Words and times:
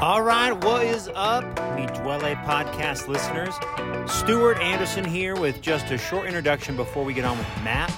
All 0.00 0.22
right, 0.22 0.52
what 0.52 0.86
is 0.86 1.10
up, 1.16 1.42
Mi 1.74 1.84
Dwelle 1.86 2.40
podcast 2.44 3.08
listeners? 3.08 3.52
Stuart 4.08 4.60
Anderson 4.60 5.04
here 5.04 5.34
with 5.34 5.60
just 5.60 5.90
a 5.90 5.98
short 5.98 6.26
introduction 6.26 6.76
before 6.76 7.04
we 7.04 7.12
get 7.12 7.24
on 7.24 7.36
with 7.36 7.48
Matt 7.64 7.92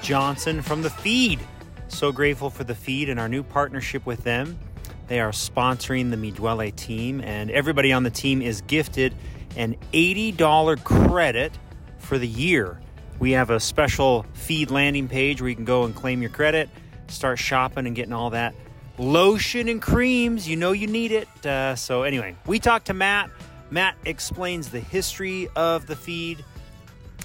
Johnson 0.00 0.62
from 0.62 0.82
The 0.82 0.90
Feed. 0.90 1.40
So 1.88 2.12
grateful 2.12 2.50
for 2.50 2.62
The 2.62 2.76
Feed 2.76 3.08
and 3.08 3.18
our 3.18 3.28
new 3.28 3.42
partnership 3.42 4.06
with 4.06 4.22
them. 4.22 4.60
They 5.08 5.18
are 5.18 5.32
sponsoring 5.32 6.10
the 6.10 6.16
Mi 6.16 6.30
Dwelle 6.30 6.72
team, 6.76 7.20
and 7.20 7.50
everybody 7.50 7.92
on 7.92 8.04
the 8.04 8.10
team 8.10 8.42
is 8.42 8.60
gifted 8.60 9.12
an 9.56 9.74
$80 9.92 10.84
credit 10.84 11.58
for 11.98 12.16
the 12.16 12.28
year. 12.28 12.80
We 13.18 13.32
have 13.32 13.50
a 13.50 13.58
special 13.58 14.24
feed 14.34 14.70
landing 14.70 15.08
page 15.08 15.40
where 15.40 15.50
you 15.50 15.56
can 15.56 15.64
go 15.64 15.82
and 15.82 15.96
claim 15.96 16.20
your 16.20 16.30
credit, 16.30 16.70
start 17.08 17.40
shopping 17.40 17.88
and 17.88 17.96
getting 17.96 18.12
all 18.12 18.30
that 18.30 18.54
lotion 19.00 19.68
and 19.68 19.80
creams. 19.80 20.48
You 20.48 20.56
know 20.56 20.72
you 20.72 20.86
need 20.86 21.10
it. 21.10 21.28
Uh, 21.44 21.74
so, 21.74 22.02
anyway, 22.02 22.36
we 22.46 22.58
talked 22.60 22.86
to 22.86 22.94
Matt. 22.94 23.30
Matt 23.70 23.96
explains 24.04 24.70
the 24.70 24.80
history 24.80 25.48
of 25.56 25.86
the 25.86 25.96
feed, 25.96 26.44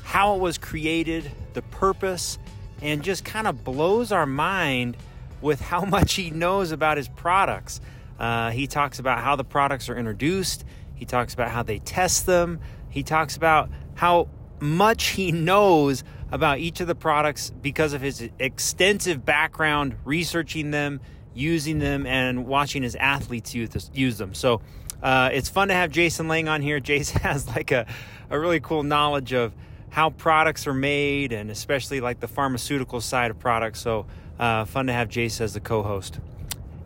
how 0.04 0.36
it 0.36 0.40
was 0.40 0.58
created, 0.58 1.30
the 1.54 1.62
purpose, 1.62 2.40
and 2.82 3.04
just 3.04 3.26
kind 3.26 3.48
of 3.48 3.64
blows 3.64 4.12
our 4.12 4.26
mind 4.26 4.96
with 5.42 5.60
how 5.60 5.84
much 5.86 6.14
he 6.14 6.30
knows 6.30 6.72
about 6.72 6.98
his 6.98 7.10
products. 7.10 7.82
Uh, 8.18 8.52
he 8.52 8.68
talks 8.68 9.00
about 9.00 9.20
how 9.20 9.36
the 9.36 9.44
products 9.44 9.90
are 9.90 9.98
introduced, 9.98 10.64
he 10.94 11.04
talks 11.04 11.34
about 11.34 11.52
how 11.52 11.64
they 11.64 11.80
test 11.80 12.26
them, 12.26 12.62
he 12.90 13.04
talks 13.04 13.36
about 13.36 13.70
how 13.96 14.30
much 14.62 15.08
he 15.08 15.32
knows 15.34 16.04
about 16.32 16.60
each 16.60 16.80
of 16.80 16.88
the 16.88 16.96
products 16.96 17.52
because 17.62 17.94
of 17.94 18.02
his 18.02 18.30
extensive 18.40 19.26
background 19.26 19.96
researching 20.06 20.72
them 20.72 21.02
using 21.36 21.80
them 21.80 22.06
and 22.08 22.48
watching 22.48 22.82
his 22.82 22.96
athletes 22.96 23.54
use 23.54 24.18
them. 24.18 24.34
So 24.34 24.62
uh, 25.04 25.30
it's 25.32 25.50
fun 25.50 25.68
to 25.68 25.74
have 25.74 25.92
Jason 25.92 26.28
Lang 26.28 26.48
on 26.48 26.62
here. 26.62 26.80
Jason 26.96 27.22
has 27.22 27.48
like 27.48 27.72
a, 27.72 27.86
a 28.30 28.40
really 28.40 28.60
cool 28.60 28.84
knowledge 28.84 29.34
of 29.34 29.54
how 29.90 30.10
products 30.10 30.66
are 30.68 30.74
made 30.74 31.32
and 31.32 31.52
especially 31.52 32.02
like 32.02 32.20
the 32.20 32.28
pharmaceutical 32.28 33.02
side 33.02 33.32
of 33.32 33.40
products. 33.40 33.82
So 33.82 34.08
uh, 34.40 34.66
fun 34.66 34.88
to 34.88 34.94
have 34.94 35.10
Jason 35.10 35.44
as 35.44 35.54
the 35.54 35.60
co-host. 35.60 36.20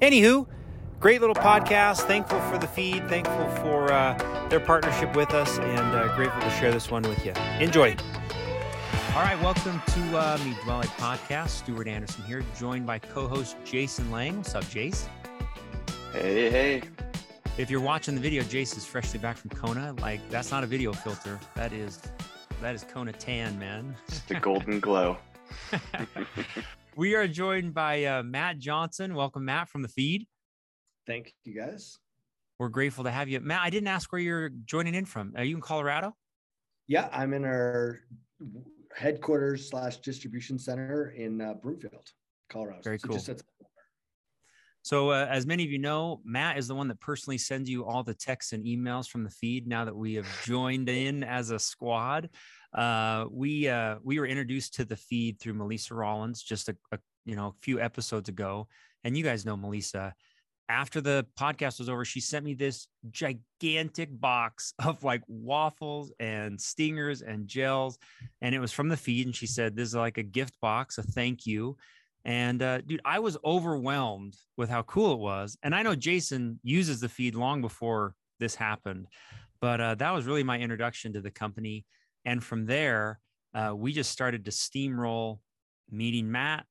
Anywho, 0.01 0.47
great 0.99 1.21
little 1.21 1.35
podcast. 1.35 2.01
Thankful 2.01 2.39
for 2.41 2.57
the 2.57 2.67
feed. 2.67 3.07
Thankful 3.09 3.49
for 3.61 3.91
uh, 3.91 4.47
their 4.49 4.59
partnership 4.59 5.15
with 5.15 5.33
us, 5.33 5.57
and 5.59 5.95
uh, 5.95 6.15
grateful 6.15 6.41
to 6.41 6.49
share 6.51 6.71
this 6.71 6.89
one 6.89 7.03
with 7.03 7.25
you. 7.25 7.33
Enjoy. 7.59 7.95
All 9.15 9.25
right, 9.25 9.41
welcome 9.41 9.81
to 9.87 10.17
uh, 10.17 10.37
Mi 10.45 10.51
Dwelle 10.51 10.83
Podcast. 10.83 11.49
Stuart 11.49 11.87
Anderson 11.87 12.23
here, 12.25 12.45
joined 12.57 12.85
by 12.85 12.99
co-host 12.99 13.57
Jason 13.65 14.11
Lang. 14.11 14.37
What's 14.37 14.53
up, 14.53 14.63
Jace? 14.65 15.07
Hey, 16.13 16.51
hey. 16.51 16.83
If 17.57 17.71
you're 17.71 17.81
watching 17.81 18.13
the 18.13 18.21
video, 18.21 18.43
Jace 18.43 18.77
is 18.77 18.85
freshly 18.85 19.19
back 19.19 19.35
from 19.35 19.49
Kona. 19.49 19.95
Like 19.99 20.21
that's 20.29 20.51
not 20.51 20.63
a 20.63 20.67
video 20.67 20.93
filter. 20.93 21.39
That 21.55 21.73
is 21.73 21.99
that 22.61 22.75
is 22.75 22.83
Kona 22.83 23.11
tan, 23.11 23.57
man. 23.57 23.95
Just 24.07 24.29
a 24.29 24.39
golden 24.39 24.79
glow. 24.79 25.17
we 26.95 27.15
are 27.15 27.27
joined 27.27 27.73
by 27.73 28.05
uh, 28.05 28.21
Matt 28.21 28.59
Johnson. 28.59 29.15
Welcome, 29.15 29.43
Matt, 29.43 29.69
from 29.69 29.81
the 29.81 29.89
feed. 29.89 30.27
Thank 31.07 31.33
you, 31.45 31.55
guys. 31.55 31.97
We're 32.59 32.69
grateful 32.69 33.03
to 33.05 33.11
have 33.11 33.27
you, 33.27 33.39
Matt. 33.39 33.61
I 33.63 33.71
didn't 33.71 33.87
ask 33.87 34.11
where 34.13 34.21
you're 34.21 34.49
joining 34.65 34.93
in 34.93 35.05
from. 35.05 35.33
Are 35.35 35.43
you 35.43 35.55
in 35.55 35.61
Colorado? 35.61 36.15
Yeah, 36.87 37.09
I'm 37.11 37.33
in 37.33 37.43
our 37.43 38.01
headquarters 38.95 39.69
slash 39.69 39.97
distribution 39.97 40.57
center 40.57 41.11
in 41.11 41.41
uh, 41.41 41.53
Broomfield, 41.55 42.11
Colorado. 42.49 42.81
Very 42.83 42.99
so 42.99 43.07
cool. 43.07 43.37
so, 44.81 45.09
uh, 45.11 45.27
as 45.29 45.45
many 45.45 45.63
of 45.63 45.71
you 45.71 45.79
know, 45.79 46.21
Matt 46.23 46.57
is 46.57 46.67
the 46.67 46.75
one 46.75 46.87
that 46.87 46.99
personally 46.99 47.37
sends 47.37 47.69
you 47.69 47.85
all 47.85 48.03
the 48.03 48.13
texts 48.13 48.53
and 48.53 48.65
emails 48.65 49.07
from 49.07 49.23
the 49.23 49.29
feed. 49.29 49.67
Now 49.67 49.85
that 49.85 49.95
we 49.95 50.15
have 50.15 50.27
joined 50.43 50.89
in 50.89 51.23
as 51.23 51.51
a 51.51 51.59
squad, 51.59 52.29
uh, 52.73 53.25
we 53.31 53.67
uh, 53.67 53.97
we 54.03 54.19
were 54.19 54.25
introduced 54.25 54.75
to 54.75 54.85
the 54.85 54.97
feed 54.97 55.39
through 55.39 55.53
Melissa 55.53 55.95
Rollins 55.95 56.41
just 56.41 56.69
a, 56.69 56.77
a 56.91 56.99
you 57.25 57.35
know 57.35 57.47
a 57.47 57.53
few 57.61 57.79
episodes 57.79 58.29
ago, 58.29 58.67
and 59.03 59.17
you 59.17 59.23
guys 59.23 59.45
know 59.45 59.57
Melissa 59.57 60.13
after 60.69 61.01
the 61.01 61.25
podcast 61.37 61.79
was 61.79 61.89
over, 61.89 62.05
she 62.05 62.21
sent 62.21 62.45
me 62.45 62.53
this 62.53 62.87
gigantic 63.09 64.09
box 64.11 64.73
of 64.85 65.03
like 65.03 65.23
waffles 65.27 66.13
and 66.19 66.59
stingers 66.61 67.21
and 67.21 67.47
gels. 67.47 67.97
And 68.41 68.53
it 68.53 68.59
was 68.59 68.71
from 68.71 68.87
the 68.87 68.97
feed. 68.97 69.25
And 69.25 69.35
she 69.35 69.47
said, 69.47 69.75
This 69.75 69.89
is 69.89 69.95
like 69.95 70.17
a 70.17 70.23
gift 70.23 70.59
box, 70.61 70.97
a 70.99 71.03
thank 71.03 71.45
you. 71.45 71.75
And 72.23 72.61
uh, 72.61 72.81
dude, 72.81 73.01
I 73.03 73.19
was 73.19 73.37
overwhelmed 73.43 74.35
with 74.57 74.69
how 74.69 74.83
cool 74.83 75.13
it 75.13 75.19
was. 75.19 75.57
And 75.63 75.73
I 75.73 75.81
know 75.81 75.95
Jason 75.95 76.59
uses 76.63 76.99
the 76.99 77.09
feed 77.09 77.33
long 77.33 77.61
before 77.61 78.13
this 78.39 78.55
happened, 78.55 79.07
but 79.61 79.81
uh, 79.81 79.95
that 79.95 80.11
was 80.11 80.25
really 80.25 80.43
my 80.43 80.59
introduction 80.59 81.13
to 81.13 81.21
the 81.21 81.31
company. 81.31 81.85
And 82.25 82.43
from 82.43 82.65
there, 82.65 83.19
uh, 83.53 83.73
we 83.75 83.93
just 83.93 84.11
started 84.11 84.45
to 84.45 84.51
steamroll 84.51 85.39
meeting 85.89 86.31
Matt, 86.31 86.65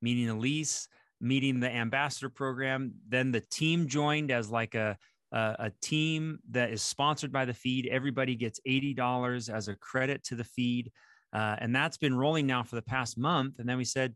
meeting 0.00 0.28
Elise, 0.28 0.88
meeting 1.22 1.60
the 1.60 1.70
ambassador 1.70 2.28
program. 2.28 2.92
Then 3.08 3.30
the 3.30 3.40
team 3.40 3.86
joined 3.86 4.30
as 4.30 4.50
like 4.50 4.74
a, 4.74 4.98
a, 5.30 5.70
team 5.80 6.40
that 6.50 6.70
is 6.70 6.82
sponsored 6.82 7.32
by 7.32 7.44
the 7.44 7.54
feed. 7.54 7.88
Everybody 7.90 8.34
gets 8.34 8.60
$80 8.68 9.48
as 9.48 9.68
a 9.68 9.76
credit 9.76 10.24
to 10.24 10.34
the 10.34 10.44
feed. 10.44 10.90
Uh, 11.32 11.56
and 11.58 11.74
that's 11.74 11.96
been 11.96 12.14
rolling 12.14 12.46
now 12.46 12.62
for 12.62 12.74
the 12.74 12.82
past 12.82 13.16
month. 13.16 13.58
And 13.58 13.68
then 13.68 13.78
we 13.78 13.84
said, 13.84 14.14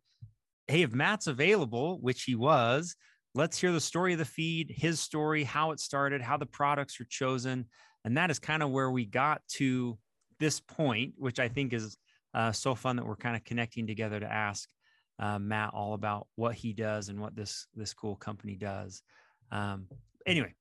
hey, 0.67 0.83
if 0.83 0.93
Matt's 0.93 1.29
available, 1.29 1.99
which 2.01 2.25
he 2.25 2.35
was, 2.35 2.97
let's 3.35 3.59
hear 3.59 3.73
the 3.73 3.81
story 3.81 4.13
of 4.13 4.19
the 4.19 4.25
feed, 4.25 4.75
his 4.77 5.01
story, 5.01 5.45
how 5.45 5.71
it 5.71 5.81
started, 5.81 6.21
how 6.21 6.37
the 6.37 6.45
products 6.45 7.01
are 7.01 7.07
chosen. 7.09 7.67
And 8.05 8.17
that 8.17 8.31
is 8.31 8.39
kind 8.39 8.63
of 8.63 8.71
where 8.71 8.91
we 8.91 9.07
got 9.07 9.43
to 9.55 9.97
this 10.41 10.61
point, 10.61 11.15
which 11.17 11.39
I 11.39 11.49
think 11.49 11.73
is 11.73 11.97
uh, 12.35 12.53
so 12.53 12.75
fun 12.75 12.97
that 12.97 13.07
we're 13.07 13.17
kind 13.17 13.37
of 13.37 13.45
connecting 13.45 13.87
together 13.87 14.21
to 14.21 14.31
ask 14.31 14.69
uh, 15.19 15.39
Matt 15.39 15.71
all 15.73 15.95
about 15.95 16.27
what 16.37 16.55
he 16.55 16.73
does 16.73 17.09
and 17.09 17.21
what 17.21 17.35
this 17.35 17.67
this 17.75 17.95
cool 17.95 18.17
company 18.17 18.55
does. 18.55 19.03
Um, 19.51 19.87
anyway, 20.27 20.55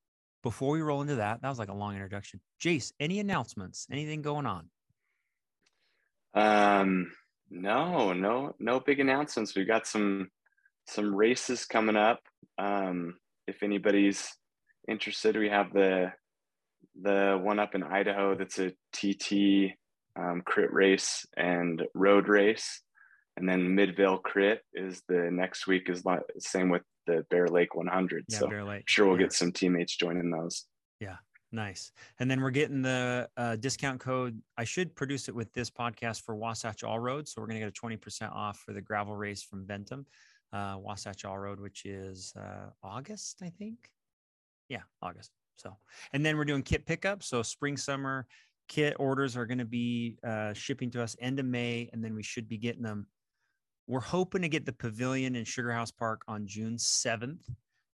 before 0.43 0.71
we 0.71 0.81
roll 0.81 1.01
into 1.01 1.15
that, 1.15 1.41
that 1.41 1.49
was 1.49 1.59
like 1.59 1.69
a 1.69 1.73
long 1.73 1.93
introduction. 1.93 2.39
Jace, 2.61 2.91
any 2.99 3.19
announcements? 3.19 3.87
Anything 3.91 4.21
going 4.21 4.45
on? 4.45 4.69
Um, 6.33 7.11
no, 7.49 8.13
no, 8.13 8.55
no 8.59 8.79
big 8.79 8.99
announcements. 8.99 9.55
We've 9.55 9.67
got 9.67 9.87
some 9.87 10.29
some 10.87 11.15
races 11.15 11.65
coming 11.65 11.95
up. 11.95 12.19
Um, 12.57 13.15
if 13.47 13.63
anybody's 13.63 14.31
interested, 14.87 15.35
we 15.35 15.49
have 15.49 15.73
the 15.73 16.13
the 17.01 17.39
one 17.41 17.59
up 17.59 17.75
in 17.75 17.83
Idaho 17.83 18.35
that's 18.35 18.59
a 18.59 18.71
TT 18.93 19.73
um, 20.17 20.41
crit 20.45 20.71
race 20.71 21.25
and 21.35 21.83
road 21.93 22.29
race 22.29 22.81
and 23.37 23.47
then 23.47 23.75
Midvale 23.75 24.17
Crit 24.17 24.61
is 24.73 25.01
the 25.07 25.29
next 25.31 25.67
week 25.67 25.89
is 25.89 26.03
the 26.03 26.21
same 26.39 26.69
with 26.69 26.83
the 27.05 27.25
Bear 27.29 27.47
Lake 27.47 27.75
100. 27.75 28.25
Yeah, 28.27 28.39
so 28.39 28.47
Bear 28.47 28.63
Lake. 28.63 28.79
I'm 28.79 28.83
sure 28.87 29.07
we'll 29.07 29.19
yeah. 29.19 29.23
get 29.23 29.33
some 29.33 29.51
teammates 29.51 29.95
joining 29.95 30.31
those. 30.31 30.65
Yeah, 30.99 31.17
nice. 31.51 31.91
And 32.19 32.31
then 32.31 32.41
we're 32.41 32.51
getting 32.51 32.81
the 32.81 33.27
uh, 33.35 33.57
discount 33.57 33.99
code. 33.99 34.41
I 34.57 34.63
should 34.63 34.95
produce 34.95 35.27
it 35.27 35.35
with 35.35 35.51
this 35.53 35.69
podcast 35.69 36.21
for 36.21 36.35
Wasatch 36.35 36.83
All 36.83 36.99
Road, 36.99 37.27
so 37.27 37.41
we're 37.41 37.47
going 37.47 37.59
to 37.59 37.65
get 37.65 37.77
a 37.77 37.85
20% 37.87 38.31
off 38.31 38.59
for 38.59 38.73
the 38.73 38.81
gravel 38.81 39.15
race 39.15 39.43
from 39.43 39.65
Bentham, 39.65 40.05
uh, 40.53 40.77
Wasatch 40.79 41.25
All 41.25 41.37
Road, 41.37 41.59
which 41.59 41.85
is 41.85 42.33
uh, 42.39 42.69
August, 42.83 43.41
I 43.43 43.49
think. 43.49 43.89
Yeah, 44.69 44.81
August. 45.01 45.31
So, 45.57 45.75
and 46.13 46.25
then 46.25 46.37
we're 46.37 46.45
doing 46.45 46.63
kit 46.63 46.85
pickup. 46.85 47.23
So 47.23 47.41
spring, 47.41 47.77
summer 47.77 48.27
kit 48.67 48.95
orders 48.99 49.37
are 49.37 49.45
going 49.45 49.59
to 49.59 49.65
be 49.65 50.17
uh, 50.25 50.53
shipping 50.53 50.89
to 50.91 51.03
us 51.03 51.15
end 51.19 51.39
of 51.39 51.45
May, 51.45 51.89
and 51.93 52.03
then 52.03 52.15
we 52.15 52.23
should 52.23 52.47
be 52.47 52.57
getting 52.57 52.81
them 52.81 53.07
we're 53.87 53.99
hoping 53.99 54.41
to 54.41 54.49
get 54.49 54.65
the 54.65 54.73
pavilion 54.73 55.35
in 55.35 55.45
Sugar 55.45 55.71
House 55.71 55.91
Park 55.91 56.21
on 56.27 56.47
June 56.47 56.75
7th. 56.77 57.49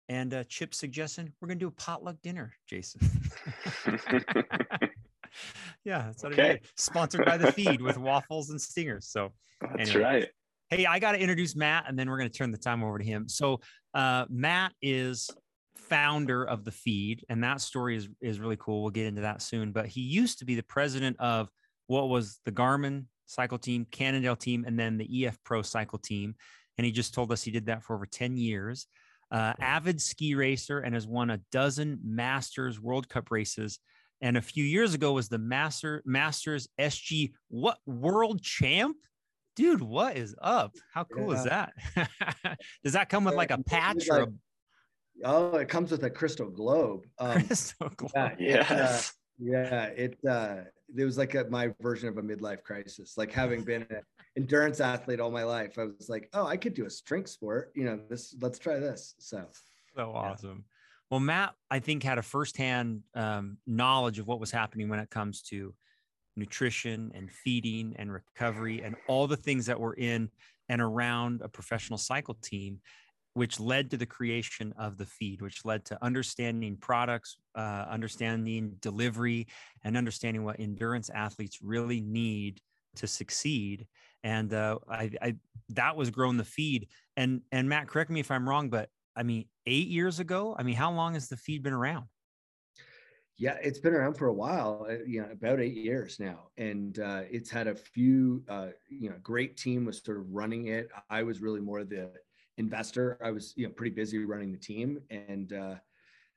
And 0.08 0.34
uh, 0.34 0.44
Chip 0.44 0.74
suggestion, 0.74 1.34
we're 1.40 1.48
going 1.48 1.58
to 1.58 1.66
do 1.66 1.70
a 1.70 1.72
potluck 1.72 2.18
dinner, 2.22 2.54
Jason. 2.68 3.02
yeah, 5.84 6.04
that's 6.06 6.24
what 6.24 6.34
okay. 6.34 6.62
Sponsored 6.76 7.26
by 7.26 7.38
the 7.38 7.52
feed 7.52 7.82
with 7.82 7.98
waffles 7.98 8.50
and 8.52 8.62
stingers. 8.62 9.08
So 9.08 9.32
that's 9.62 9.90
anyway. 9.90 10.04
right. 10.04 10.28
Hey, 10.70 10.86
I 10.86 11.00
got 11.00 11.14
to 11.14 11.20
introduce 11.20 11.56
Matt, 11.56 11.86
and 11.88 11.98
then 11.98 12.10
we're 12.10 12.18
going 12.18 12.30
to 12.30 12.38
turn 12.38 12.52
the 12.52 12.58
time 12.58 12.84
over 12.84 12.98
to 12.98 13.04
him. 13.04 13.30
So 13.30 13.62
uh, 13.94 14.26
Matt 14.30 14.74
is 14.82 15.30
founder 15.76 16.44
of 16.44 16.66
the 16.66 16.72
feed, 16.72 17.24
and 17.30 17.44
that 17.44 17.62
story 17.62 17.96
is 17.96 18.10
is 18.22 18.40
really 18.40 18.58
cool. 18.60 18.82
We'll 18.82 18.92
get 18.92 19.06
into 19.06 19.22
that 19.22 19.42
soon. 19.42 19.72
But 19.72 19.88
he 19.88 20.02
used 20.02 20.40
to 20.40 20.46
be 20.46 20.56
the 20.56 20.64
president 20.64 21.20
of 21.20 21.50
what 21.88 22.10
was 22.10 22.40
the 22.46 22.52
Garmin 22.52 23.06
cycle 23.26 23.58
team, 23.58 23.86
Cannondale 23.92 24.36
team, 24.36 24.66
and 24.66 24.78
then 24.78 24.98
the 24.98 25.26
EF 25.26 25.38
Pro 25.44 25.62
cycle 25.62 26.00
team. 26.00 26.36
And 26.78 26.86
he 26.86 26.92
just 26.92 27.14
told 27.14 27.32
us 27.32 27.44
he 27.44 27.52
did 27.52 27.68
that 27.68 27.84
for 27.84 27.96
over 27.96 28.06
10 28.06 28.38
years. 28.38 28.88
Uh, 29.32 29.54
avid 29.60 30.02
ski 30.02 30.36
racer 30.36 30.80
and 30.80 30.94
has 30.94 31.08
won 31.08 31.32
a 31.32 31.40
dozen 31.52 32.00
Masters 32.04 32.80
World 32.80 33.10
Cup 33.10 33.32
races. 33.32 33.80
And 34.22 34.38
a 34.38 34.42
few 34.42 34.64
years 34.64 34.94
ago 34.94 35.14
was 35.14 35.30
the 35.30 35.38
Master 35.38 36.02
Masters 36.06 36.68
SG 36.80 37.32
what 37.50 37.78
world 37.86 38.42
champ? 38.42 38.98
Dude, 39.56 39.82
what 39.82 40.18
is 40.18 40.36
up? 40.42 40.74
How 40.94 41.06
cool 41.06 41.34
yeah. 41.34 41.40
is 41.40 41.44
that? 41.46 41.74
Does 42.84 42.94
that 42.94 43.10
come 43.10 43.24
with 43.24 43.36
like 43.36 43.52
a 43.52 43.64
patch 43.64 44.08
or 44.10 44.22
a 44.22 44.28
Oh, 45.24 45.56
it 45.56 45.70
comes 45.70 45.92
with 45.92 46.04
a 46.04 46.10
crystal 46.10 46.50
globe. 46.50 47.06
Um, 47.20 47.44
Crystal 47.46 47.90
globe. 47.96 48.12
yeah, 48.38 48.66
Yes. 48.70 49.10
uh, 49.10 49.12
yeah, 49.40 49.86
it 49.86 50.18
uh, 50.30 50.56
it 50.96 51.04
was 51.04 51.18
like 51.18 51.36
a, 51.36 51.46
my 51.50 51.74
version 51.82 52.10
of 52.10 52.18
a 52.18 52.22
midlife 52.22 52.64
crisis. 52.64 53.18
Like 53.18 53.32
having 53.32 53.64
been 53.64 53.86
an 53.90 54.02
endurance 54.38 54.80
athlete 54.80 55.20
all 55.20 55.32
my 55.32 55.44
life, 55.44 55.78
I 55.78 55.86
was 55.86 56.10
like, 56.10 56.30
oh, 56.34 56.46
I 56.46 56.58
could 56.58 56.74
do 56.74 56.86
a 56.86 56.90
strength 56.90 57.30
sport. 57.30 57.72
You 57.76 57.86
know, 57.86 58.00
this. 58.10 58.36
Let's 58.42 58.60
try 58.60 58.80
this. 58.80 59.16
So 59.20 59.46
So 59.96 60.12
awesome. 60.14 60.66
Well, 61.10 61.20
Matt, 61.20 61.54
I 61.70 61.80
think 61.80 62.04
had 62.04 62.18
a 62.18 62.24
firsthand 62.24 63.02
um, 63.14 63.58
knowledge 63.68 64.20
of 64.20 64.28
what 64.28 64.40
was 64.40 64.52
happening 64.52 64.90
when 64.90 65.00
it 65.00 65.10
comes 65.10 65.42
to 65.44 65.74
nutrition 66.36 67.12
and 67.16 67.32
feeding 67.32 67.96
and 67.98 68.12
recovery 68.12 68.82
and 68.84 68.96
all 69.08 69.28
the 69.28 69.38
things 69.38 69.68
that 69.68 69.80
were 69.80 69.94
in 69.94 70.30
and 70.68 70.82
around 70.82 71.42
a 71.42 71.48
professional 71.48 71.98
cycle 71.98 72.34
team, 72.42 72.80
which 73.36 73.60
led 73.60 73.92
to 73.92 73.98
the 73.98 74.06
creation 74.06 74.74
of 74.78 74.98
the 74.98 75.06
feed, 75.06 75.42
which 75.42 75.66
led 75.66 75.86
to 75.86 76.04
understanding 76.04 76.78
products, 76.78 77.38
uh, 77.56 77.86
understanding 77.90 78.78
delivery, 78.80 79.48
and 79.84 79.96
understanding 79.96 80.44
what 80.44 80.60
endurance 80.60 81.10
athletes 81.10 81.60
really 81.62 82.02
need 82.02 82.62
to 82.96 83.08
succeed. 83.08 83.88
And 84.24 84.54
uh, 84.54 84.80
I, 84.90 85.12
I 85.22 85.36
that 85.70 85.98
was 85.98 86.10
growing 86.10 86.38
the 86.38 86.46
feed. 86.46 86.88
And 87.18 87.42
and 87.52 87.70
Matt, 87.70 87.88
correct 87.90 88.10
me 88.10 88.22
if 88.22 88.32
I'm 88.32 88.48
wrong, 88.48 88.70
but 88.70 88.90
I 89.16 89.24
mean, 89.24 89.46
eight 89.66 89.88
years 89.90 90.20
ago. 90.20 90.56
I 90.58 90.64
mean, 90.64 90.76
how 90.76 90.92
long 90.92 91.14
has 91.14 91.28
the 91.28 91.38
feed 91.38 91.62
been 91.62 91.74
around? 91.74 92.06
yeah, 93.38 93.58
it's 93.62 93.80
been 93.80 93.94
around 93.94 94.14
for 94.14 94.28
a 94.28 94.34
while. 94.34 94.86
uh, 94.90 95.04
You 95.06 95.22
know, 95.22 95.30
about 95.32 95.60
eight 95.60 95.76
years 95.76 96.20
now, 96.20 96.48
and 96.58 96.98
uh, 97.00 97.24
it's 97.30 97.50
had 97.50 97.68
a 97.68 97.76
few. 97.76 98.44
Uh, 98.48 98.70
you 98.88 99.10
know, 99.10 99.18
great 99.22 99.58
team 99.58 99.86
was 99.86 100.02
sort 100.02 100.18
of 100.20 100.32
running 100.32 100.68
it. 100.68 100.90
I 101.10 101.24
was 101.24 101.42
really 101.42 101.60
more 101.60 101.84
the 101.84 102.14
investor. 102.58 103.18
I 103.24 103.32
was 103.32 103.54
you 103.56 103.68
know 103.68 103.74
pretty 103.74 103.96
busy 103.96 104.24
running 104.24 104.52
the 104.52 104.58
team, 104.58 105.00
and 105.10 105.54
uh, 105.54 105.76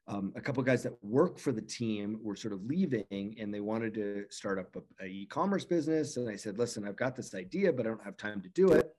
um, 0.09 0.33
a 0.37 0.41
couple 0.41 0.61
of 0.61 0.67
guys 0.67 0.83
that 0.85 1.03
work 1.05 1.39
for 1.39 1.53
the 1.53 1.63
team 1.63 2.19
were 2.23 2.35
sort 2.35 2.55
of 2.55 2.65
leaving, 2.65 3.37
and 3.39 3.53
they 3.53 3.61
wanted 3.61 3.93
to 3.95 4.25
start 4.31 4.59
up 4.59 4.75
a, 4.75 5.05
a 5.05 5.07
e-commerce 5.07 5.65
business. 5.65 6.17
And 6.17 6.29
I 6.29 6.37
said, 6.37 6.59
listen, 6.59 6.89
I've 6.89 6.97
got 6.97 7.15
this 7.15 7.35
idea, 7.35 7.73
but 7.73 7.87
I 7.87 7.91
don't 7.91 8.05
have 8.05 8.17
time 8.17 8.41
to 8.41 8.49
do 8.49 8.73
it. 8.73 8.97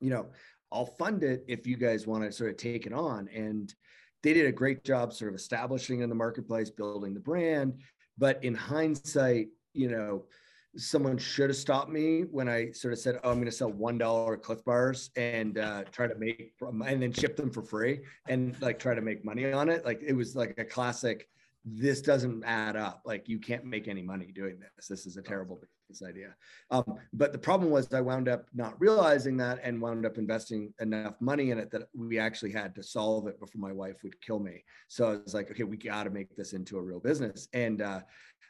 You 0.00 0.10
know, 0.10 0.26
I'll 0.70 0.86
fund 0.86 1.24
it 1.24 1.44
if 1.48 1.66
you 1.66 1.76
guys 1.76 2.06
want 2.06 2.24
to 2.24 2.32
sort 2.32 2.50
of 2.50 2.58
take 2.58 2.84
it 2.86 2.92
on. 2.92 3.28
And 3.34 3.74
they 4.22 4.34
did 4.34 4.46
a 4.46 4.52
great 4.52 4.84
job 4.84 5.14
sort 5.14 5.30
of 5.30 5.34
establishing 5.34 6.00
in 6.00 6.10
the 6.10 6.14
marketplace, 6.14 6.70
building 6.70 7.14
the 7.14 7.20
brand. 7.20 7.80
But 8.18 8.44
in 8.44 8.54
hindsight, 8.54 9.48
you 9.72 9.88
know, 9.88 10.24
someone 10.76 11.18
should 11.18 11.50
have 11.50 11.56
stopped 11.56 11.90
me 11.90 12.22
when 12.30 12.48
I 12.48 12.70
sort 12.72 12.92
of 12.92 12.98
said, 12.98 13.18
"Oh, 13.24 13.30
I'm 13.30 13.36
going 13.36 13.46
to 13.46 13.52
sell 13.52 13.72
one 13.72 13.98
dollar 13.98 14.36
Clif 14.36 14.64
Bars 14.64 15.10
and 15.16 15.58
uh, 15.58 15.84
try 15.92 16.06
to 16.06 16.14
make 16.14 16.52
and 16.60 17.02
then 17.02 17.12
ship 17.12 17.36
them 17.36 17.50
for 17.50 17.62
free 17.62 18.00
and 18.28 18.60
like 18.60 18.78
try 18.78 18.94
to 18.94 19.00
make 19.00 19.24
money 19.24 19.50
on 19.52 19.68
it." 19.68 19.84
Like 19.84 20.02
it 20.02 20.12
was 20.12 20.36
like 20.36 20.54
a 20.58 20.64
classic. 20.64 21.28
This 21.64 22.00
doesn't 22.00 22.44
add 22.44 22.76
up. 22.76 23.02
Like 23.04 23.28
you 23.28 23.38
can't 23.38 23.64
make 23.64 23.88
any 23.88 24.02
money 24.02 24.32
doing 24.34 24.58
this. 24.58 24.88
This 24.88 25.06
is 25.06 25.16
a 25.16 25.22
terrible 25.22 25.56
business 25.56 25.77
idea. 26.06 26.34
Um, 26.70 26.84
but 27.12 27.32
the 27.32 27.38
problem 27.38 27.70
was 27.70 27.92
I 27.92 28.00
wound 28.00 28.28
up 28.28 28.46
not 28.54 28.80
realizing 28.80 29.36
that 29.38 29.60
and 29.62 29.80
wound 29.80 30.06
up 30.06 30.18
investing 30.18 30.72
enough 30.80 31.14
money 31.20 31.50
in 31.50 31.58
it 31.58 31.70
that 31.70 31.88
we 31.96 32.18
actually 32.18 32.52
had 32.52 32.74
to 32.74 32.82
solve 32.82 33.26
it 33.26 33.40
before 33.40 33.60
my 33.60 33.72
wife 33.72 34.02
would 34.02 34.20
kill 34.20 34.38
me. 34.38 34.64
So 34.88 35.06
I 35.06 35.16
was 35.22 35.34
like, 35.34 35.50
okay, 35.50 35.64
we 35.64 35.76
got 35.76 36.04
to 36.04 36.10
make 36.10 36.36
this 36.36 36.52
into 36.52 36.78
a 36.78 36.82
real 36.82 37.00
business. 37.00 37.48
And 37.52 37.82
uh, 37.82 38.00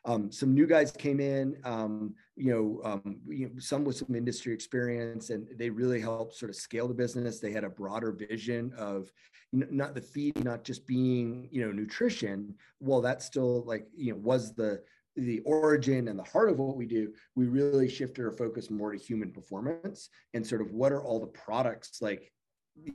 um, 0.05 0.32
some 0.32 0.55
new 0.55 0.67
guys 0.67 0.90
came 0.90 1.20
in, 1.20 1.56
um, 1.64 2.14
you, 2.37 2.52
know, 2.52 2.90
um, 2.90 3.20
you 3.26 3.46
know, 3.46 3.52
some 3.58 3.85
with 3.85 3.96
some 3.96 4.14
industry 4.14 4.52
experience, 4.52 5.31
and 5.31 5.46
they 5.56 5.70
really 5.70 6.00
helped 6.00 6.35
sort 6.35 6.50
of 6.50 6.56
scale 6.56 6.88
the 6.88 6.94
business. 6.94 7.40
They 7.40 7.52
had 7.52 7.64
a 7.64 7.70
broader 7.70 8.12
vision 8.12 8.73
of 8.79 9.11
not 9.52 9.94
the 9.94 10.00
feed, 10.00 10.44
not 10.44 10.62
just 10.62 10.87
being, 10.87 11.49
you 11.50 11.64
know, 11.64 11.73
nutrition. 11.73 12.55
Well, 12.81 13.00
that's 13.00 13.25
still 13.25 13.64
like, 13.64 13.87
you 13.96 14.12
know, 14.12 14.19
was 14.19 14.55
the 14.55 14.82
the 15.19 15.41
origin 15.41 16.09
and 16.09 16.19
the 16.19 16.25
heart 16.25 16.49
of 16.49 16.59
what 16.59 16.76
we 16.76 16.87
do, 16.87 17.12
we 17.35 17.47
really 17.47 17.88
shifted 17.88 18.25
our 18.25 18.32
focus 18.32 18.70
more 18.70 18.93
to 18.93 18.99
human 18.99 19.32
performance 19.32 20.09
and 20.35 20.47
sort 20.47 20.61
of 20.61 20.73
what 20.73 20.93
are 20.93 21.03
all 21.03 21.20
the 21.20 21.26
products 21.26 22.00
like 22.00 22.32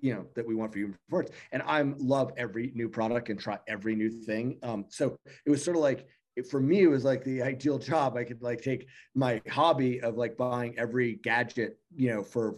you 0.01 0.13
know 0.13 0.25
that 0.33 0.47
we 0.47 0.55
want 0.55 0.71
for 0.71 0.79
human 0.79 0.97
performance. 1.09 1.35
And 1.51 1.61
i'm 1.65 1.95
love 1.97 2.31
every 2.37 2.71
new 2.73 2.87
product 2.87 3.29
and 3.29 3.37
try 3.37 3.59
every 3.67 3.95
new 3.95 4.09
thing. 4.09 4.57
Um 4.63 4.85
so 4.89 5.17
it 5.45 5.49
was 5.49 5.63
sort 5.63 5.75
of 5.75 5.83
like 5.83 6.07
it, 6.35 6.47
for 6.47 6.61
me 6.61 6.83
it 6.83 6.87
was 6.87 7.03
like 7.03 7.23
the 7.23 7.41
ideal 7.41 7.77
job. 7.77 8.15
I 8.15 8.23
could 8.23 8.41
like 8.41 8.61
take 8.61 8.87
my 9.13 9.41
hobby 9.49 10.01
of 10.01 10.15
like 10.15 10.37
buying 10.37 10.77
every 10.79 11.15
gadget 11.15 11.77
you 11.95 12.09
know 12.09 12.23
for 12.23 12.57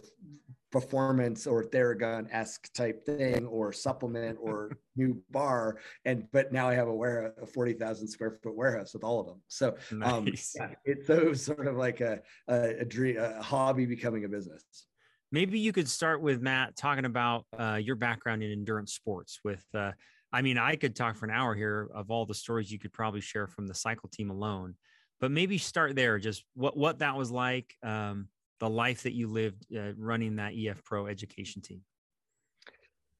performance 0.72 1.46
or 1.46 1.64
theragun-esque 1.64 2.72
type 2.72 3.04
thing 3.04 3.46
or 3.46 3.72
supplement 3.72 4.36
or 4.40 4.76
new 4.96 5.22
bar 5.30 5.78
and 6.04 6.26
but 6.32 6.52
now 6.52 6.68
i 6.68 6.74
have 6.74 6.88
a 6.88 6.94
warehouse 6.94 7.32
a 7.40 7.46
40000 7.46 8.08
square 8.08 8.38
foot 8.42 8.56
warehouse 8.56 8.92
with 8.92 9.04
all 9.04 9.20
of 9.20 9.26
them 9.26 9.40
so 9.48 9.76
um 10.02 10.24
Nice. 10.24 10.54
yeah, 10.56 10.70
it's 10.84 11.06
so 11.06 11.32
sort 11.48 11.66
of 11.66 11.76
like 11.76 12.00
a 12.00 12.20
a, 12.48 12.80
a 12.80 12.84
dream 12.84 13.18
a 13.18 13.42
hobby 13.42 13.86
becoming 13.86 14.24
a 14.24 14.28
business 14.28 14.86
Maybe 15.32 15.58
you 15.58 15.72
could 15.72 15.88
start 15.88 16.20
with 16.20 16.40
Matt 16.40 16.76
talking 16.76 17.04
about 17.04 17.46
uh, 17.58 17.80
your 17.82 17.96
background 17.96 18.42
in 18.42 18.52
endurance 18.52 18.92
sports. 18.94 19.40
With, 19.42 19.64
uh, 19.74 19.92
I 20.32 20.42
mean, 20.42 20.56
I 20.56 20.76
could 20.76 20.94
talk 20.94 21.16
for 21.16 21.26
an 21.26 21.32
hour 21.32 21.54
here 21.54 21.88
of 21.94 22.10
all 22.10 22.26
the 22.26 22.34
stories 22.34 22.70
you 22.70 22.78
could 22.78 22.92
probably 22.92 23.20
share 23.20 23.46
from 23.46 23.66
the 23.66 23.74
cycle 23.74 24.08
team 24.08 24.30
alone, 24.30 24.76
but 25.20 25.30
maybe 25.30 25.58
start 25.58 25.96
there. 25.96 26.18
Just 26.18 26.44
what 26.54 26.76
what 26.76 27.00
that 27.00 27.16
was 27.16 27.30
like, 27.30 27.74
um, 27.82 28.28
the 28.60 28.68
life 28.68 29.02
that 29.02 29.12
you 29.12 29.28
lived 29.28 29.66
uh, 29.76 29.92
running 29.96 30.36
that 30.36 30.54
EF 30.56 30.82
Pro 30.84 31.06
education 31.06 31.62
team. 31.62 31.82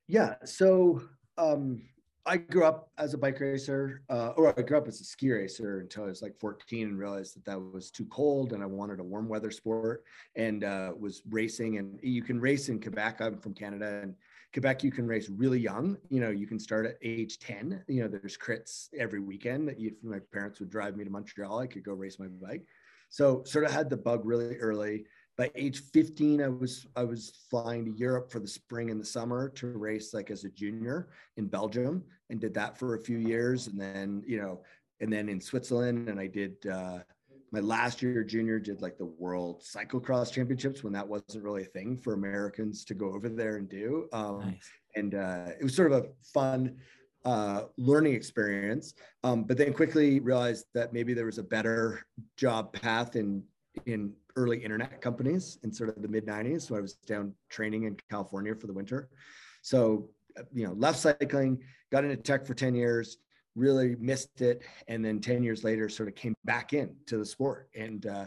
Yeah. 0.08 0.36
So 0.44 1.02
um, 1.36 1.82
I 2.24 2.36
grew 2.36 2.64
up 2.64 2.90
as 2.98 3.14
a 3.14 3.18
bike 3.18 3.40
racer, 3.40 4.02
uh, 4.08 4.32
or 4.36 4.52
I 4.58 4.62
grew 4.62 4.78
up 4.78 4.88
as 4.88 5.00
a 5.00 5.04
ski 5.04 5.30
racer 5.30 5.80
until 5.80 6.04
I 6.04 6.06
was 6.06 6.22
like 6.22 6.38
14 6.38 6.88
and 6.88 6.98
realized 6.98 7.36
that 7.36 7.44
that 7.44 7.60
was 7.60 7.90
too 7.90 8.06
cold 8.06 8.52
and 8.52 8.62
I 8.62 8.66
wanted 8.66 9.00
a 9.00 9.04
warm 9.04 9.28
weather 9.28 9.50
sport 9.50 10.04
and 10.34 10.64
uh, 10.64 10.92
was 10.98 11.22
racing. 11.28 11.78
And 11.78 11.98
you 12.02 12.22
can 12.22 12.40
race 12.40 12.68
in 12.68 12.80
Quebec. 12.80 13.20
I'm 13.20 13.38
from 13.38 13.54
Canada 13.54 14.00
and 14.02 14.14
Quebec, 14.52 14.82
you 14.82 14.90
can 14.90 15.06
race 15.06 15.28
really 15.28 15.60
young. 15.60 15.98
You 16.08 16.20
know, 16.20 16.30
you 16.30 16.46
can 16.46 16.58
start 16.58 16.86
at 16.86 16.96
age 17.02 17.38
10. 17.38 17.84
You 17.88 18.02
know, 18.02 18.08
there's 18.08 18.38
crits 18.38 18.88
every 18.98 19.20
weekend 19.20 19.68
that 19.68 19.78
you, 19.78 19.94
my 20.02 20.18
parents 20.32 20.60
would 20.60 20.70
drive 20.70 20.96
me 20.96 21.04
to 21.04 21.10
Montreal. 21.10 21.58
I 21.58 21.66
could 21.66 21.84
go 21.84 21.92
race 21.92 22.18
my 22.18 22.28
bike. 22.28 22.64
So 23.08 23.44
sort 23.44 23.66
of 23.66 23.70
had 23.70 23.90
the 23.90 23.96
bug 23.96 24.22
really 24.24 24.56
early 24.56 25.04
by 25.36 25.50
age 25.54 25.82
15 25.92 26.42
i 26.42 26.48
was 26.48 26.86
i 26.96 27.04
was 27.04 27.32
flying 27.50 27.84
to 27.84 27.98
europe 27.98 28.30
for 28.30 28.38
the 28.38 28.48
spring 28.48 28.90
and 28.90 29.00
the 29.00 29.04
summer 29.04 29.48
to 29.50 29.68
race 29.68 30.14
like 30.14 30.30
as 30.30 30.44
a 30.44 30.48
junior 30.50 31.08
in 31.36 31.46
belgium 31.46 32.02
and 32.30 32.40
did 32.40 32.54
that 32.54 32.78
for 32.78 32.94
a 32.94 33.02
few 33.02 33.18
years 33.18 33.66
and 33.66 33.80
then 33.80 34.22
you 34.26 34.40
know 34.40 34.60
and 35.00 35.12
then 35.12 35.28
in 35.28 35.40
switzerland 35.40 36.08
and 36.08 36.18
i 36.18 36.26
did 36.26 36.54
uh 36.66 36.98
my 37.52 37.60
last 37.60 38.02
year 38.02 38.24
junior 38.24 38.58
did 38.58 38.82
like 38.82 38.98
the 38.98 39.04
world 39.04 39.62
cyclocross 39.62 40.32
championships 40.32 40.82
when 40.82 40.92
that 40.92 41.06
wasn't 41.06 41.42
really 41.42 41.62
a 41.62 41.66
thing 41.66 41.96
for 41.96 42.14
americans 42.14 42.84
to 42.84 42.94
go 42.94 43.12
over 43.12 43.28
there 43.28 43.56
and 43.56 43.68
do 43.68 44.08
um, 44.12 44.40
Nice. 44.40 44.70
and 44.96 45.14
uh, 45.14 45.48
it 45.58 45.62
was 45.62 45.74
sort 45.74 45.92
of 45.92 46.04
a 46.04 46.08
fun 46.22 46.76
uh, 47.26 47.64
learning 47.76 48.14
experience. 48.14 48.94
Um, 49.24 49.42
but 49.42 49.58
then 49.58 49.72
quickly 49.72 50.20
realized 50.20 50.66
that 50.74 50.92
maybe 50.92 51.12
there 51.12 51.26
was 51.26 51.38
a 51.38 51.42
better 51.42 52.06
job 52.36 52.72
path 52.72 53.16
in 53.16 53.42
in 53.84 54.12
early 54.36 54.58
internet 54.58 55.00
companies 55.00 55.58
in 55.62 55.72
sort 55.72 55.90
of 55.90 56.02
the 56.02 56.08
mid 56.08 56.26
90s. 56.26 56.62
So 56.62 56.76
I 56.76 56.80
was 56.80 56.94
down 56.94 57.34
training 57.50 57.84
in 57.84 57.96
California 58.10 58.54
for 58.54 58.66
the 58.66 58.72
winter. 58.72 59.08
So 59.62 60.10
you 60.52 60.66
know, 60.66 60.72
left 60.74 60.98
cycling, 60.98 61.58
got 61.90 62.04
into 62.04 62.16
tech 62.16 62.46
for 62.46 62.54
10 62.54 62.74
years, 62.74 63.18
really 63.54 63.96
missed 63.98 64.42
it, 64.42 64.62
and 64.88 65.04
then 65.04 65.20
10 65.20 65.42
years 65.42 65.64
later, 65.64 65.88
sort 65.88 66.08
of 66.08 66.14
came 66.14 66.34
back 66.44 66.72
in 66.72 66.94
to 67.06 67.18
the 67.18 67.26
sport 67.26 67.68
and. 67.74 68.06
Uh, 68.06 68.26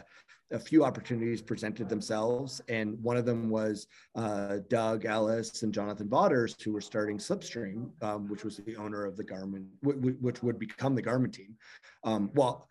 a 0.52 0.58
few 0.58 0.84
opportunities 0.84 1.40
presented 1.40 1.88
themselves, 1.88 2.60
and 2.68 3.00
one 3.02 3.16
of 3.16 3.24
them 3.24 3.50
was 3.50 3.86
uh, 4.16 4.58
Doug 4.68 5.04
Ellis 5.04 5.62
and 5.62 5.72
Jonathan 5.72 6.08
Vaughters, 6.08 6.56
who 6.62 6.72
were 6.72 6.80
starting 6.80 7.18
Slipstream, 7.18 7.90
um, 8.02 8.28
which 8.28 8.44
was 8.44 8.56
the 8.56 8.76
owner 8.76 9.04
of 9.04 9.16
the 9.16 9.24
Garmin, 9.24 9.66
w- 9.82 10.00
w- 10.00 10.16
which 10.20 10.42
would 10.42 10.58
become 10.58 10.94
the 10.94 11.02
Garmin 11.02 11.32
team. 11.32 11.56
Um, 12.02 12.30
well, 12.34 12.68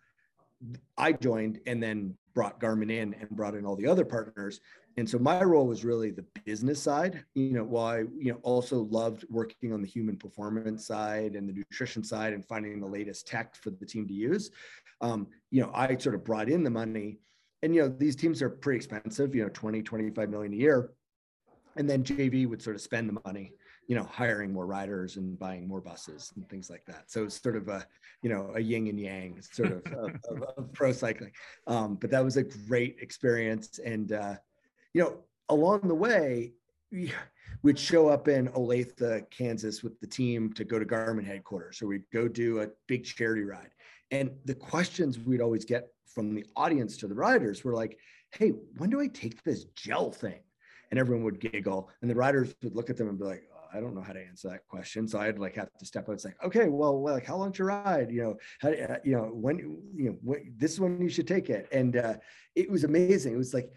I 0.96 1.12
joined 1.12 1.60
and 1.66 1.82
then 1.82 2.14
brought 2.34 2.60
Garmin 2.60 2.90
in 2.90 3.14
and 3.14 3.30
brought 3.30 3.54
in 3.54 3.64
all 3.64 3.76
the 3.76 3.86
other 3.86 4.04
partners. 4.04 4.60
And 4.96 5.08
so 5.08 5.18
my 5.18 5.42
role 5.42 5.66
was 5.66 5.84
really 5.84 6.10
the 6.10 6.26
business 6.44 6.82
side, 6.82 7.24
you 7.34 7.52
know, 7.52 7.64
while 7.64 7.86
I, 7.86 7.98
you 8.18 8.32
know, 8.32 8.38
also 8.42 8.82
loved 8.84 9.24
working 9.30 9.72
on 9.72 9.80
the 9.80 9.88
human 9.88 10.16
performance 10.16 10.86
side 10.86 11.36
and 11.36 11.48
the 11.48 11.52
nutrition 11.52 12.04
side 12.04 12.32
and 12.32 12.44
finding 12.46 12.80
the 12.80 12.86
latest 12.86 13.26
tech 13.26 13.54
for 13.54 13.70
the 13.70 13.86
team 13.86 14.06
to 14.08 14.14
use. 14.14 14.50
Um, 15.00 15.28
you 15.50 15.62
know, 15.62 15.70
I 15.74 15.96
sort 15.96 16.14
of 16.14 16.24
brought 16.24 16.48
in 16.48 16.62
the 16.62 16.70
money 16.70 17.18
and, 17.62 17.74
you 17.74 17.82
know, 17.82 17.88
these 17.88 18.16
teams 18.16 18.40
are 18.42 18.50
pretty 18.50 18.76
expensive, 18.76 19.34
you 19.34 19.42
know, 19.42 19.50
20, 19.50 19.82
25 19.82 20.30
million 20.30 20.52
a 20.52 20.56
year. 20.56 20.92
And 21.76 21.88
then 21.88 22.02
JV 22.02 22.48
would 22.48 22.62
sort 22.62 22.76
of 22.76 22.82
spend 22.82 23.08
the 23.08 23.20
money, 23.24 23.52
you 23.90 23.96
know, 23.96 24.04
hiring 24.04 24.52
more 24.52 24.66
riders 24.66 25.16
and 25.16 25.36
buying 25.36 25.66
more 25.66 25.80
buses 25.80 26.30
and 26.36 26.48
things 26.48 26.70
like 26.70 26.84
that. 26.86 27.10
So 27.10 27.24
it's 27.24 27.42
sort 27.42 27.56
of 27.56 27.66
a, 27.66 27.84
you 28.22 28.30
know, 28.30 28.52
a 28.54 28.60
yin 28.60 28.86
and 28.86 29.00
yang 29.00 29.42
sort 29.42 29.72
of, 29.72 29.92
of, 29.98 30.12
of, 30.30 30.42
of 30.56 30.72
pro 30.72 30.92
cycling. 30.92 31.32
Um, 31.66 31.96
but 31.96 32.08
that 32.12 32.22
was 32.22 32.36
a 32.36 32.44
great 32.44 32.98
experience. 33.00 33.80
And, 33.84 34.12
uh, 34.12 34.36
you 34.94 35.02
know, 35.02 35.16
along 35.48 35.80
the 35.88 35.94
way, 35.96 36.52
we'd 37.62 37.78
show 37.80 38.06
up 38.06 38.28
in 38.28 38.46
Olathe, 38.50 39.28
Kansas 39.32 39.82
with 39.82 39.98
the 39.98 40.06
team 40.06 40.52
to 40.52 40.62
go 40.62 40.78
to 40.78 40.84
Garmin 40.84 41.26
headquarters, 41.26 41.82
or 41.82 41.88
we'd 41.88 42.08
go 42.12 42.28
do 42.28 42.60
a 42.60 42.68
big 42.86 43.04
charity 43.04 43.42
ride. 43.42 43.70
And 44.12 44.30
the 44.44 44.54
questions 44.54 45.18
we'd 45.18 45.40
always 45.40 45.64
get 45.64 45.88
from 46.06 46.32
the 46.36 46.46
audience 46.54 46.96
to 46.98 47.08
the 47.08 47.14
riders 47.14 47.64
were 47.64 47.74
like, 47.74 47.98
hey, 48.30 48.50
when 48.76 48.88
do 48.88 49.00
I 49.00 49.08
take 49.08 49.42
this 49.42 49.64
gel 49.74 50.12
thing? 50.12 50.38
And 50.92 51.00
everyone 51.00 51.24
would 51.24 51.40
giggle. 51.40 51.90
And 52.02 52.10
the 52.10 52.14
riders 52.14 52.54
would 52.62 52.76
look 52.76 52.88
at 52.88 52.96
them 52.96 53.08
and 53.08 53.18
be 53.18 53.24
like, 53.24 53.42
I 53.72 53.80
don't 53.80 53.94
know 53.94 54.02
how 54.02 54.12
to 54.12 54.20
answer 54.20 54.48
that 54.48 54.66
question. 54.68 55.06
So 55.06 55.18
I'd 55.18 55.38
like 55.38 55.56
have 55.56 55.68
to 55.78 55.86
step 55.86 56.04
out. 56.04 56.12
and 56.12 56.20
say, 56.20 56.32
okay, 56.44 56.68
well, 56.68 57.02
like, 57.02 57.26
how 57.26 57.36
long's 57.36 57.58
your 57.58 57.68
ride? 57.68 58.10
You 58.10 58.22
know, 58.22 58.36
how, 58.60 58.70
uh, 58.70 58.96
you 59.04 59.12
know, 59.12 59.30
when, 59.32 59.58
you 59.94 60.10
know, 60.10 60.16
when, 60.22 60.52
this 60.56 60.72
is 60.72 60.80
when 60.80 61.00
you 61.00 61.08
should 61.08 61.28
take 61.28 61.50
it. 61.50 61.68
And 61.72 61.96
uh, 61.96 62.14
it 62.54 62.70
was 62.70 62.84
amazing. 62.84 63.34
It 63.34 63.38
was 63.38 63.54
like 63.54 63.70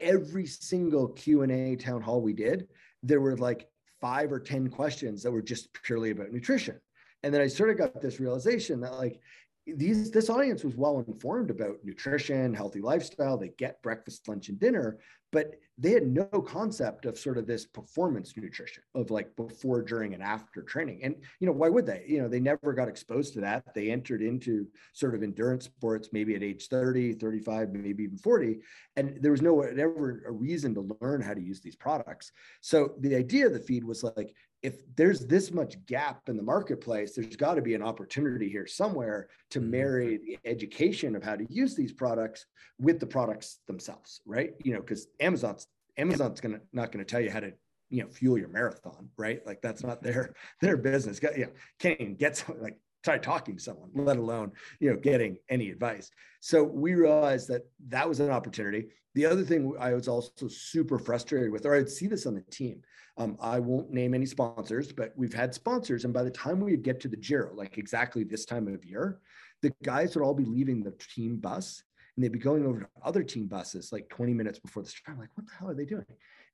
every 0.00 0.46
single 0.46 1.08
Q 1.08 1.42
and 1.42 1.52
A 1.52 1.76
town 1.76 2.02
hall 2.02 2.20
we 2.20 2.32
did, 2.32 2.68
there 3.02 3.20
were 3.20 3.36
like 3.36 3.68
five 4.00 4.32
or 4.32 4.40
10 4.40 4.68
questions 4.68 5.22
that 5.22 5.30
were 5.30 5.42
just 5.42 5.72
purely 5.82 6.10
about 6.10 6.32
nutrition. 6.32 6.78
And 7.22 7.32
then 7.32 7.40
I 7.40 7.46
sort 7.46 7.70
of 7.70 7.78
got 7.78 8.00
this 8.00 8.18
realization 8.18 8.80
that 8.80 8.94
like 8.94 9.20
these 9.66 10.10
this 10.10 10.28
audience 10.28 10.64
was 10.64 10.76
well 10.76 11.04
informed 11.06 11.50
about 11.50 11.76
nutrition 11.84 12.54
healthy 12.54 12.80
lifestyle. 12.80 13.36
They 13.38 13.52
get 13.58 13.82
breakfast 13.82 14.28
lunch 14.28 14.48
and 14.48 14.58
dinner 14.58 14.98
but 15.32 15.58
they 15.78 15.92
had 15.92 16.06
no 16.06 16.24
concept 16.24 17.06
of 17.06 17.18
sort 17.18 17.38
of 17.38 17.46
this 17.46 17.64
performance 17.64 18.34
nutrition 18.36 18.82
of 18.94 19.10
like 19.10 19.34
before 19.34 19.80
during 19.80 20.12
and 20.12 20.22
after 20.22 20.62
training. 20.62 21.00
And 21.02 21.16
you 21.40 21.46
know 21.46 21.54
why 21.54 21.70
would 21.70 21.86
they? 21.86 22.04
You 22.06 22.20
know 22.20 22.28
they 22.28 22.38
never 22.38 22.74
got 22.74 22.88
exposed 22.88 23.32
to 23.34 23.40
that. 23.40 23.74
They 23.74 23.90
entered 23.90 24.20
into 24.20 24.66
sort 24.92 25.14
of 25.14 25.22
endurance 25.22 25.64
sports 25.64 26.10
maybe 26.12 26.36
at 26.36 26.42
age 26.42 26.68
30 26.68 27.14
35 27.14 27.70
maybe 27.72 28.04
even 28.04 28.18
40 28.18 28.58
and 28.96 29.18
there 29.20 29.32
was 29.32 29.42
no 29.42 29.62
ever 29.62 30.22
a 30.26 30.30
reason 30.30 30.74
to 30.74 30.96
learn 31.00 31.22
how 31.22 31.34
to 31.34 31.40
use 31.42 31.60
these 31.60 31.76
products. 31.76 32.30
So 32.60 32.92
the 33.00 33.16
idea 33.16 33.46
of 33.46 33.54
the 33.54 33.60
feed 33.60 33.84
was 33.84 34.04
like 34.04 34.34
if 34.62 34.82
there's 34.94 35.26
this 35.26 35.50
much 35.50 35.84
gap 35.86 36.28
in 36.28 36.36
the 36.36 36.42
marketplace, 36.42 37.14
there's 37.14 37.36
got 37.36 37.54
to 37.54 37.62
be 37.62 37.74
an 37.74 37.82
opportunity 37.82 38.48
here 38.48 38.66
somewhere 38.66 39.28
to 39.50 39.60
mm-hmm. 39.60 39.70
marry 39.70 40.18
the 40.18 40.38
education 40.48 41.16
of 41.16 41.22
how 41.22 41.34
to 41.34 41.46
use 41.50 41.74
these 41.74 41.92
products 41.92 42.46
with 42.78 43.00
the 43.00 43.06
products 43.06 43.58
themselves, 43.66 44.20
right? 44.24 44.52
You 44.64 44.74
know, 44.74 44.80
because 44.80 45.08
Amazon's 45.20 45.66
Amazon's 45.98 46.40
gonna 46.40 46.60
not 46.72 46.90
gonna 46.90 47.04
tell 47.04 47.20
you 47.20 47.30
how 47.30 47.40
to 47.40 47.52
you 47.90 48.02
know 48.02 48.08
fuel 48.08 48.38
your 48.38 48.48
marathon, 48.48 49.08
right? 49.18 49.44
Like 49.46 49.60
that's 49.62 49.82
not 49.82 50.02
their 50.02 50.34
their 50.60 50.76
business. 50.76 51.20
Yeah, 51.22 51.30
you 51.36 51.44
know, 51.46 51.52
can't 51.78 52.00
even 52.00 52.14
get 52.14 52.36
something 52.36 52.62
like 52.62 52.78
try 53.02 53.18
talking 53.18 53.56
to 53.56 53.62
someone, 53.62 53.90
let 53.94 54.16
alone 54.16 54.52
you 54.78 54.90
know 54.90 54.96
getting 54.96 55.38
any 55.48 55.70
advice. 55.70 56.10
So 56.40 56.62
we 56.62 56.94
realized 56.94 57.48
that 57.48 57.62
that 57.88 58.08
was 58.08 58.20
an 58.20 58.30
opportunity. 58.30 58.86
The 59.14 59.26
other 59.26 59.42
thing 59.42 59.74
I 59.78 59.92
was 59.92 60.08
also 60.08 60.48
super 60.48 60.98
frustrated 60.98 61.50
with, 61.50 61.66
or 61.66 61.74
I'd 61.74 61.90
see 61.90 62.06
this 62.06 62.24
on 62.26 62.34
the 62.34 62.40
team 62.42 62.80
um, 63.18 63.36
I 63.40 63.58
won't 63.58 63.90
name 63.90 64.14
any 64.14 64.26
sponsors, 64.26 64.92
but 64.92 65.12
we've 65.16 65.34
had 65.34 65.54
sponsors. 65.54 66.04
And 66.04 66.14
by 66.14 66.22
the 66.22 66.30
time 66.30 66.60
we 66.60 66.76
get 66.76 67.00
to 67.00 67.08
the 67.08 67.16
Giro, 67.16 67.54
like 67.54 67.76
exactly 67.78 68.24
this 68.24 68.44
time 68.44 68.68
of 68.68 68.84
year, 68.84 69.20
the 69.60 69.72
guys 69.82 70.14
would 70.14 70.24
all 70.24 70.34
be 70.34 70.44
leaving 70.44 70.82
the 70.82 70.92
team 70.92 71.36
bus 71.36 71.82
and 72.16 72.24
they'd 72.24 72.32
be 72.32 72.38
going 72.38 72.66
over 72.66 72.80
to 72.80 72.88
other 73.04 73.22
team 73.22 73.46
buses 73.46 73.92
like 73.92 74.08
20 74.08 74.34
minutes 74.34 74.58
before 74.58 74.82
the 74.82 74.88
start. 74.88 75.14
I'm 75.14 75.20
like, 75.20 75.30
what 75.34 75.46
the 75.46 75.52
hell 75.58 75.70
are 75.70 75.74
they 75.74 75.84
doing? 75.84 76.04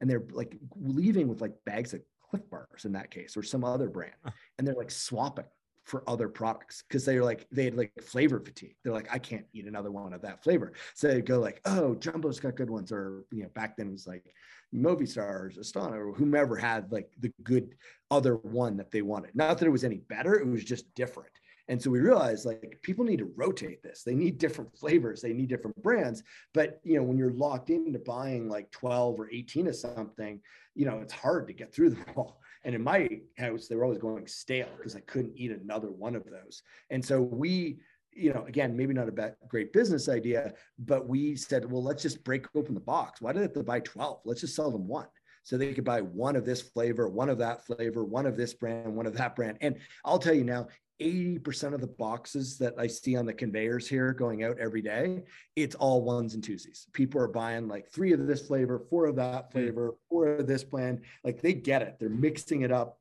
And 0.01 0.11
they're 0.11 0.25
like 0.31 0.57
leaving 0.77 1.29
with 1.29 1.41
like 1.41 1.55
bags 1.65 1.95
of 1.95 2.01
Clif 2.29 2.49
Bars 2.51 2.85
in 2.85 2.93
that 2.93 3.11
case 3.11 3.37
or 3.37 3.43
some 3.43 3.65
other 3.65 3.89
brand. 3.89 4.15
And 4.59 4.67
they're 4.67 4.75
like 4.75 4.91
swapping 4.91 5.47
for 5.89 6.05
other 6.07 6.29
products 6.29 6.85
because 6.87 7.05
they're 7.05 7.25
like 7.25 7.47
they 7.51 7.65
had 7.65 7.77
like 7.77 7.93
flavor 8.03 8.39
fatigue. 8.39 8.77
They're 8.85 8.93
like, 8.93 9.09
I 9.13 9.19
can't 9.19 9.47
eat 9.55 9.67
another 9.67 9.91
one 9.91 10.13
of 10.13 10.21
that 10.23 10.45
flavor. 10.45 10.75
So 10.95 11.09
they 11.09 11.23
go 11.23 11.41
like, 11.41 11.61
oh, 11.65 11.95
Jumbo's 11.95 12.41
got 12.41 12.57
good 12.57 12.69
ones, 12.69 12.93
or 12.93 13.25
you 13.31 13.43
know, 13.43 13.49
back 13.55 13.77
then 13.77 13.89
it 13.89 13.93
was 13.93 14.07
like 14.07 14.35
Movistar 14.75 15.19
or 15.19 15.53
Astana 15.59 15.95
or 15.95 16.13
whomever 16.13 16.57
had 16.57 16.93
like 16.93 17.11
the 17.19 17.33
good 17.43 17.75
other 18.11 18.37
one 18.37 18.77
that 18.77 18.91
they 18.91 19.03
wanted. 19.03 19.35
Not 19.35 19.59
that 19.59 19.67
it 19.67 19.71
was 19.71 19.85
any 19.85 19.99
better, 19.99 20.39
it 20.39 20.47
was 20.47 20.63
just 20.63 20.95
different. 20.95 21.31
And 21.71 21.81
so 21.81 21.91
we 21.91 22.01
realized 22.01 22.47
like 22.47 22.79
people 22.83 23.05
need 23.05 23.19
to 23.19 23.33
rotate 23.37 23.83
this. 23.83 24.03
They 24.03 24.15
need 24.15 24.39
different 24.39 24.77
flavors, 24.77 25.23
they 25.23 25.33
need 25.33 25.49
different 25.49 25.83
brands. 25.83 26.23
But 26.53 26.81
you 26.85 26.97
know, 26.97 27.03
when 27.03 27.17
you're 27.17 27.33
locked 27.33 27.71
into 27.71 27.99
buying 27.99 28.49
like 28.49 28.71
12 28.73 29.19
or 29.19 29.31
18 29.31 29.69
of 29.69 29.77
something, 29.77 30.41
you 30.75 30.85
know, 30.87 30.99
it's 30.99 31.13
hard 31.13 31.47
to 31.47 31.55
get 31.55 31.75
through 31.75 31.91
them 31.91 32.05
all. 32.15 32.41
And 32.65 32.75
in 32.75 32.83
my 32.83 33.09
house, 33.39 33.69
they 33.69 33.77
were 33.77 33.85
always 33.85 33.99
going 33.99 34.27
stale 34.27 34.69
because 34.77 34.97
I 34.97 35.01
couldn't 35.01 35.37
eat 35.37 35.51
another 35.51 35.91
one 35.91 36.15
of 36.17 36.25
those. 36.25 36.63
And 36.91 37.05
so 37.05 37.21
we, 37.23 37.79
you 38.13 38.33
know, 38.33 38.45
again, 38.47 38.77
maybe 38.77 38.95
not 38.95 39.09
a 39.09 39.13
bad, 39.13 39.37
great 39.49 39.73
business 39.73 40.09
idea, 40.09 40.55
but 40.79 41.09
we 41.09 41.37
said, 41.37 41.71
well, 41.71 41.83
let's 41.83 42.03
just 42.03 42.25
break 42.25 42.47
open 42.55 42.75
the 42.75 42.81
box. 42.81 43.21
Why 43.21 43.33
do 43.33 43.39
they 43.39 43.45
have 43.45 43.53
to 43.55 43.63
buy 43.63 43.81
12? 43.81 44.21
Let's 44.25 44.41
just 44.41 44.57
sell 44.57 44.71
them 44.71 44.89
one. 44.89 45.07
So 45.45 45.57
they 45.57 45.73
could 45.73 45.85
buy 45.85 46.03
one 46.03 46.37
of 46.37 46.45
this 46.45 46.61
flavor, 46.61 47.09
one 47.09 47.31
of 47.31 47.39
that 47.39 47.65
flavor, 47.65 48.05
one 48.05 48.27
of 48.27 48.37
this 48.37 48.53
brand, 48.53 48.95
one 48.95 49.07
of 49.07 49.17
that 49.17 49.35
brand. 49.35 49.57
And 49.61 49.77
I'll 50.05 50.19
tell 50.19 50.35
you 50.35 50.45
now, 50.45 50.67
80% 51.01 51.75
of 51.75 51.81
the 51.81 51.87
boxes 51.87 52.59
that 52.59 52.75
I 52.79 52.87
see 52.87 53.17
on 53.17 53.27
the 53.27 53.33
conveyors 53.33 53.89
here 53.89 54.13
going 54.13 54.43
out 54.43 54.59
every 54.59 54.83
day, 54.83 55.23
it's 55.57 55.75
all 55.77 56.03
ones 56.03 56.35
and 56.35 56.43
twosies. 56.43 56.91
People 56.93 57.21
are 57.21 57.29
buying 57.29 57.69
like 57.69 57.89
three 57.89 58.13
of 58.13 58.27
this 58.27 58.47
flavor, 58.47 58.85
four 58.91 59.07
of 59.07 59.17
that 59.17 59.47
hmm. 59.47 59.59
flavor, 59.59 59.95
four 60.09 60.29
of 60.29 60.47
this 60.47 60.65
blend. 60.65 61.03
Like 61.25 61.41
they 61.41 61.53
get 61.53 61.83
it. 61.83 61.97
They're 61.99 62.09
mixing 62.09 62.63
it 62.63 62.73
up 62.73 62.99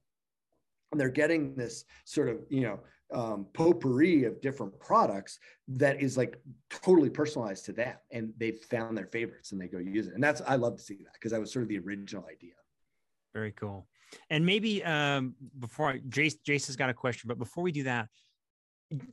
and 0.92 1.02
they're 1.02 1.10
getting 1.10 1.56
this 1.56 1.86
sort 2.06 2.30
of, 2.30 2.38
you 2.50 2.62
know, 2.62 2.80
um, 3.14 3.48
potpourri 3.54 4.26
of 4.26 4.42
different 4.42 4.78
products 4.80 5.40
that 5.70 6.02
is 6.02 6.18
like 6.18 6.42
totally 6.70 7.10
personalized 7.10 7.66
to 7.66 7.72
them. 7.72 7.96
And 8.12 8.34
they've 8.38 8.60
found 8.70 8.98
their 8.98 9.08
favorites 9.08 9.52
and 9.52 9.62
they 9.62 9.68
go 9.68 9.78
use 9.78 10.08
it. 10.08 10.14
And 10.14 10.24
that's, 10.24 10.42
I 10.46 10.56
love 10.56 10.76
to 10.76 10.84
see 10.84 10.98
that 11.06 11.14
because 11.14 11.32
that 11.32 11.40
was 11.40 11.52
sort 11.52 11.64
of 11.64 11.70
the 11.70 11.80
original 11.80 12.26
idea. 12.30 12.54
Very 13.34 13.54
cool. 13.54 13.88
And 14.30 14.46
maybe 14.46 14.84
um, 14.84 15.36
before 15.60 15.90
I, 15.90 16.00
Jace, 16.00 16.36
Jace 16.48 16.68
has 16.68 16.76
got 16.76 16.90
a 16.90 16.94
question, 16.94 17.28
but 17.28 17.38
before 17.38 17.64
we 17.64 17.72
do 17.72 17.84
that, 17.84 18.08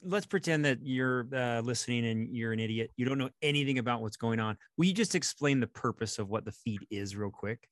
let's 0.03 0.27
pretend 0.27 0.65
that 0.65 0.79
you're 0.83 1.27
uh, 1.35 1.61
listening 1.61 2.07
and 2.07 2.29
you're 2.35 2.53
an 2.53 2.61
idiot. 2.61 2.91
You 2.97 3.07
don't 3.07 3.19
know 3.19 3.31
anything 3.43 3.79
about 3.79 4.03
what's 4.03 4.17
going 4.17 4.39
on. 4.39 4.57
Will 4.77 4.87
you 4.87 4.93
just 4.93 5.15
explain 5.15 5.61
the 5.61 5.67
purpose 5.67 6.19
of 6.19 6.29
what 6.29 6.45
the 6.45 6.53
feed 6.53 6.87
is, 6.91 7.17
real 7.17 7.31
quick? 7.31 7.69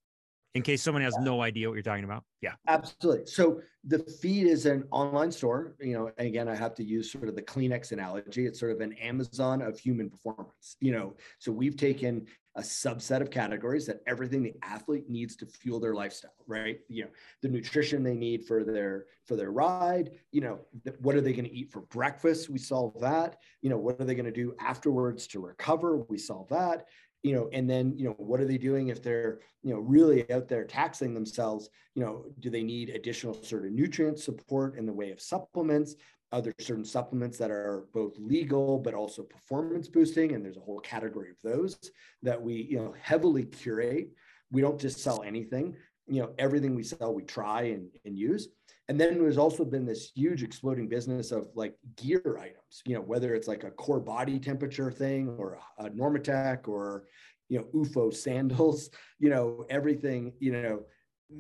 In 0.55 0.63
case 0.63 0.83
someone 0.83 1.03
has 1.03 1.17
no 1.19 1.41
idea 1.41 1.69
what 1.69 1.75
you're 1.75 1.83
talking 1.83 2.05
about. 2.05 2.25
Yeah. 2.41 2.53
Absolutely. 2.69 3.27
So 3.27 3.61
the 3.85 3.99
feed 3.99 4.47
is 4.47 4.67
an 4.67 4.85
online 4.91 5.33
store. 5.33 5.75
You 5.81 5.95
know, 5.95 6.11
again, 6.19 6.49
I 6.49 6.55
have 6.55 6.75
to 6.77 6.85
use 6.85 7.11
sort 7.11 7.29
of 7.29 7.35
the 7.35 7.43
Kleenex 7.43 7.93
analogy. 7.93 8.47
It's 8.47 8.61
sort 8.61 8.73
of 8.73 8.81
an 8.81 8.93
Amazon 8.95 9.63
of 9.63 9.79
human 9.79 10.11
performance. 10.11 10.77
You 10.81 10.93
know, 10.93 11.15
so 11.39 11.53
we've 11.53 11.77
taken 11.77 12.27
a 12.55 12.61
subset 12.61 13.23
of 13.23 13.31
categories 13.31 13.87
that 13.87 14.03
everything 14.07 14.43
the 14.43 14.55
athlete 14.63 15.09
needs 15.09 15.37
to 15.37 15.47
fuel 15.47 15.81
their 15.81 15.95
lifestyle, 15.95 16.35
right? 16.47 16.81
You 16.89 17.05
know, 17.05 17.11
the 17.41 17.49
nutrition 17.49 18.03
they 18.03 18.15
need 18.15 18.45
for 18.45 18.63
their 18.63 19.07
for 19.25 19.37
their 19.37 19.51
ride, 19.51 20.11
you 20.33 20.43
know, 20.43 20.59
what 20.99 21.15
are 21.15 21.23
they 21.23 21.33
going 21.33 21.47
to 21.47 21.55
eat 21.55 21.73
for 21.73 21.81
breakfast? 21.81 22.51
We 22.51 22.59
solve 22.59 23.01
that. 23.01 23.39
You 23.63 23.71
know, 23.71 23.79
what 23.79 23.99
are 24.01 24.05
they 24.05 24.15
going 24.15 24.27
to 24.27 24.33
do 24.33 24.55
afterwards 24.61 25.27
to 25.29 25.41
recover? 25.41 25.97
We 25.97 26.19
solve 26.19 26.49
that 26.51 26.89
you 27.23 27.35
know 27.35 27.49
and 27.53 27.69
then 27.69 27.97
you 27.97 28.05
know 28.05 28.15
what 28.19 28.41
are 28.41 28.45
they 28.45 28.59
doing 28.59 28.89
if 28.89 29.03
they're 29.03 29.41
you 29.63 29.73
know 29.73 29.81
really 29.81 30.31
out 30.31 30.49
there 30.49 30.65
taxing 30.65 31.15
themselves? 31.15 31.69
You 31.95 32.05
know 32.05 32.27
do 32.41 32.51
they 32.51 32.63
need 32.63 32.91
additional 32.91 33.35
sort 33.43 33.65
of 33.65 33.73
nutrient 33.73 34.19
support 34.19 34.77
in 34.77 34.87
the 34.87 34.93
way 34.93 35.11
of 35.11 35.21
supplements? 35.21 35.95
Are 36.33 36.41
there 36.41 36.55
certain 36.61 36.85
supplements 36.85 37.37
that 37.39 37.51
are 37.51 37.87
both 37.93 38.17
legal 38.19 38.79
but 38.79 38.95
also 38.95 39.23
performance 39.23 39.89
boosting? 39.89 40.33
And 40.35 40.45
there's 40.45 40.57
a 40.57 40.61
whole 40.61 40.81
category 40.81 41.31
of 41.31 41.37
those 41.43 41.79
that 42.23 42.41
we 42.41 42.55
you 42.55 42.79
know 42.79 42.95
heavily 43.01 43.45
curate. 43.45 44.11
We 44.51 44.63
don't 44.63 44.81
just 44.81 45.01
sell 45.01 45.23
anything. 45.23 45.77
You 46.09 46.23
know 46.23 46.35
everything 46.39 46.75
we 46.75 46.83
sell 46.83 47.15
we 47.15 47.23
try 47.23 47.63
and, 47.63 47.89
and 48.05 48.19
use 48.19 48.49
and 48.93 49.01
then 49.01 49.19
there's 49.19 49.39
also 49.39 49.65
been 49.65 49.87
this 49.87 50.13
huge 50.15 50.43
exploding 50.43 50.87
business 50.87 51.33
of 51.33 51.49
like 51.55 51.75
gear 51.97 52.37
items, 52.39 52.83
you 52.85 52.95
know, 52.95 53.01
whether 53.01 53.35
it's 53.35 53.49
like 53.49 53.65
a 53.65 53.71
core 53.71 54.01
body 54.01 54.39
temperature 54.39 54.91
thing 54.91 55.35
or 55.39 55.59
a, 55.79 55.87
a 55.87 55.91
Normatec 55.93 56.69
or, 56.69 57.05
you 57.49 57.59
know, 57.59 57.65
UFO 57.75 58.13
sandals, 58.13 58.91
you 59.19 59.31
know, 59.31 59.65
everything, 59.71 60.35
you 60.41 60.53
know, 60.53 60.83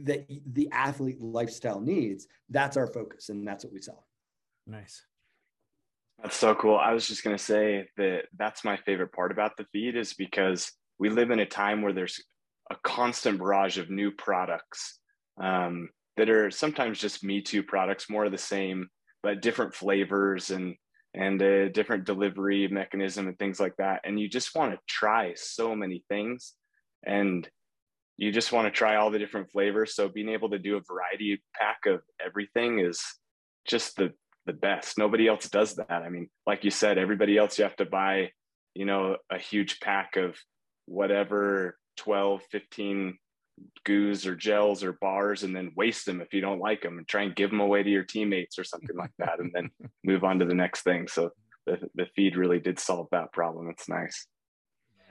that 0.05 0.27
the 0.55 0.71
athlete 0.73 1.21
lifestyle 1.21 1.79
needs. 1.79 2.27
That's 2.49 2.79
our 2.79 2.87
focus 2.87 3.29
and 3.29 3.47
that's 3.47 3.65
what 3.65 3.75
we 3.75 3.83
sell. 3.83 4.07
Nice. 4.67 5.05
That's 6.23 6.37
so 6.37 6.55
cool. 6.55 6.79
I 6.79 6.95
was 6.95 7.07
just 7.07 7.23
going 7.23 7.37
to 7.37 7.45
say 7.45 7.87
that 7.99 8.29
that's 8.39 8.65
my 8.65 8.79
favorite 8.79 9.13
part 9.13 9.31
about 9.31 9.59
the 9.59 9.67
feed 9.75 9.95
is 9.95 10.15
because 10.15 10.73
we 10.99 11.11
live 11.11 11.31
in 11.31 11.41
a 11.41 11.45
time 11.45 11.83
where 11.83 11.93
there's 11.93 12.19
a 12.71 12.77
constant 12.83 13.37
barrage 13.37 13.77
of 13.77 13.91
new 13.91 14.11
products. 14.11 15.01
Um, 15.39 15.91
that 16.17 16.31
are 16.31 16.51
sometimes 16.51 16.99
just 16.99 17.25
me 17.25 17.41
too 17.41 17.63
products 17.63 18.11
more 18.11 18.25
of 18.25 18.33
the 18.33 18.39
same 18.39 18.89
but 19.23 19.41
different 19.41 19.75
flavors 19.75 20.51
and 20.51 20.75
and 21.15 21.41
a 21.43 21.69
different 21.69 22.05
delivery 22.05 22.69
mechanism 22.69 23.29
and 23.29 23.39
things 23.39 23.61
like 23.61 23.77
that. 23.77 24.01
And 24.05 24.19
you 24.19 24.29
just 24.29 24.55
want 24.55 24.73
to 24.73 24.79
try 24.89 25.35
so 25.37 25.77
many 25.77 26.03
things 26.09 26.55
and 27.05 27.47
you 28.17 28.33
just 28.33 28.51
want 28.51 28.67
to 28.67 28.71
try 28.71 28.97
all 28.97 29.11
the 29.11 29.19
different 29.19 29.51
flavors. 29.51 29.95
So 29.95 30.09
being 30.09 30.31
able 30.31 30.51
to 30.51 30.59
do 30.59 30.77
a 30.77 30.81
variety 30.81 31.43
pack 31.55 31.81
of 31.87 32.01
everything 32.25 32.81
is 32.81 33.03
just 33.67 33.97
the 33.97 34.13
the 34.45 34.53
best. 34.53 34.99
Nobody 34.99 35.29
else 35.29 35.49
does 35.49 35.77
that. 35.77 35.91
I 35.91 36.09
mean 36.09 36.29
like 36.47 36.65
you 36.65 36.71
said 36.71 36.99
everybody 36.99 37.37
else 37.39 37.59
you 37.59 37.65
have 37.65 37.77
to 37.77 37.85
buy 37.85 38.31
you 38.75 38.87
know 38.87 39.17
a 39.31 39.39
huge 39.39 39.81
pack 39.81 40.17
of 40.17 40.37
whatever 40.87 41.79
12 41.99 42.43
15 42.51 43.19
goos 43.85 44.27
or 44.27 44.35
gels 44.35 44.83
or 44.83 44.95
bars 44.95 45.43
and 45.43 45.55
then 45.55 45.73
waste 45.77 46.07
them 46.07 46.21
if 46.21 46.33
you 46.33 46.41
don't 46.41 46.61
like 46.61 46.83
them 46.83 46.99
and 46.99 47.09
try 47.09 47.23
and 47.23 47.37
give 47.37 47.51
them 47.51 47.61
away 47.61 47.83
to 47.83 47.91
your 47.91 48.05
teammates 48.05 48.59
or 48.59 48.65
something 48.65 48.97
like 48.97 49.13
that 49.19 49.41
and 49.41 49.51
then 49.55 49.71
move 50.05 50.25
on 50.25 50.39
to 50.39 50.45
the 50.45 50.55
next 50.55 50.83
thing. 50.83 51.09
So 51.09 51.31
the, 51.67 51.79
the 51.95 52.07
feed 52.17 52.37
really 52.37 52.59
did 52.59 52.79
solve 52.79 53.09
that 53.13 53.33
problem. 53.33 53.69
It's 53.71 53.89
nice. 53.89 54.27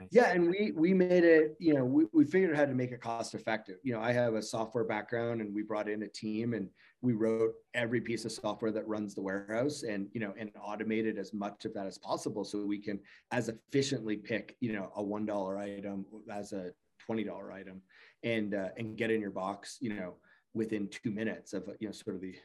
Yeah 0.10 0.32
and 0.32 0.50
we 0.50 0.72
we 0.76 0.94
made 0.94 1.24
it 1.24 1.56
you 1.60 1.74
know 1.74 1.86
we, 1.86 2.06
we 2.12 2.26
figured 2.26 2.52
out 2.52 2.58
how 2.58 2.66
to 2.66 2.74
make 2.74 2.92
it 2.92 3.02
cost 3.02 3.36
effective 3.36 3.76
you 3.84 3.94
know 3.94 4.02
i 4.02 4.12
have 4.12 4.34
a 4.34 4.42
software 4.42 4.84
background 4.84 5.42
and 5.42 5.54
we 5.54 5.62
brought 5.62 5.88
in 5.88 6.04
a 6.04 6.08
team 6.08 6.54
and 6.54 6.70
we 7.02 7.14
wrote 7.14 7.54
every 7.74 8.02
piece 8.02 8.26
of 8.26 8.32
software 8.32 8.72
that 8.72 8.88
runs 8.88 9.14
the 9.14 9.22
warehouse 9.22 9.84
and 9.84 10.08
you 10.14 10.20
know 10.20 10.34
and 10.38 10.52
automated 10.60 11.18
as 11.18 11.34
much 11.34 11.66
of 11.66 11.74
that 11.74 11.86
as 11.86 11.98
possible 11.98 12.44
so 12.44 12.66
we 12.66 12.80
can 12.80 13.00
as 13.32 13.50
efficiently 13.50 14.16
pick 14.16 14.56
you 14.60 14.74
know 14.74 14.92
a 14.96 15.04
one 15.04 15.26
dollar 15.26 15.58
item 15.58 16.06
as 16.32 16.54
a 16.54 16.72
twenty 17.06 17.24
dollar 17.24 17.52
item 17.52 17.82
and 18.24 18.54
uh, 18.54 18.70
and 18.78 18.98
get 18.98 19.12
in 19.12 19.22
your 19.22 19.32
box 19.32 19.78
you 19.82 19.94
know 19.94 20.16
within 20.54 20.88
two 20.90 21.12
minutes 21.12 21.54
of 21.54 21.64
you 21.80 21.88
know 21.88 21.94
sort 21.94 22.16
of 22.16 22.22
the 22.22 22.36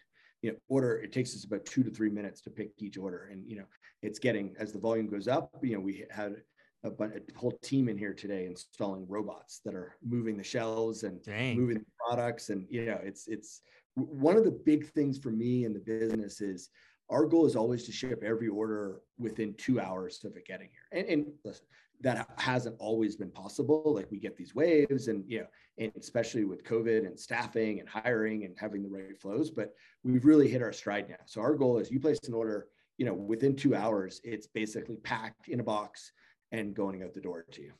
you 0.42 0.50
know 0.50 0.56
order 0.68 1.00
it 1.00 1.12
takes 1.12 1.34
us 1.34 1.44
about 1.44 1.64
two 1.64 1.82
to 1.82 1.90
three 1.90 2.10
minutes 2.10 2.40
to 2.42 2.50
pick 2.50 2.70
each 2.78 2.98
order. 2.98 3.28
And 3.30 3.48
you 3.48 3.58
know 3.58 3.66
it's 4.02 4.18
getting 4.18 4.54
as 4.58 4.72
the 4.72 4.78
volume 4.78 5.08
goes 5.08 5.28
up 5.28 5.50
you 5.62 5.74
know 5.74 5.80
we 5.80 6.04
had 6.10 6.36
a, 6.84 6.90
a 7.04 7.20
whole 7.36 7.58
team 7.62 7.88
in 7.88 7.98
here 7.98 8.14
today 8.14 8.46
installing 8.46 9.06
robots 9.08 9.60
that 9.64 9.74
are 9.74 9.96
moving 10.04 10.36
the 10.36 10.44
shelves 10.44 11.02
and 11.02 11.22
Dang. 11.22 11.58
moving 11.58 11.78
the 11.78 11.84
products. 12.06 12.50
And 12.50 12.66
you 12.70 12.86
know 12.86 13.00
it's 13.02 13.26
it's 13.28 13.62
one 13.94 14.36
of 14.36 14.44
the 14.44 14.50
big 14.50 14.90
things 14.90 15.18
for 15.18 15.30
me 15.30 15.64
in 15.64 15.72
the 15.72 15.80
business 15.80 16.40
is 16.40 16.68
our 17.08 17.24
goal 17.24 17.46
is 17.46 17.56
always 17.56 17.84
to 17.84 17.92
ship 17.92 18.22
every 18.24 18.48
order 18.48 19.00
within 19.18 19.54
two 19.54 19.80
hours 19.80 20.22
of 20.24 20.36
it 20.36 20.44
getting 20.44 20.68
here. 20.68 21.00
And, 21.00 21.08
and 21.08 21.26
listen, 21.44 21.66
that 22.00 22.28
hasn't 22.38 22.76
always 22.78 23.16
been 23.16 23.30
possible 23.30 23.82
like 23.94 24.10
we 24.10 24.18
get 24.18 24.36
these 24.36 24.54
waves 24.54 25.08
and 25.08 25.24
you 25.26 25.40
know 25.40 25.46
and 25.78 25.92
especially 25.98 26.44
with 26.44 26.64
covid 26.64 27.06
and 27.06 27.18
staffing 27.18 27.80
and 27.80 27.88
hiring 27.88 28.44
and 28.44 28.54
having 28.58 28.82
the 28.82 28.88
right 28.88 29.20
flows 29.20 29.50
but 29.50 29.74
we've 30.04 30.24
really 30.24 30.48
hit 30.48 30.62
our 30.62 30.72
stride 30.72 31.08
now 31.08 31.16
so 31.24 31.40
our 31.40 31.54
goal 31.54 31.78
is 31.78 31.90
you 31.90 31.98
place 31.98 32.18
an 32.28 32.34
order 32.34 32.68
you 32.98 33.06
know 33.06 33.14
within 33.14 33.56
two 33.56 33.74
hours 33.74 34.20
it's 34.24 34.46
basically 34.46 34.96
packed 34.96 35.48
in 35.48 35.60
a 35.60 35.64
box 35.64 36.12
and 36.52 36.74
going 36.74 37.02
out 37.02 37.14
the 37.14 37.20
door 37.20 37.44
to 37.52 37.62
you. 37.62 37.72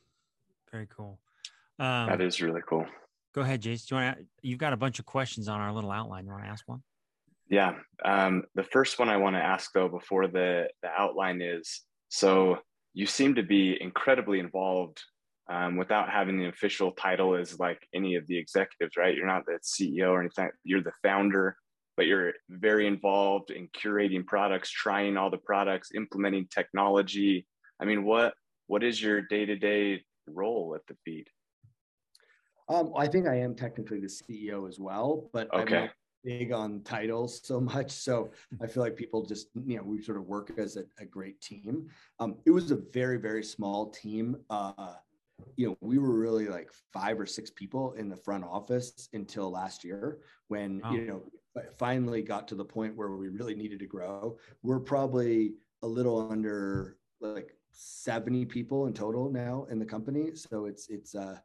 Very 0.71 0.87
cool. 0.95 1.19
Um, 1.79 2.07
that 2.07 2.21
is 2.21 2.41
really 2.41 2.61
cool. 2.67 2.85
Go 3.33 3.41
ahead, 3.41 3.61
Jace. 3.61 3.87
Do 3.87 3.95
you 3.95 4.01
want 4.01 4.17
to, 4.17 4.25
you've 4.41 4.59
got 4.59 4.73
a 4.73 4.77
bunch 4.77 4.99
of 4.99 5.05
questions 5.05 5.47
on 5.47 5.59
our 5.59 5.71
little 5.71 5.91
outline. 5.91 6.25
You 6.25 6.31
want 6.31 6.43
to 6.43 6.49
ask 6.49 6.67
one? 6.67 6.81
Yeah. 7.49 7.75
Um, 8.03 8.43
the 8.55 8.63
first 8.63 8.99
one 8.99 9.09
I 9.09 9.17
want 9.17 9.35
to 9.35 9.41
ask 9.41 9.71
though 9.73 9.87
before 9.87 10.27
the 10.27 10.67
the 10.81 10.89
outline 10.89 11.41
is 11.41 11.81
so 12.09 12.59
you 12.97 13.05
seem 13.05 13.35
to 13.35 13.43
be 13.43 13.77
incredibly 13.79 14.39
involved 14.39 14.99
um, 15.51 15.77
without 15.77 16.09
having 16.09 16.39
the 16.39 16.47
official 16.47 16.91
title 16.93 17.35
as 17.35 17.59
like 17.59 17.79
any 17.93 18.15
of 18.15 18.25
the 18.25 18.35
executives, 18.35 18.97
right? 18.97 19.15
You're 19.15 19.27
not 19.27 19.45
the 19.45 19.59
CEO 19.63 20.09
or 20.09 20.19
anything. 20.19 20.49
You're 20.63 20.81
the 20.81 20.91
founder, 21.03 21.55
but 21.95 22.07
you're 22.07 22.33
very 22.49 22.87
involved 22.87 23.51
in 23.51 23.67
curating 23.67 24.25
products, 24.25 24.71
trying 24.71 25.15
all 25.15 25.29
the 25.29 25.37
products, 25.37 25.91
implementing 25.95 26.47
technology. 26.49 27.45
I 27.79 27.85
mean, 27.85 28.03
what 28.03 28.33
what 28.65 28.83
is 28.83 28.99
your 28.99 29.21
day-to-day 29.21 30.01
role 30.27 30.75
at 30.75 30.81
the 30.87 30.95
feed 31.05 31.27
um, 32.67 32.91
i 32.97 33.07
think 33.07 33.27
i 33.27 33.35
am 33.35 33.55
technically 33.55 34.01
the 34.01 34.07
ceo 34.07 34.67
as 34.67 34.77
well 34.77 35.29
but 35.31 35.47
okay. 35.53 35.77
i'm 35.77 35.89
big 36.27 36.51
on 36.51 36.81
titles 36.81 37.39
so 37.43 37.59
much. 37.59 37.89
So 37.91 38.31
i 38.61 38.67
feel 38.67 38.83
like 38.83 38.97
people 38.97 39.25
just 39.25 39.47
you 39.65 39.77
know 39.77 39.83
we 39.83 40.01
sort 40.01 40.17
of 40.17 40.25
work 40.25 40.51
as 40.57 40.75
a, 40.75 40.83
a 40.99 41.05
great 41.05 41.39
team. 41.39 41.87
Um, 42.19 42.35
it 42.45 42.51
was 42.51 42.71
a 42.71 42.75
very 42.75 43.17
very 43.17 43.43
small 43.43 43.89
team. 43.89 44.37
Uh, 44.49 44.95
you 45.55 45.67
know 45.67 45.77
we 45.81 45.97
were 45.99 46.17
really 46.17 46.47
like 46.47 46.69
five 46.91 47.19
or 47.19 47.25
six 47.25 47.49
people 47.49 47.93
in 47.93 48.09
the 48.09 48.15
front 48.15 48.43
office 48.43 49.07
until 49.13 49.51
last 49.51 49.83
year 49.83 50.19
when 50.47 50.81
you 50.91 51.01
know 51.01 51.21
finally 51.77 52.21
got 52.21 52.47
to 52.47 52.55
the 52.55 52.65
point 52.65 52.95
where 52.95 53.09
we 53.11 53.29
really 53.29 53.55
needed 53.55 53.79
to 53.79 53.87
grow. 53.87 54.37
We're 54.63 54.79
probably 54.79 55.53
a 55.81 55.87
little 55.87 56.29
under 56.31 56.97
like 57.21 57.55
70 57.71 58.45
people 58.45 58.87
in 58.87 58.93
total 58.93 59.31
now 59.31 59.65
in 59.71 59.79
the 59.79 59.85
company. 59.85 60.35
So 60.35 60.65
it's 60.65 60.89
it's 60.89 61.15
uh 61.15 61.37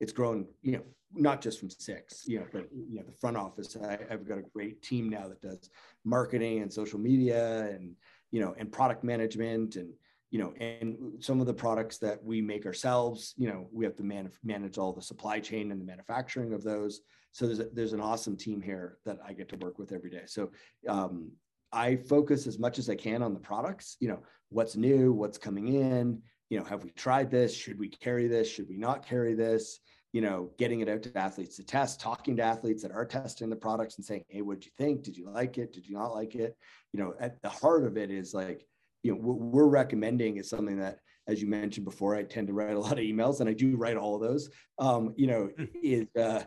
it's 0.00 0.12
grown, 0.12 0.46
you 0.62 0.72
know, 0.72 0.82
not 1.14 1.40
just 1.40 1.58
from 1.58 1.70
six, 1.70 2.24
you 2.26 2.38
know, 2.38 2.46
but 2.52 2.68
you 2.72 2.96
know, 2.96 3.02
the 3.02 3.12
front 3.12 3.36
office. 3.36 3.76
I, 3.76 3.98
have 4.08 4.26
got 4.26 4.38
a 4.38 4.42
great 4.42 4.82
team 4.82 5.08
now 5.08 5.28
that 5.28 5.40
does 5.40 5.70
marketing 6.04 6.62
and 6.62 6.72
social 6.72 6.98
media 6.98 7.68
and 7.70 7.94
you 8.30 8.40
know 8.40 8.54
and 8.58 8.70
product 8.70 9.02
management 9.02 9.76
and 9.76 9.92
you 10.30 10.38
know 10.38 10.52
and 10.60 10.96
some 11.18 11.40
of 11.40 11.46
the 11.46 11.54
products 11.54 11.98
that 11.98 12.22
we 12.22 12.40
make 12.40 12.64
ourselves 12.64 13.34
you 13.36 13.48
know 13.48 13.66
we 13.72 13.84
have 13.84 13.96
to 13.96 14.04
man- 14.04 14.30
manage 14.44 14.78
all 14.78 14.92
the 14.92 15.02
supply 15.02 15.40
chain 15.40 15.72
and 15.72 15.80
the 15.80 15.84
manufacturing 15.84 16.52
of 16.52 16.62
those. 16.62 17.00
So 17.32 17.46
there's 17.46 17.60
a, 17.60 17.68
there's 17.72 17.92
an 17.92 18.00
awesome 18.00 18.36
team 18.36 18.60
here 18.60 18.98
that 19.04 19.18
i 19.24 19.32
get 19.32 19.48
to 19.50 19.56
work 19.56 19.78
with 19.78 19.92
every 19.92 20.10
day. 20.10 20.22
So 20.26 20.50
um, 20.88 21.30
I 21.72 21.96
focus 21.96 22.46
as 22.46 22.58
much 22.58 22.78
as 22.78 22.90
I 22.90 22.96
can 22.96 23.22
on 23.22 23.34
the 23.34 23.40
products, 23.40 23.96
you 24.00 24.08
know, 24.08 24.20
what's 24.48 24.76
new, 24.76 25.12
what's 25.12 25.38
coming 25.38 25.68
in, 25.68 26.20
you 26.50 26.58
know, 26.58 26.64
have 26.64 26.84
we 26.84 26.90
tried 26.90 27.30
this? 27.30 27.54
Should 27.54 27.78
we 27.78 27.88
carry 27.88 28.26
this? 28.26 28.50
Should 28.50 28.68
we 28.68 28.76
not 28.76 29.06
carry 29.06 29.34
this? 29.34 29.78
You 30.12 30.20
know, 30.20 30.50
getting 30.58 30.80
it 30.80 30.88
out 30.88 31.04
to 31.04 31.16
athletes 31.16 31.56
to 31.56 31.64
test, 31.64 32.00
talking 32.00 32.36
to 32.36 32.42
athletes 32.42 32.82
that 32.82 32.90
are 32.90 33.06
testing 33.06 33.48
the 33.48 33.56
products 33.56 33.96
and 33.96 34.04
saying, 34.04 34.24
hey, 34.28 34.42
what 34.42 34.58
did 34.58 34.66
you 34.66 34.72
think? 34.76 35.04
Did 35.04 35.16
you 35.16 35.30
like 35.30 35.56
it? 35.56 35.72
Did 35.72 35.86
you 35.86 35.94
not 35.94 36.12
like 36.12 36.34
it? 36.34 36.56
You 36.92 37.00
know, 37.00 37.14
at 37.20 37.40
the 37.42 37.48
heart 37.48 37.84
of 37.84 37.96
it 37.96 38.10
is 38.10 38.34
like, 38.34 38.66
you 39.04 39.12
know, 39.12 39.18
what 39.18 39.38
we're 39.38 39.68
recommending 39.68 40.36
is 40.36 40.50
something 40.50 40.78
that, 40.80 40.98
as 41.28 41.40
you 41.40 41.46
mentioned 41.46 41.84
before, 41.84 42.16
I 42.16 42.24
tend 42.24 42.48
to 42.48 42.52
write 42.52 42.74
a 42.74 42.80
lot 42.80 42.92
of 42.92 42.98
emails 42.98 43.38
and 43.38 43.48
I 43.48 43.52
do 43.52 43.76
write 43.76 43.96
all 43.96 44.16
of 44.16 44.20
those. 44.20 44.50
Um, 44.80 45.14
you 45.16 45.28
know, 45.28 45.50
hmm. 45.56 45.64
is, 45.80 46.08
uh, 46.16 46.42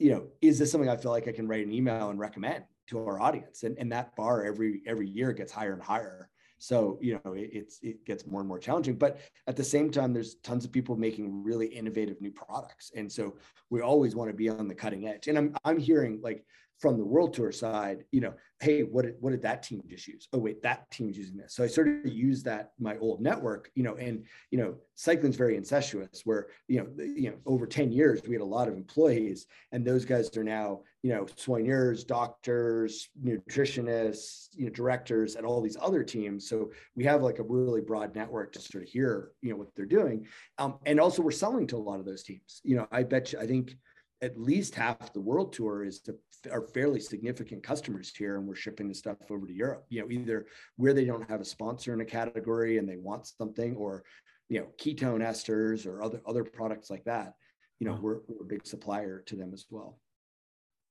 you 0.00 0.10
know, 0.10 0.26
is 0.42 0.58
this 0.58 0.72
something 0.72 0.90
I 0.90 0.96
feel 0.96 1.12
like 1.12 1.28
I 1.28 1.32
can 1.32 1.46
write 1.46 1.64
an 1.64 1.72
email 1.72 2.10
and 2.10 2.18
recommend? 2.18 2.64
to 2.86 3.02
our 3.06 3.18
audience 3.18 3.62
and, 3.62 3.78
and 3.78 3.90
that 3.90 4.14
bar 4.14 4.44
every 4.44 4.82
every 4.86 5.08
year 5.08 5.32
gets 5.32 5.50
higher 5.50 5.72
and 5.72 5.82
higher 5.82 6.28
so 6.64 6.98
you 7.02 7.20
know 7.24 7.32
it, 7.34 7.50
it's 7.52 7.78
it 7.82 8.04
gets 8.06 8.26
more 8.26 8.40
and 8.40 8.48
more 8.48 8.58
challenging 8.58 8.94
but 8.96 9.18
at 9.46 9.56
the 9.56 9.62
same 9.62 9.90
time 9.90 10.14
there's 10.14 10.36
tons 10.36 10.64
of 10.64 10.72
people 10.72 10.96
making 10.96 11.44
really 11.44 11.66
innovative 11.66 12.18
new 12.22 12.30
products. 12.30 12.90
And 12.96 13.10
so 13.10 13.36
we 13.68 13.82
always 13.82 14.16
want 14.16 14.30
to 14.30 14.36
be 14.36 14.48
on 14.48 14.66
the 14.66 14.74
cutting 14.74 15.06
edge. 15.06 15.28
And 15.28 15.36
i'm 15.36 15.54
i'm 15.64 15.78
hearing 15.78 16.20
like 16.22 16.46
from 16.78 16.98
the 16.98 17.04
world 17.04 17.34
tour 17.34 17.52
side, 17.52 18.04
you 18.10 18.20
know, 18.20 18.34
hey, 18.60 18.82
what 18.82 19.04
did, 19.04 19.14
what 19.20 19.30
did 19.30 19.42
that 19.42 19.62
team 19.62 19.82
just 19.86 20.08
use? 20.08 20.28
Oh, 20.32 20.38
wait, 20.38 20.62
that 20.62 20.90
team's 20.90 21.18
using 21.18 21.36
this. 21.36 21.54
So 21.54 21.62
I 21.62 21.66
sort 21.66 21.88
of 21.88 22.06
use 22.06 22.42
that 22.44 22.72
my 22.78 22.96
old 22.98 23.20
network, 23.20 23.70
you 23.74 23.82
know, 23.82 23.94
and 23.96 24.24
you 24.50 24.58
know, 24.58 24.76
cycling's 24.94 25.36
very 25.36 25.56
incestuous. 25.56 26.22
Where 26.24 26.46
you 26.68 26.78
know, 26.78 27.04
you 27.04 27.30
know, 27.30 27.36
over 27.46 27.66
ten 27.66 27.92
years 27.92 28.22
we 28.26 28.34
had 28.34 28.42
a 28.42 28.44
lot 28.44 28.68
of 28.68 28.74
employees, 28.74 29.46
and 29.72 29.84
those 29.84 30.04
guys 30.04 30.34
are 30.36 30.44
now 30.44 30.80
you 31.02 31.12
know 31.12 31.24
soigneurs, 31.24 32.06
doctors, 32.06 33.08
nutritionists, 33.22 34.48
you 34.54 34.64
know, 34.64 34.70
directors 34.70 35.36
at 35.36 35.44
all 35.44 35.60
these 35.60 35.76
other 35.80 36.02
teams. 36.02 36.48
So 36.48 36.70
we 36.96 37.04
have 37.04 37.22
like 37.22 37.38
a 37.38 37.44
really 37.44 37.82
broad 37.82 38.14
network 38.14 38.52
to 38.52 38.60
sort 38.60 38.84
of 38.84 38.90
hear 38.90 39.32
you 39.42 39.50
know 39.50 39.56
what 39.56 39.74
they're 39.76 39.86
doing, 39.86 40.26
um, 40.58 40.78
and 40.86 41.00
also 41.00 41.22
we're 41.22 41.32
selling 41.32 41.66
to 41.68 41.76
a 41.76 41.78
lot 41.78 42.00
of 42.00 42.06
those 42.06 42.22
teams. 42.22 42.60
You 42.64 42.76
know, 42.76 42.88
I 42.90 43.02
bet 43.02 43.32
you, 43.32 43.38
I 43.40 43.46
think 43.46 43.76
at 44.24 44.40
least 44.40 44.74
half 44.74 45.12
the 45.12 45.20
world 45.20 45.52
tour 45.52 45.84
is 45.84 46.00
to 46.00 46.16
are 46.50 46.62
fairly 46.62 47.00
significant 47.00 47.62
customers 47.62 48.12
here 48.16 48.36
and 48.36 48.46
we're 48.46 48.54
shipping 48.54 48.88
the 48.88 48.94
stuff 48.94 49.18
over 49.30 49.46
to 49.46 49.52
Europe. 49.52 49.84
You 49.90 50.00
know, 50.00 50.10
either 50.10 50.46
where 50.76 50.94
they 50.94 51.04
don't 51.04 51.28
have 51.30 51.40
a 51.40 51.44
sponsor 51.44 51.92
in 51.92 52.00
a 52.00 52.04
category 52.04 52.78
and 52.78 52.88
they 52.88 52.96
want 52.96 53.26
something 53.26 53.76
or 53.76 54.04
you 54.48 54.60
know, 54.60 54.66
ketone 54.78 55.22
esters 55.22 55.86
or 55.86 56.02
other 56.02 56.20
other 56.26 56.44
products 56.44 56.90
like 56.90 57.04
that. 57.04 57.34
You 57.78 57.88
know, 57.88 57.98
we're, 58.00 58.20
we're 58.28 58.42
a 58.42 58.48
big 58.48 58.66
supplier 58.66 59.22
to 59.26 59.36
them 59.36 59.52
as 59.52 59.66
well. 59.68 59.98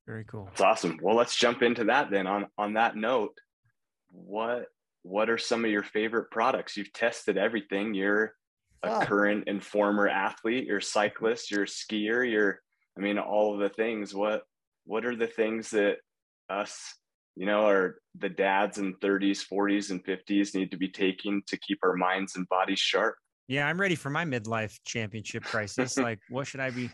Very 0.05 0.25
cool. 0.25 0.45
That's 0.45 0.61
awesome. 0.61 0.99
Well, 1.01 1.15
let's 1.15 1.35
jump 1.35 1.63
into 1.63 1.85
that 1.85 2.11
then. 2.11 2.27
On 2.27 2.47
on 2.57 2.73
that 2.73 2.95
note, 2.95 3.39
what 4.11 4.67
what 5.01 5.29
are 5.29 5.37
some 5.37 5.65
of 5.65 5.71
your 5.71 5.83
favorite 5.83 6.29
products? 6.29 6.77
You've 6.77 6.93
tested 6.93 7.37
everything. 7.37 7.93
You're 7.93 8.35
a 8.83 8.89
ah. 8.89 9.05
current 9.05 9.45
and 9.47 9.63
former 9.63 10.07
athlete, 10.07 10.65
you're 10.65 10.79
a 10.79 10.83
cyclist, 10.83 11.49
you're 11.49 11.63
a 11.63 11.67
skier, 11.67 12.29
you're 12.29 12.61
I 12.97 13.01
mean, 13.01 13.17
all 13.17 13.53
of 13.53 13.59
the 13.59 13.69
things. 13.69 14.13
What 14.13 14.43
what 14.85 15.05
are 15.05 15.15
the 15.15 15.27
things 15.27 15.69
that 15.71 15.97
us, 16.49 16.93
you 17.35 17.45
know, 17.45 17.67
are 17.67 17.95
the 18.15 18.29
dads 18.29 18.77
in 18.77 18.95
30s, 18.95 19.43
40s, 19.51 19.91
and 19.91 20.03
50s 20.03 20.55
need 20.55 20.71
to 20.71 20.77
be 20.77 20.89
taking 20.89 21.41
to 21.47 21.57
keep 21.57 21.79
our 21.83 21.95
minds 21.95 22.35
and 22.35 22.47
bodies 22.49 22.79
sharp? 22.79 23.15
Yeah, 23.47 23.67
I'm 23.67 23.79
ready 23.79 23.95
for 23.95 24.09
my 24.09 24.25
midlife 24.25 24.77
championship 24.85 25.43
crisis. 25.43 25.97
like, 25.97 26.19
what 26.29 26.47
should 26.47 26.59
I 26.59 26.69
be? 26.69 26.89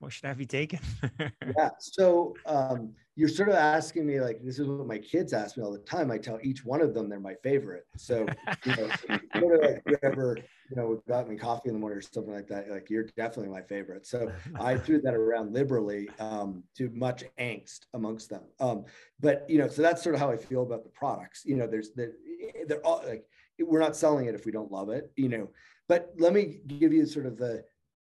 What 0.00 0.12
should 0.12 0.26
I 0.26 0.34
be 0.34 0.46
taking? 0.46 0.80
yeah. 1.56 1.70
So 1.80 2.34
um, 2.46 2.92
you're 3.16 3.28
sort 3.28 3.48
of 3.48 3.56
asking 3.56 4.06
me 4.06 4.20
like 4.20 4.40
this 4.44 4.60
is 4.60 4.68
what 4.68 4.86
my 4.86 4.98
kids 4.98 5.32
ask 5.32 5.56
me 5.56 5.64
all 5.64 5.72
the 5.72 5.80
time. 5.80 6.10
I 6.10 6.18
tell 6.18 6.38
each 6.42 6.64
one 6.64 6.80
of 6.80 6.94
them 6.94 7.08
they're 7.08 7.18
my 7.18 7.34
favorite. 7.42 7.84
So 7.96 8.26
you 8.64 8.76
know, 8.76 8.88
sort 9.40 9.54
of 9.56 9.70
like 9.70 9.82
whoever 9.86 10.38
you 10.70 10.76
know 10.76 11.02
got 11.08 11.28
me 11.28 11.36
coffee 11.36 11.68
in 11.68 11.74
the 11.74 11.80
morning 11.80 11.98
or 11.98 12.02
something 12.02 12.32
like 12.32 12.46
that, 12.48 12.70
like 12.70 12.90
you're 12.90 13.04
definitely 13.04 13.48
my 13.48 13.62
favorite. 13.62 14.06
So 14.06 14.30
I 14.60 14.76
threw 14.76 15.00
that 15.02 15.14
around 15.14 15.52
liberally 15.52 16.08
um, 16.18 16.62
to 16.76 16.90
much 16.90 17.24
angst 17.38 17.80
amongst 17.94 18.30
them. 18.30 18.42
Um, 18.60 18.84
but 19.20 19.44
you 19.48 19.58
know, 19.58 19.68
so 19.68 19.82
that's 19.82 20.02
sort 20.02 20.14
of 20.14 20.20
how 20.20 20.30
I 20.30 20.36
feel 20.36 20.62
about 20.62 20.84
the 20.84 20.90
products. 20.90 21.42
You 21.44 21.56
know, 21.56 21.66
there's 21.66 21.90
they're, 21.92 22.12
they're 22.66 22.84
all 22.86 23.02
like 23.06 23.24
we're 23.58 23.80
not 23.80 23.96
selling 23.96 24.26
it 24.26 24.34
if 24.34 24.46
we 24.46 24.52
don't 24.52 24.70
love 24.70 24.90
it. 24.90 25.10
You 25.16 25.28
know, 25.28 25.50
but 25.88 26.12
let 26.18 26.32
me 26.32 26.60
give 26.66 26.92
you 26.92 27.06
sort 27.06 27.26
of 27.26 27.36
the 27.36 27.64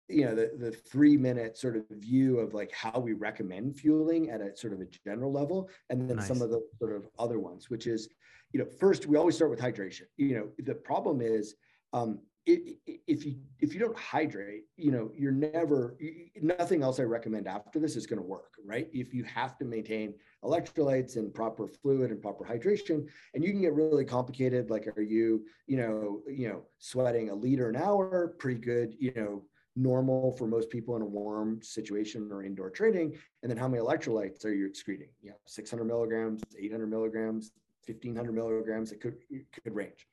you 0.10 0.26
know 0.26 0.36
the, 0.36 0.52
the 0.58 0.71
three 0.71 1.17
minute 1.17 1.58
sort 1.58 1.76
of 1.76 1.84
view 1.89 2.39
of 2.39 2.54
like 2.54 2.71
how 2.71 2.99
we 2.99 3.13
recommend 3.13 3.78
fueling 3.78 4.30
at 4.30 4.41
a 4.41 4.56
sort 4.56 4.73
of 4.73 4.82
a 4.82 4.86
general 5.06 5.32
level 5.32 5.69
and 5.89 6.10
then 6.10 6.17
nice. 6.17 6.28
some 6.28 6.41
of 6.41 6.49
the 6.49 6.62
sort 6.78 6.93
of 6.93 7.08
other 7.17 7.39
ones 7.39 7.69
which 7.69 7.88
is 7.88 8.10
you 8.52 8.60
know 8.60 8.65
first 8.65 9.06
we 9.06 9.15
always 9.17 9.36
start 9.36 9.49
with 9.49 9.62
hydration 9.62 10.04
you 10.17 10.36
know 10.36 10.49
the 10.60 10.76
problem 10.76 11.21
is 11.21 11.56
um, 11.93 12.19
if 12.45 13.25
you 13.25 13.36
if 13.60 13.73
you 13.73 13.79
don't 13.79 13.97
hydrate 13.97 14.63
you 14.75 14.91
know 14.91 15.10
you're 15.15 15.32
never 15.32 15.97
nothing 16.41 16.84
else 16.84 16.99
i 16.99 17.03
recommend 17.03 17.47
after 17.47 17.79
this 17.79 17.95
is 17.95 18.06
going 18.06 18.19
to 18.19 18.27
work 18.27 18.53
right? 18.65 18.89
If 18.93 19.13
you 19.13 19.23
have 19.23 19.58
to 19.58 19.65
maintain 19.65 20.13
electrolytes 20.43 21.17
and 21.17 21.34
proper 21.34 21.67
fluid 21.67 22.12
and 22.12 22.21
proper 22.21 22.45
hydration 22.45 23.08
and 23.34 23.43
you 23.43 23.51
can 23.51 23.62
get 23.62 23.73
really 23.73 24.06
complicated 24.06 24.69
like 24.69 24.88
are 24.97 25.01
you 25.01 25.45
you 25.67 25.77
know 25.77 26.21
you 26.27 26.49
know 26.49 26.63
sweating 26.79 27.29
a 27.29 27.36
liter 27.36 27.69
an 27.69 27.75
hour 27.75 28.36
pretty 28.39 28.60
good 28.60 28.95
you 28.99 29.13
know 29.15 29.43
normal 29.75 30.32
for 30.34 30.47
most 30.47 30.69
people 30.69 30.95
in 30.95 31.01
a 31.01 31.06
warm 31.06 31.62
situation 31.62 32.29
or 32.32 32.43
indoor 32.43 32.69
training 32.69 33.17
and 33.41 33.49
then 33.49 33.58
how 33.58 33.67
many 33.67 33.82
electrolytes 33.82 34.45
are 34.45 34.53
you 34.53 34.67
excreting? 34.67 35.10
You 35.21 35.32
know 35.32 35.38
600 35.45 35.86
milligrams 35.86 36.41
800 36.58 36.88
milligrams 36.88 37.51
1500 37.86 38.32
milligrams 38.34 38.91
it 38.91 39.01
could 39.01 39.17
it 39.29 39.45
could 39.51 39.73
range 39.73 40.08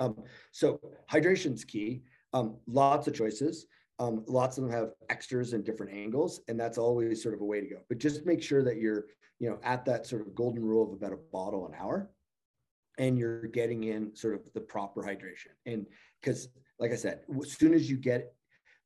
um, 0.00 0.16
so 0.50 0.80
hydration's 1.08 1.64
key. 1.64 2.02
Um, 2.32 2.56
lots 2.66 3.06
of 3.06 3.14
choices. 3.14 3.66
Um, 3.98 4.24
lots 4.26 4.56
of 4.56 4.64
them 4.64 4.72
have 4.72 4.92
extras 5.10 5.52
and 5.52 5.62
different 5.62 5.92
angles, 5.92 6.40
and 6.48 6.58
that's 6.58 6.78
always 6.78 7.22
sort 7.22 7.34
of 7.34 7.42
a 7.42 7.44
way 7.44 7.60
to 7.60 7.68
go. 7.68 7.76
But 7.88 7.98
just 7.98 8.24
make 8.24 8.42
sure 8.42 8.64
that 8.64 8.78
you're, 8.78 9.04
you 9.38 9.50
know, 9.50 9.58
at 9.62 9.84
that 9.84 10.06
sort 10.06 10.22
of 10.22 10.34
golden 10.34 10.64
rule 10.64 10.88
of 10.88 10.94
about 10.94 11.12
a 11.12 11.18
bottle 11.32 11.66
an 11.66 11.74
hour, 11.78 12.10
and 12.98 13.18
you're 13.18 13.46
getting 13.48 13.84
in 13.84 14.16
sort 14.16 14.34
of 14.34 14.40
the 14.54 14.60
proper 14.60 15.02
hydration. 15.02 15.52
And 15.66 15.86
because, 16.20 16.48
like 16.78 16.92
I 16.92 16.96
said, 16.96 17.20
as 17.42 17.52
soon 17.52 17.74
as 17.74 17.90
you 17.90 17.98
get 17.98 18.32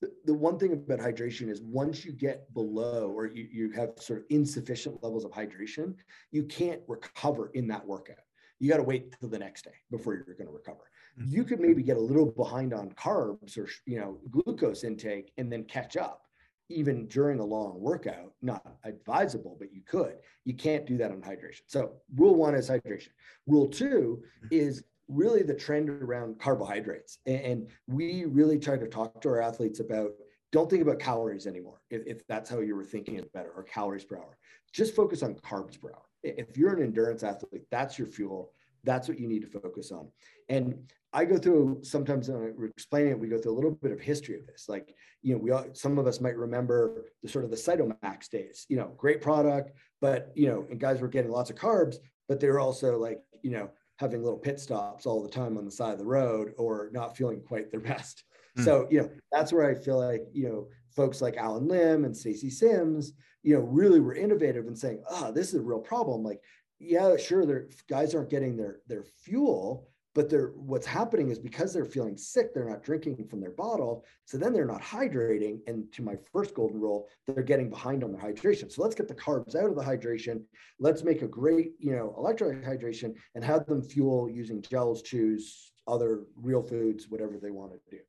the, 0.01 0.11
the 0.25 0.35
one 0.35 0.59
thing 0.59 0.73
about 0.73 0.99
hydration 0.99 1.49
is 1.49 1.63
once 1.63 2.05
you 2.05 2.13
get 2.13 2.53
below 2.53 3.11
or 3.11 3.27
you, 3.27 3.49
you 3.51 3.71
have 3.73 3.91
sort 3.99 4.21
of 4.21 4.25
insufficient 4.31 5.03
levels 5.03 5.25
of 5.25 5.31
hydration, 5.31 5.95
you 6.33 6.43
can't 6.45 6.81
recover 6.89 7.51
in 7.55 7.69
that 7.69 7.87
workout. 7.87 8.17
You 8.59 8.69
got 8.69 8.79
to 8.79 8.83
wait 8.83 9.15
till 9.19 9.29
the 9.29 9.39
next 9.39 9.65
day 9.65 9.75
before 9.91 10.15
you're 10.15 10.25
going 10.25 10.49
to 10.49 10.53
recover 10.53 10.83
Mm-hmm. 11.19 11.33
you 11.33 11.45
could 11.45 11.61
maybe 11.61 11.83
get 11.83 11.97
a 11.97 12.01
little 12.01 12.27
behind 12.27 12.75
on 12.75 12.91
carbs 12.91 13.57
or 13.57 13.69
you 13.87 14.01
know 14.01 14.19
glucose 14.31 14.83
intake 14.83 15.33
and 15.39 15.53
then 15.53 15.65
catch 15.65 15.97
up 15.97 16.23
even 16.71 17.07
during 17.07 17.41
a 17.41 17.45
long 17.45 17.79
workout. 17.81 18.33
Not 18.43 18.67
advisable 18.85 19.57
but 19.59 19.73
you 19.73 19.83
could. 19.87 20.17
You 20.45 20.55
can't 20.55 20.87
do 20.87 20.97
that 20.99 21.13
on 21.13 21.21
hydration. 21.21 21.63
So 21.67 21.93
rule 22.17 22.35
one 22.35 22.55
is 22.55 22.69
hydration. 22.69 23.11
Rule 23.47 23.69
two 23.69 24.23
mm-hmm. 24.45 24.49
is 24.51 24.83
really 25.09 25.43
the 25.43 25.55
trend 25.55 25.89
around 25.91 26.41
carbohydrates. 26.41 27.19
And 27.27 27.69
we 27.87 28.25
really 28.25 28.59
try 28.59 28.77
to 28.77 28.89
talk 28.89 29.21
to 29.23 29.29
our 29.29 29.41
athletes 29.41 29.81
about 29.81 30.13
don't 30.51 30.71
think 30.71 30.83
about 30.83 30.99
calories 30.99 31.47
anymore 31.47 31.81
if, 31.91 32.07
if 32.07 32.27
that's 32.27 32.49
how 32.49 32.61
you 32.61 32.75
were 32.75 32.85
thinking 32.85 33.19
about 33.19 33.47
it 33.47 33.53
or 33.55 33.63
calories 33.63 34.05
per 34.05 34.17
hour. 34.17 34.39
Just 34.73 34.97
focus 34.97 35.23
on 35.23 35.35
carbs 35.37 35.81
per 35.81 35.91
hour. 35.93 36.03
If 36.23 36.57
you're 36.57 36.75
an 36.75 36.83
endurance 36.83 37.23
athlete 37.23 37.67
that's 37.71 37.99
your 37.99 38.09
fuel 38.09 38.53
that's 38.85 39.09
what 39.09 39.19
you 39.19 39.29
need 39.29 39.43
to 39.43 39.61
focus 39.61 39.91
on. 39.91 40.09
And 40.49 40.75
I 41.13 41.25
go 41.25 41.39
through 41.39 41.81
sometimes 41.83 42.29
when 42.29 42.55
we're 42.57 42.67
explaining 42.67 43.13
it, 43.13 43.19
we 43.19 43.29
go 43.29 43.39
through 43.39 43.53
a 43.53 43.55
little 43.55 43.71
bit 43.71 43.93
of 43.93 44.01
history 44.01 44.37
of 44.37 44.47
this. 44.47 44.67
Like, 44.69 44.95
you 45.23 45.35
know, 45.35 45.39
we 45.39 45.53
all, 45.53 45.67
some 45.73 45.97
of 45.99 46.07
us 46.07 46.21
might 46.21 46.37
remember 46.37 47.07
the 47.23 47.29
sort 47.29 47.45
of 47.45 47.51
the 47.51 47.57
Cytomax 47.57 48.29
days, 48.29 48.67
you 48.69 48.77
know, 48.77 48.93
great 48.97 49.23
product, 49.23 49.73
but, 50.01 50.33
you 50.35 50.49
know, 50.49 50.67
and 50.71 50.81
guys 50.81 51.01
were 51.01 51.09
getting 51.09 51.31
lots 51.31 51.51
of 51.51 51.57
carbs, 51.57 51.97
but 52.29 52.41
they 52.41 52.49
were 52.49 52.61
also 52.61 52.99
like, 52.99 53.21
you 53.43 53.51
know, 53.51 53.71
having 53.97 54.23
little 54.23 54.39
pit 54.39 54.59
stops 54.59 55.07
all 55.07 55.23
the 55.23 55.29
time 55.29 55.57
on 55.57 55.65
the 55.65 55.71
side 55.71 55.93
of 55.93 55.99
the 55.99 56.05
road 56.05 56.53
or 56.59 56.91
not 56.93 57.17
feeling 57.17 57.41
quite 57.41 57.71
their 57.71 57.81
best. 57.93 58.25
Mm. 58.59 58.65
So, 58.65 58.89
you 58.91 59.03
know, 59.03 59.11
that's 59.31 59.53
where 59.53 59.69
I 59.69 59.75
feel 59.75 59.99
like, 59.99 60.23
you 60.33 60.49
know, 60.49 60.69
folks 60.97 61.21
like 61.21 61.37
Allen 61.37 61.69
Lim 61.69 62.05
and 62.05 62.17
Stacy 62.17 62.51
Sims, 62.51 63.13
you 63.43 63.55
know, 63.55 63.61
really 63.61 64.01
were 64.01 64.15
innovative 64.15 64.67
in 64.67 64.75
saying, 64.75 65.03
oh, 65.11 65.31
this 65.31 65.49
is 65.49 65.61
a 65.61 65.63
real 65.63 65.81
problem. 65.81 66.23
Like 66.23 66.41
yeah, 66.79 67.17
sure, 67.17 67.47
their 67.47 67.69
guys 67.89 68.15
aren't 68.15 68.31
getting 68.31 68.57
their 68.57 68.81
their 68.87 69.05
fuel, 69.05 69.89
but 70.15 70.31
they're 70.31 70.53
what's 70.55 70.87
happening 70.87 71.31
is 71.31 71.39
because 71.39 71.73
they're 71.73 71.85
feeling 71.85 72.17
sick, 72.17 72.55
they're 72.55 72.69
not 72.69 72.83
drinking 72.83 73.27
from 73.29 73.41
their 73.41 73.51
bottle. 73.51 74.05
So 74.25 74.39
then 74.39 74.53
they're 74.53 74.65
not 74.65 74.83
hydrating. 74.83 75.59
And 75.67 75.93
to 75.93 76.03
my 76.03 76.15
first 76.33 76.55
golden 76.55 76.81
rule, 76.81 77.09
they're 77.27 77.43
getting 77.43 77.69
behind 77.69 78.05
on 78.05 78.13
their 78.13 78.21
hydration. 78.21 78.71
So 78.71 78.83
let's 78.83 78.95
get 78.95 79.09
the 79.09 79.15
carbs 79.15 79.57
out 79.57 79.69
of 79.69 79.77
the 79.77 79.83
hydration. 79.83 80.43
Let's 80.79 81.03
make 81.03 81.23
a 81.23 81.29
great, 81.29 81.73
you 81.79 81.97
know, 81.97 82.15
electrolyte 82.19 82.65
hydration 82.65 83.15
and 83.35 83.45
have 83.45 83.67
them 83.67 83.83
fuel 83.83 84.31
using 84.31 84.63
gels, 84.63 85.03
chews, 85.03 85.73
other 85.87 86.25
real 86.37 86.63
foods, 86.63 87.09
whatever 87.09 87.39
they 87.41 87.51
want 87.51 87.73
to 87.73 87.79
do. 87.91 88.03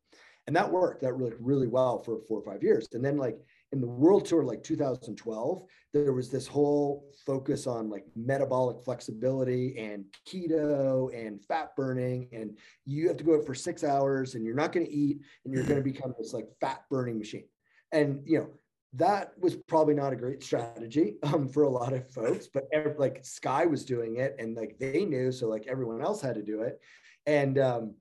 And 0.47 0.55
that 0.55 0.71
worked. 0.71 1.01
That 1.01 1.13
really, 1.13 1.33
really 1.39 1.67
well 1.67 1.97
for 1.97 2.19
four 2.27 2.39
or 2.39 2.43
five 2.43 2.61
years. 2.61 2.87
And 2.93 3.03
then 3.03 3.17
like 3.17 3.37
in 3.75 3.81
the 3.81 3.87
world 3.87 4.25
tour 4.25 4.43
like 4.43 4.63
2012 4.63 5.63
there 5.93 6.13
was 6.13 6.29
this 6.29 6.47
whole 6.47 7.11
focus 7.25 7.67
on 7.67 7.89
like 7.89 8.05
metabolic 8.15 8.77
flexibility 8.83 9.77
and 9.77 10.05
keto 10.25 11.13
and 11.13 11.43
fat 11.45 11.75
burning 11.75 12.29
and 12.31 12.57
you 12.85 13.07
have 13.07 13.17
to 13.17 13.23
go 13.23 13.35
out 13.35 13.45
for 13.45 13.53
six 13.53 13.83
hours 13.83 14.35
and 14.35 14.45
you're 14.45 14.55
not 14.55 14.71
going 14.71 14.85
to 14.85 14.91
eat 14.91 15.19
and 15.43 15.53
you're 15.53 15.63
going 15.63 15.75
to 15.83 15.91
become 15.91 16.15
this 16.17 16.33
like 16.33 16.47
fat 16.61 16.83
burning 16.89 17.19
machine. 17.19 17.43
And 17.91 18.21
you 18.25 18.39
know 18.39 18.49
that 18.93 19.33
was 19.37 19.55
probably 19.55 19.93
not 19.93 20.13
a 20.13 20.15
great 20.15 20.41
strategy 20.41 21.15
um, 21.23 21.49
for 21.49 21.63
a 21.63 21.69
lot 21.69 21.91
of 21.91 22.09
folks 22.09 22.47
but 22.47 22.63
like 22.97 23.25
sky 23.25 23.65
was 23.65 23.83
doing 23.83 24.17
it 24.17 24.37
and 24.39 24.55
like 24.55 24.77
they 24.79 25.03
knew 25.03 25.33
so 25.33 25.47
like 25.49 25.67
everyone 25.67 26.01
else 26.01 26.21
had 26.21 26.35
to 26.35 26.43
do 26.43 26.61
it. 26.61 26.79
And 27.25 27.57
um, 27.59 27.95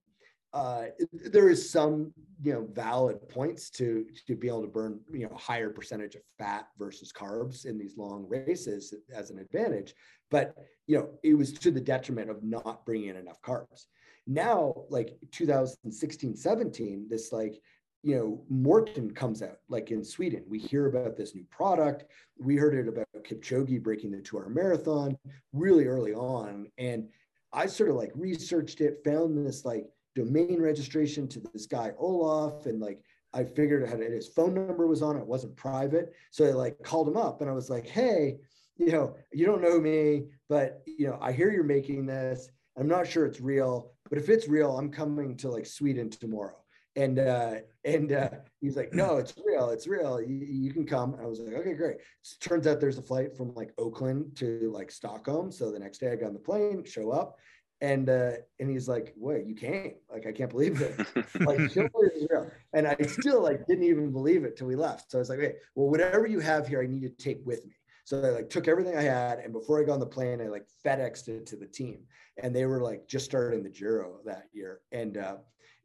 uh, 0.55 0.85
there 1.13 1.51
is 1.51 1.69
some 1.69 2.13
you 2.41 2.53
know 2.53 2.67
valid 2.73 3.29
points 3.29 3.69
to 3.71 4.07
to 4.27 4.37
be 4.37 4.47
able 4.47 4.63
to 4.63 4.69
burn 4.69 5.01
you 5.13 5.29
know 5.29 5.35
higher 5.37 5.69
percentage 5.69 6.15
of 6.15 6.23
fat 6.39 6.69
versus 6.79 7.13
carbs 7.13 7.67
in 7.67 7.77
these 7.77 7.99
long 7.99 8.25
races 8.29 8.95
as 9.13 9.31
an 9.31 9.39
advantage. 9.39 9.95
But 10.31 10.55
you 10.87 10.97
know 10.97 11.11
it 11.25 11.35
was 11.35 11.53
to 11.55 11.71
the 11.73 11.81
detriment 11.81 12.31
of 12.31 12.45
not 12.45 12.87
bringing 12.87 13.09
in 13.09 13.17
enough 13.17 13.43
carbs. 13.43 13.87
Now 14.29 14.85
like 14.91 15.19
2016 15.33 16.37
17 16.37 17.09
this 17.11 17.33
like 17.33 17.61
you 18.05 18.17
know 18.17 18.45
Maurten 18.53 19.15
comes 19.15 19.43
out 19.43 19.59
like 19.69 19.91
in 19.91 20.05
sweden. 20.05 20.45
We 20.49 20.61
hear 20.61 20.87
about 20.87 21.17
this 21.17 21.35
new 21.35 21.45
product. 21.51 22.05
We 22.39 22.55
heard 22.55 22.75
it 22.75 22.87
about 22.87 23.09
kipchoge 23.29 23.83
breaking 23.83 24.13
the 24.13 24.21
two 24.21 24.39
hour 24.39 24.49
marathon 24.49 25.19
really 25.53 25.87
early 25.87 26.15
on. 26.15 26.69
And 26.79 27.09
i 27.53 27.67
sort 27.67 27.91
of 27.91 27.97
like 27.97 28.11
researched 28.15 28.81
it 28.81 29.01
found 29.05 29.47
this 29.47 29.65
like 29.65 29.87
domain 30.15 30.61
registration 30.61 31.29
to 31.29 31.41
this 31.53 31.67
guy 31.67 31.93
Olof 31.99 32.67
and 32.67 32.81
like 32.81 33.01
I 33.35 33.45
figured 33.45 33.89
out 33.89 33.99
his 33.99 34.29
phone 34.29 34.55
number 34.55 34.87
was 34.87 35.03
on 35.03 35.17
it. 35.17 35.27
wasn't 35.27 35.57
private. 35.57 36.15
So 36.31 36.47
I 36.47 36.53
like 36.53 36.83
called 36.83 37.09
him 37.09 37.17
up 37.17 37.41
and 37.41 37.51
I 37.51 37.53
was 37.53 37.69
like, 37.69 37.87
hey, 37.87 38.37
you 38.77 38.93
know, 38.93 39.17
you 39.33 39.45
don't 39.45 39.63
know 39.63 39.81
me, 39.81 40.25
but 40.49 40.83
you 40.87 41.07
know, 41.09 41.19
I 41.21 41.33
hear 41.33 41.51
you're 41.51 41.65
making 41.65 42.07
this. 42.07 42.49
I'm 42.79 42.89
not 42.89 43.07
sure 43.07 43.27
it's 43.27 43.41
real, 43.41 43.93
but 44.09 44.19
if 44.19 44.29
it's 44.29 44.49
real, 44.49 44.79
I'm 44.79 44.91
coming 44.91 45.37
to 45.39 45.49
like 45.49 45.67
Sweden 45.67 46.11
tomorrow. 46.11 46.57
And 46.97 47.19
uh, 47.19 47.57
and 47.85 48.13
uh, 48.13 48.31
he's 48.61 48.77
like, 48.77 48.93
no, 48.93 49.17
it's 49.17 49.35
real, 49.45 49.71
it's 49.71 49.89
real. 49.89 50.21
You, 50.21 50.37
you 50.37 50.73
can 50.73 50.87
come. 50.87 51.17
I 51.21 51.27
was 51.27 51.41
like, 51.41 51.55
okay, 51.55 51.75
great. 51.75 51.97
turns 52.41 52.69
out 52.69 52.81
there's 52.81 52.99
a 52.99 53.03
flight 53.03 53.37
from 53.37 53.53
like 53.55 53.73
Oakland 53.79 54.37
to 54.37 54.71
like 54.73 54.93
Stockholm. 54.93 55.51
So 55.51 55.73
the 55.73 55.79
next 55.81 55.99
day 55.99 56.13
I 56.13 56.17
got 56.17 56.29
on 56.29 56.35
the 56.35 56.39
plane, 56.39 56.85
show 56.85 57.11
up, 57.11 57.37
and 57.81 58.09
uh, 58.09 58.33
and 58.61 58.71
he's 58.71 58.89
like, 58.89 59.15
"Wait, 59.17 59.47
you 59.47 59.55
came? 59.55 59.95
Like, 60.11 60.27
I 60.27 60.33
can't 60.33 60.51
believe 60.51 60.81
it. 60.81 60.99
like, 61.41 61.59
real." 61.75 62.51
And 62.73 62.87
I 62.87 62.97
still 63.07 63.43
like 63.43 63.67
didn't 63.67 63.85
even 63.85 64.13
believe 64.13 64.45
it 64.45 64.57
till 64.57 64.67
we 64.67 64.77
left. 64.77 65.11
So 65.11 65.19
I 65.19 65.21
was 65.21 65.29
like, 65.29 65.39
"Okay, 65.39 65.55
well, 65.75 65.89
whatever 65.89 66.27
you 66.27 66.41
have 66.41 66.67
here, 66.67 66.83
I 66.83 66.87
need 66.87 67.03
to 67.03 67.11
take 67.11 67.41
with 67.45 67.65
me." 67.67 67.75
So 68.05 68.23
I 68.23 68.31
like 68.31 68.51
took 68.51 68.69
everything 68.69 68.97
I 68.97 69.03
had, 69.03 69.39
and 69.39 69.53
before 69.53 69.81
I 69.81 69.85
got 69.85 69.95
on 69.95 70.01
the 70.01 70.07
plane, 70.07 70.41
I 70.41 70.49
like 70.49 70.67
FedExed 70.85 71.29
it 71.29 71.47
to 71.47 71.57
the 71.57 71.67
team, 71.67 72.01
and 72.43 72.55
they 72.55 72.67
were 72.67 72.81
like 72.81 73.09
just 73.09 73.25
starting 73.25 73.63
the 73.63 73.71
Giro 73.71 74.19
that 74.27 74.45
year. 74.53 74.81
And 74.93 75.17
uh, 75.17 75.37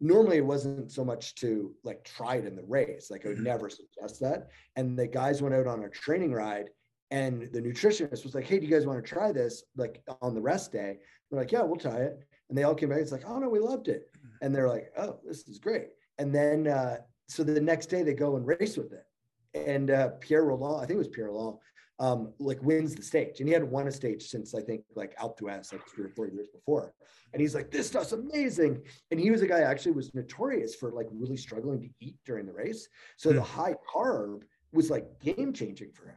normally 0.01 0.37
it 0.37 0.45
wasn't 0.45 0.91
so 0.91 1.05
much 1.05 1.35
to 1.35 1.73
like 1.83 2.03
try 2.03 2.35
it 2.35 2.45
in 2.45 2.55
the 2.55 2.63
race, 2.63 3.09
like 3.09 3.25
I 3.25 3.29
would 3.29 3.37
mm-hmm. 3.37 3.45
never 3.45 3.69
suggest 3.69 4.19
that. 4.21 4.49
And 4.75 4.97
the 4.97 5.07
guys 5.07 5.41
went 5.41 5.55
out 5.55 5.67
on 5.67 5.83
a 5.83 5.89
training 5.89 6.33
ride, 6.33 6.69
and 7.11 7.49
the 7.53 7.61
nutritionist 7.61 8.23
was 8.23 8.35
like, 8.35 8.45
"Hey, 8.45 8.59
do 8.59 8.67
you 8.67 8.73
guys 8.73 8.85
want 8.85 9.03
to 9.03 9.09
try 9.09 9.31
this?" 9.31 9.63
Like 9.75 10.03
on 10.21 10.35
the 10.35 10.41
rest 10.41 10.71
day, 10.71 10.99
they're 11.29 11.39
like, 11.39 11.51
"Yeah, 11.51 11.63
we'll 11.63 11.79
try 11.79 11.97
it." 11.97 12.19
And 12.49 12.57
they 12.57 12.63
all 12.63 12.75
came 12.75 12.89
back. 12.89 12.99
It's 12.99 13.11
like, 13.11 13.25
"Oh 13.27 13.39
no, 13.39 13.49
we 13.49 13.59
loved 13.59 13.87
it," 13.87 14.09
and 14.41 14.53
they're 14.53 14.69
like, 14.69 14.91
"Oh, 14.97 15.19
this 15.25 15.47
is 15.47 15.59
great." 15.59 15.87
And 16.17 16.33
then 16.33 16.67
uh, 16.67 16.97
so 17.27 17.43
the 17.43 17.61
next 17.61 17.87
day 17.87 18.03
they 18.03 18.13
go 18.13 18.35
and 18.35 18.45
race 18.45 18.77
with 18.77 18.93
it, 18.93 19.05
and 19.53 19.91
uh, 19.91 20.09
Pierre 20.19 20.45
Rolland, 20.45 20.83
I 20.83 20.85
think 20.85 20.95
it 20.95 20.99
was 20.99 21.07
Pierre 21.07 21.27
Rolland, 21.27 21.57
um, 21.99 22.33
like 22.39 22.61
wins 22.63 22.95
the 22.95 23.03
stage, 23.03 23.39
and 23.39 23.47
he 23.47 23.53
hadn't 23.53 23.71
won 23.71 23.87
a 23.87 23.91
stage 23.91 24.23
since 24.23 24.55
I 24.55 24.61
think 24.61 24.83
like 24.95 25.17
Alpe 25.17 25.37
d'Huez, 25.37 25.71
like 25.71 25.87
three 25.87 26.05
or 26.05 26.09
four 26.09 26.27
years 26.27 26.47
before. 26.49 26.93
And 27.33 27.41
he's 27.41 27.55
like, 27.55 27.71
"This 27.71 27.87
stuff's 27.87 28.11
amazing." 28.11 28.81
And 29.11 29.19
he 29.19 29.31
was 29.31 29.41
a 29.41 29.47
guy 29.47 29.61
actually 29.61 29.91
was 29.93 30.13
notorious 30.13 30.75
for 30.75 30.91
like 30.91 31.07
really 31.11 31.37
struggling 31.37 31.81
to 31.81 31.89
eat 31.99 32.15
during 32.25 32.45
the 32.45 32.53
race, 32.53 32.87
so 33.17 33.31
the 33.31 33.41
hmm. 33.41 33.61
high 33.61 33.75
carb 33.93 34.41
was 34.71 34.89
like 34.89 35.07
game 35.19 35.51
changing 35.51 35.91
for 35.91 36.07
him 36.07 36.15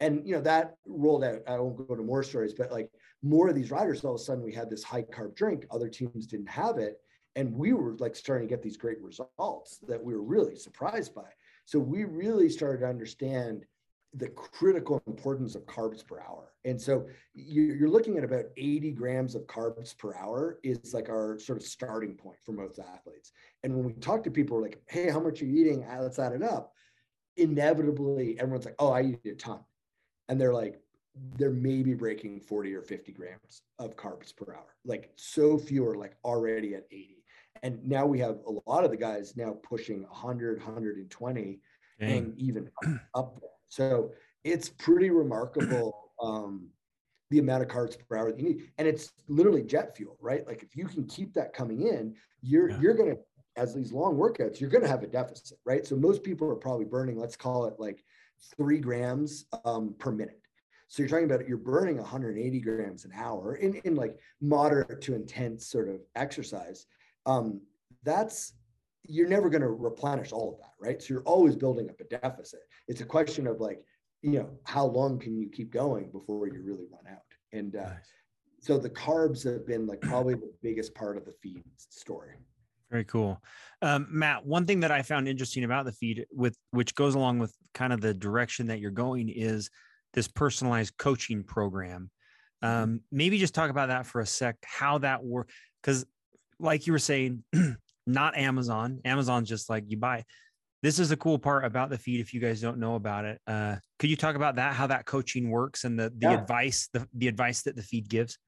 and 0.00 0.26
you 0.26 0.34
know 0.34 0.40
that 0.40 0.74
rolled 0.86 1.24
out 1.24 1.40
i 1.46 1.58
won't 1.58 1.88
go 1.88 1.94
to 1.94 2.02
more 2.02 2.22
stories 2.22 2.54
but 2.54 2.70
like 2.70 2.90
more 3.24 3.48
of 3.48 3.54
these 3.54 3.70
riders 3.70 4.04
all 4.04 4.14
of 4.14 4.20
a 4.20 4.22
sudden 4.22 4.44
we 4.44 4.52
had 4.52 4.70
this 4.70 4.84
high 4.84 5.02
carb 5.02 5.34
drink 5.34 5.66
other 5.70 5.88
teams 5.88 6.26
didn't 6.26 6.48
have 6.48 6.78
it 6.78 7.00
and 7.36 7.52
we 7.52 7.72
were 7.72 7.96
like 7.98 8.14
starting 8.14 8.46
to 8.46 8.52
get 8.52 8.62
these 8.62 8.76
great 8.76 9.00
results 9.02 9.78
that 9.88 10.02
we 10.02 10.14
were 10.14 10.22
really 10.22 10.56
surprised 10.56 11.14
by 11.14 11.28
So 11.64 11.78
we 11.78 12.04
really 12.04 12.48
started 12.48 12.80
to 12.80 12.86
understand 12.86 13.64
the 14.16 14.28
critical 14.28 15.02
importance 15.06 15.56
of 15.56 15.66
carbs 15.66 16.06
per 16.06 16.20
hour. 16.20 16.52
And 16.64 16.80
so 16.80 17.06
you're 17.34 17.88
looking 17.88 18.16
at 18.16 18.24
about 18.24 18.44
80 18.56 18.92
grams 18.92 19.34
of 19.34 19.42
carbs 19.46 19.96
per 19.96 20.14
hour 20.14 20.60
is 20.62 20.94
like 20.94 21.08
our 21.08 21.38
sort 21.38 21.58
of 21.58 21.64
starting 21.64 22.14
point 22.14 22.38
for 22.44 22.52
most 22.52 22.78
athletes. 22.78 23.32
And 23.64 23.74
when 23.74 23.84
we 23.84 23.92
talk 23.94 24.22
to 24.24 24.30
people, 24.30 24.62
like, 24.62 24.80
hey, 24.88 25.10
how 25.10 25.18
much 25.18 25.42
are 25.42 25.46
you 25.46 25.56
eating? 25.60 25.84
Let's 26.00 26.20
add 26.20 26.32
it 26.32 26.42
up. 26.42 26.72
Inevitably, 27.36 28.38
everyone's 28.38 28.66
like, 28.66 28.76
oh, 28.78 28.92
I 28.92 29.02
eat 29.02 29.20
a 29.26 29.34
ton. 29.34 29.60
And 30.28 30.40
they're 30.40 30.54
like, 30.54 30.80
they're 31.36 31.50
maybe 31.50 31.94
breaking 31.94 32.40
40 32.40 32.74
or 32.74 32.82
50 32.82 33.12
grams 33.12 33.62
of 33.78 33.96
carbs 33.96 34.34
per 34.34 34.54
hour. 34.54 34.74
Like 34.84 35.12
so 35.16 35.58
few 35.58 35.86
are 35.86 35.96
like 35.96 36.16
already 36.24 36.74
at 36.74 36.86
80. 36.90 37.24
And 37.62 37.86
now 37.86 38.04
we 38.04 38.18
have 38.18 38.38
a 38.46 38.70
lot 38.70 38.84
of 38.84 38.90
the 38.90 38.96
guys 38.96 39.36
now 39.36 39.56
pushing 39.62 40.02
100, 40.02 40.58
120 40.58 41.60
Dang. 42.00 42.10
and 42.10 42.38
even 42.38 42.68
up 43.14 43.40
there. 43.40 43.50
So 43.66 44.10
it's 44.42 44.68
pretty 44.68 45.10
remarkable 45.10 46.10
um, 46.22 46.68
the 47.30 47.38
amount 47.38 47.62
of 47.62 47.68
carbs 47.68 47.96
per 47.98 48.16
hour 48.16 48.30
that 48.30 48.38
you 48.38 48.48
need, 48.48 48.70
and 48.78 48.86
it's 48.86 49.12
literally 49.28 49.62
jet 49.62 49.96
fuel, 49.96 50.16
right? 50.20 50.46
Like 50.46 50.62
if 50.62 50.76
you 50.76 50.86
can 50.86 51.04
keep 51.06 51.32
that 51.34 51.52
coming 51.52 51.86
in, 51.88 52.14
you're 52.42 52.70
yeah. 52.70 52.80
you're 52.80 52.94
gonna 52.94 53.16
as 53.56 53.74
these 53.74 53.92
long 53.92 54.16
workouts, 54.16 54.60
you're 54.60 54.70
gonna 54.70 54.88
have 54.88 55.02
a 55.02 55.06
deficit, 55.06 55.58
right? 55.64 55.86
So 55.86 55.96
most 55.96 56.22
people 56.22 56.50
are 56.50 56.56
probably 56.56 56.84
burning, 56.84 57.18
let's 57.18 57.36
call 57.36 57.64
it 57.66 57.74
like 57.78 58.04
three 58.56 58.78
grams 58.78 59.46
um, 59.64 59.94
per 59.98 60.12
minute. 60.12 60.40
So 60.94 61.02
you're 61.02 61.10
talking 61.10 61.24
about 61.24 61.48
you're 61.48 61.56
burning 61.56 61.96
180 61.96 62.60
grams 62.60 63.04
an 63.04 63.10
hour 63.16 63.56
in, 63.56 63.74
in 63.82 63.96
like 63.96 64.16
moderate 64.40 65.00
to 65.00 65.16
intense 65.16 65.66
sort 65.66 65.88
of 65.88 65.96
exercise. 66.14 66.86
Um, 67.26 67.62
that's 68.04 68.52
you're 69.02 69.26
never 69.26 69.50
going 69.50 69.62
to 69.62 69.70
replenish 69.70 70.30
all 70.30 70.52
of 70.52 70.58
that, 70.60 70.74
right? 70.78 71.02
So 71.02 71.14
you're 71.14 71.24
always 71.24 71.56
building 71.56 71.90
up 71.90 71.96
a 71.98 72.04
deficit. 72.04 72.60
It's 72.86 73.00
a 73.00 73.04
question 73.04 73.48
of 73.48 73.60
like, 73.60 73.82
you 74.22 74.38
know, 74.38 74.48
how 74.62 74.86
long 74.86 75.18
can 75.18 75.36
you 75.36 75.48
keep 75.48 75.72
going 75.72 76.12
before 76.12 76.46
you 76.46 76.62
really 76.62 76.86
run 76.92 77.12
out? 77.12 77.24
And 77.52 77.74
uh, 77.74 77.94
so 78.60 78.78
the 78.78 78.90
carbs 78.90 79.42
have 79.42 79.66
been 79.66 79.88
like 79.88 80.00
probably 80.00 80.34
the 80.34 80.52
biggest 80.62 80.94
part 80.94 81.16
of 81.16 81.24
the 81.24 81.34
feed 81.42 81.64
story. 81.76 82.34
Very 82.92 83.04
cool, 83.06 83.42
um, 83.82 84.06
Matt. 84.12 84.46
One 84.46 84.64
thing 84.64 84.78
that 84.78 84.92
I 84.92 85.02
found 85.02 85.26
interesting 85.26 85.64
about 85.64 85.86
the 85.86 85.92
feed, 85.92 86.24
with 86.30 86.56
which 86.70 86.94
goes 86.94 87.16
along 87.16 87.40
with 87.40 87.52
kind 87.72 87.92
of 87.92 88.00
the 88.00 88.14
direction 88.14 88.68
that 88.68 88.78
you're 88.78 88.92
going, 88.92 89.28
is 89.28 89.68
this 90.14 90.28
personalized 90.28 90.96
coaching 90.96 91.42
program. 91.42 92.10
Mm-hmm. 92.64 92.82
Um, 92.82 93.00
maybe 93.12 93.38
just 93.38 93.54
talk 93.54 93.70
about 93.70 93.88
that 93.88 94.06
for 94.06 94.20
a 94.20 94.26
sec. 94.26 94.56
How 94.64 94.98
that 94.98 95.22
works, 95.22 95.52
because 95.82 96.06
like 96.58 96.86
you 96.86 96.92
were 96.92 96.98
saying, 96.98 97.44
not 98.06 98.36
Amazon. 98.36 99.00
Amazon's 99.04 99.48
just 99.48 99.68
like 99.68 99.84
you 99.88 99.96
buy. 99.96 100.24
This 100.82 100.98
is 100.98 101.08
the 101.08 101.16
cool 101.16 101.38
part 101.38 101.64
about 101.64 101.90
the 101.90 101.98
feed. 101.98 102.20
If 102.20 102.34
you 102.34 102.40
guys 102.40 102.60
don't 102.60 102.78
know 102.78 102.94
about 102.94 103.24
it, 103.24 103.40
uh, 103.46 103.76
could 103.98 104.10
you 104.10 104.16
talk 104.16 104.36
about 104.36 104.56
that? 104.56 104.74
How 104.74 104.86
that 104.86 105.06
coaching 105.06 105.50
works 105.50 105.84
and 105.84 105.98
the 105.98 106.10
the 106.10 106.30
yeah. 106.30 106.40
advice 106.40 106.88
the 106.92 107.08
the 107.14 107.28
advice 107.28 107.62
that 107.62 107.76
the 107.76 107.82
feed 107.82 108.08
gives. 108.08 108.38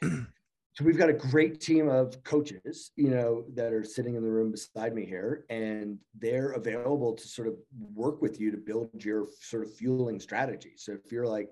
so 0.74 0.84
we've 0.84 0.96
got 0.96 1.10
a 1.10 1.14
great 1.14 1.60
team 1.60 1.88
of 1.88 2.22
coaches, 2.24 2.92
you 2.96 3.10
know, 3.10 3.44
that 3.54 3.74
are 3.74 3.84
sitting 3.84 4.14
in 4.14 4.22
the 4.22 4.30
room 4.30 4.50
beside 4.50 4.94
me 4.94 5.04
here, 5.04 5.44
and 5.50 5.98
they're 6.18 6.52
available 6.52 7.12
to 7.12 7.28
sort 7.28 7.48
of 7.48 7.54
work 7.94 8.22
with 8.22 8.40
you 8.40 8.50
to 8.50 8.56
build 8.56 8.88
your 9.04 9.26
sort 9.40 9.64
of 9.64 9.74
fueling 9.74 10.18
strategy. 10.18 10.72
So 10.76 10.92
if 10.92 11.12
you're 11.12 11.26
like, 11.26 11.50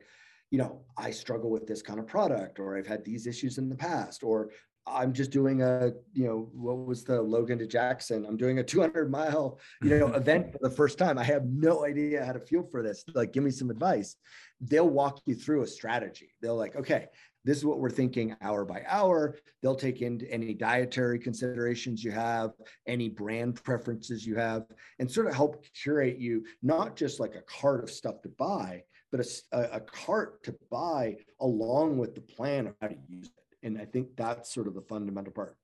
you 0.50 0.58
know, 0.58 0.80
I 0.96 1.10
struggle 1.10 1.50
with 1.50 1.66
this 1.66 1.82
kind 1.82 2.00
of 2.00 2.06
product, 2.06 2.58
or 2.58 2.78
I've 2.78 2.86
had 2.86 3.04
these 3.04 3.26
issues 3.26 3.58
in 3.58 3.68
the 3.68 3.76
past, 3.76 4.22
or 4.22 4.50
I'm 4.86 5.12
just 5.12 5.30
doing 5.30 5.62
a, 5.62 5.92
you 6.14 6.24
know, 6.24 6.48
what 6.52 6.86
was 6.86 7.04
the 7.04 7.20
Logan 7.20 7.58
to 7.58 7.66
Jackson? 7.66 8.24
I'm 8.26 8.36
doing 8.36 8.58
a 8.58 8.64
200 8.64 9.10
mile, 9.10 9.58
you 9.82 9.98
know, 9.98 10.06
event 10.14 10.52
for 10.52 10.58
the 10.62 10.70
first 10.70 10.98
time. 10.98 11.18
I 11.18 11.24
have 11.24 11.44
no 11.44 11.84
idea 11.84 12.24
how 12.24 12.32
to 12.32 12.40
fuel 12.40 12.66
for 12.70 12.82
this. 12.82 13.04
Like, 13.14 13.32
give 13.32 13.44
me 13.44 13.50
some 13.50 13.70
advice. 13.70 14.16
They'll 14.60 14.88
walk 14.88 15.20
you 15.26 15.34
through 15.34 15.62
a 15.62 15.66
strategy. 15.66 16.30
They'll 16.40 16.56
like, 16.56 16.74
okay, 16.74 17.08
this 17.44 17.56
is 17.56 17.64
what 17.64 17.78
we're 17.78 17.90
thinking 17.90 18.36
hour 18.42 18.64
by 18.64 18.82
hour. 18.86 19.36
They'll 19.62 19.74
take 19.74 20.02
into 20.02 20.30
any 20.30 20.54
dietary 20.54 21.18
considerations 21.18 22.04
you 22.04 22.10
have, 22.10 22.52
any 22.86 23.08
brand 23.08 23.62
preferences 23.62 24.26
you 24.26 24.36
have, 24.36 24.64
and 24.98 25.10
sort 25.10 25.26
of 25.26 25.34
help 25.34 25.64
curate 25.74 26.18
you, 26.18 26.44
not 26.62 26.96
just 26.96 27.20
like 27.20 27.34
a 27.34 27.42
cart 27.42 27.82
of 27.82 27.90
stuff 27.90 28.20
to 28.22 28.28
buy, 28.28 28.82
but 29.10 29.26
a, 29.52 29.76
a 29.76 29.80
cart 29.80 30.42
to 30.44 30.54
buy 30.70 31.16
along 31.40 31.98
with 31.98 32.14
the 32.14 32.20
plan 32.20 32.66
of 32.66 32.74
how 32.80 32.88
to 32.88 32.96
use 33.08 33.26
it. 33.26 33.66
And 33.66 33.78
I 33.78 33.84
think 33.84 34.08
that's 34.16 34.52
sort 34.54 34.66
of 34.68 34.74
the 34.74 34.82
fundamental 34.82 35.32
part, 35.32 35.56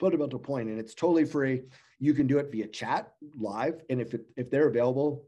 fundamental 0.00 0.38
point. 0.38 0.68
And 0.68 0.78
it's 0.78 0.94
totally 0.94 1.24
free. 1.24 1.62
You 1.98 2.14
can 2.14 2.26
do 2.26 2.38
it 2.38 2.50
via 2.50 2.66
chat 2.68 3.12
live. 3.38 3.82
And 3.90 4.00
if 4.00 4.14
it, 4.14 4.24
if 4.36 4.50
they're 4.50 4.68
available, 4.68 5.26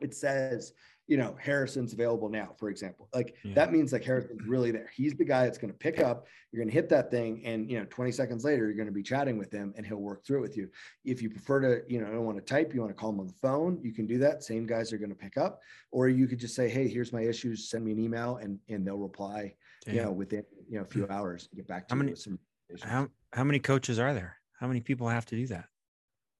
it 0.00 0.14
says, 0.14 0.72
you 1.10 1.16
know, 1.16 1.36
Harrison's 1.40 1.92
available 1.92 2.28
now, 2.28 2.50
for 2.56 2.70
example. 2.70 3.08
Like 3.12 3.34
yeah. 3.42 3.52
that 3.54 3.72
means 3.72 3.92
like 3.92 4.04
Harrison's 4.04 4.46
really 4.46 4.70
there. 4.70 4.88
He's 4.94 5.12
the 5.14 5.24
guy 5.24 5.42
that's 5.42 5.58
going 5.58 5.72
to 5.72 5.76
pick 5.76 5.98
up. 5.98 6.28
You're 6.52 6.62
going 6.62 6.68
to 6.68 6.74
hit 6.74 6.88
that 6.90 7.10
thing, 7.10 7.42
and 7.44 7.68
you 7.68 7.80
know, 7.80 7.86
20 7.90 8.12
seconds 8.12 8.44
later, 8.44 8.66
you're 8.66 8.76
going 8.76 8.86
to 8.86 8.92
be 8.92 9.02
chatting 9.02 9.36
with 9.36 9.52
him, 9.52 9.74
and 9.76 9.84
he'll 9.84 9.96
work 9.96 10.24
through 10.24 10.38
it 10.38 10.42
with 10.42 10.56
you. 10.56 10.68
If 11.04 11.20
you 11.20 11.28
prefer 11.28 11.60
to, 11.62 11.92
you 11.92 12.00
know, 12.00 12.06
I 12.06 12.12
don't 12.12 12.24
want 12.24 12.38
to 12.38 12.44
type, 12.44 12.72
you 12.72 12.80
want 12.80 12.92
to 12.92 12.94
call 12.94 13.10
him 13.10 13.18
on 13.18 13.26
the 13.26 13.34
phone, 13.42 13.80
you 13.82 13.92
can 13.92 14.06
do 14.06 14.18
that. 14.18 14.44
Same 14.44 14.66
guys 14.66 14.92
are 14.92 14.98
going 14.98 15.10
to 15.10 15.16
pick 15.16 15.36
up, 15.36 15.58
or 15.90 16.08
you 16.08 16.28
could 16.28 16.38
just 16.38 16.54
say, 16.54 16.68
hey, 16.68 16.86
here's 16.86 17.12
my 17.12 17.22
issues. 17.22 17.68
Send 17.68 17.84
me 17.84 17.90
an 17.90 17.98
email, 17.98 18.36
and 18.36 18.60
and 18.68 18.86
they'll 18.86 18.96
reply, 18.96 19.52
Damn. 19.84 19.94
you 19.96 20.02
know, 20.02 20.12
within 20.12 20.44
you 20.68 20.76
know 20.78 20.82
a 20.82 20.88
few 20.88 21.08
hours. 21.10 21.48
Get 21.56 21.66
back 21.66 21.88
to 21.88 21.94
how 21.94 21.98
many 21.98 22.14
some. 22.14 22.38
How 22.82 23.08
how 23.32 23.42
many 23.42 23.58
coaches 23.58 23.98
are 23.98 24.14
there? 24.14 24.36
How 24.60 24.68
many 24.68 24.80
people 24.80 25.08
have 25.08 25.26
to 25.26 25.34
do 25.34 25.48
that? 25.48 25.64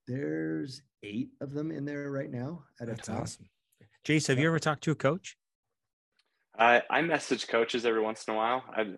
There's 0.07 0.81
eight 1.03 1.31
of 1.41 1.51
them 1.53 1.71
in 1.71 1.83
there 1.83 2.09
right 2.09 2.31
now 2.31 2.63
at 2.79 2.87
That's 2.87 3.09
a 3.09 3.11
time. 3.11 3.21
awesome. 3.21 3.49
Jace, 4.05 4.27
have 4.27 4.39
you 4.39 4.47
ever 4.47 4.59
talked 4.59 4.83
to 4.85 4.91
a 4.91 4.95
coach? 4.95 5.37
I 6.57 6.81
I 6.89 7.01
message 7.01 7.47
coaches 7.47 7.85
every 7.85 8.01
once 8.01 8.25
in 8.27 8.33
a 8.33 8.37
while. 8.37 8.63
I 8.75 8.93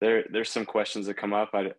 there 0.00 0.24
there's 0.30 0.50
some 0.50 0.64
questions 0.64 1.06
that 1.06 1.14
come 1.14 1.32
up. 1.32 1.50
I 1.54 1.72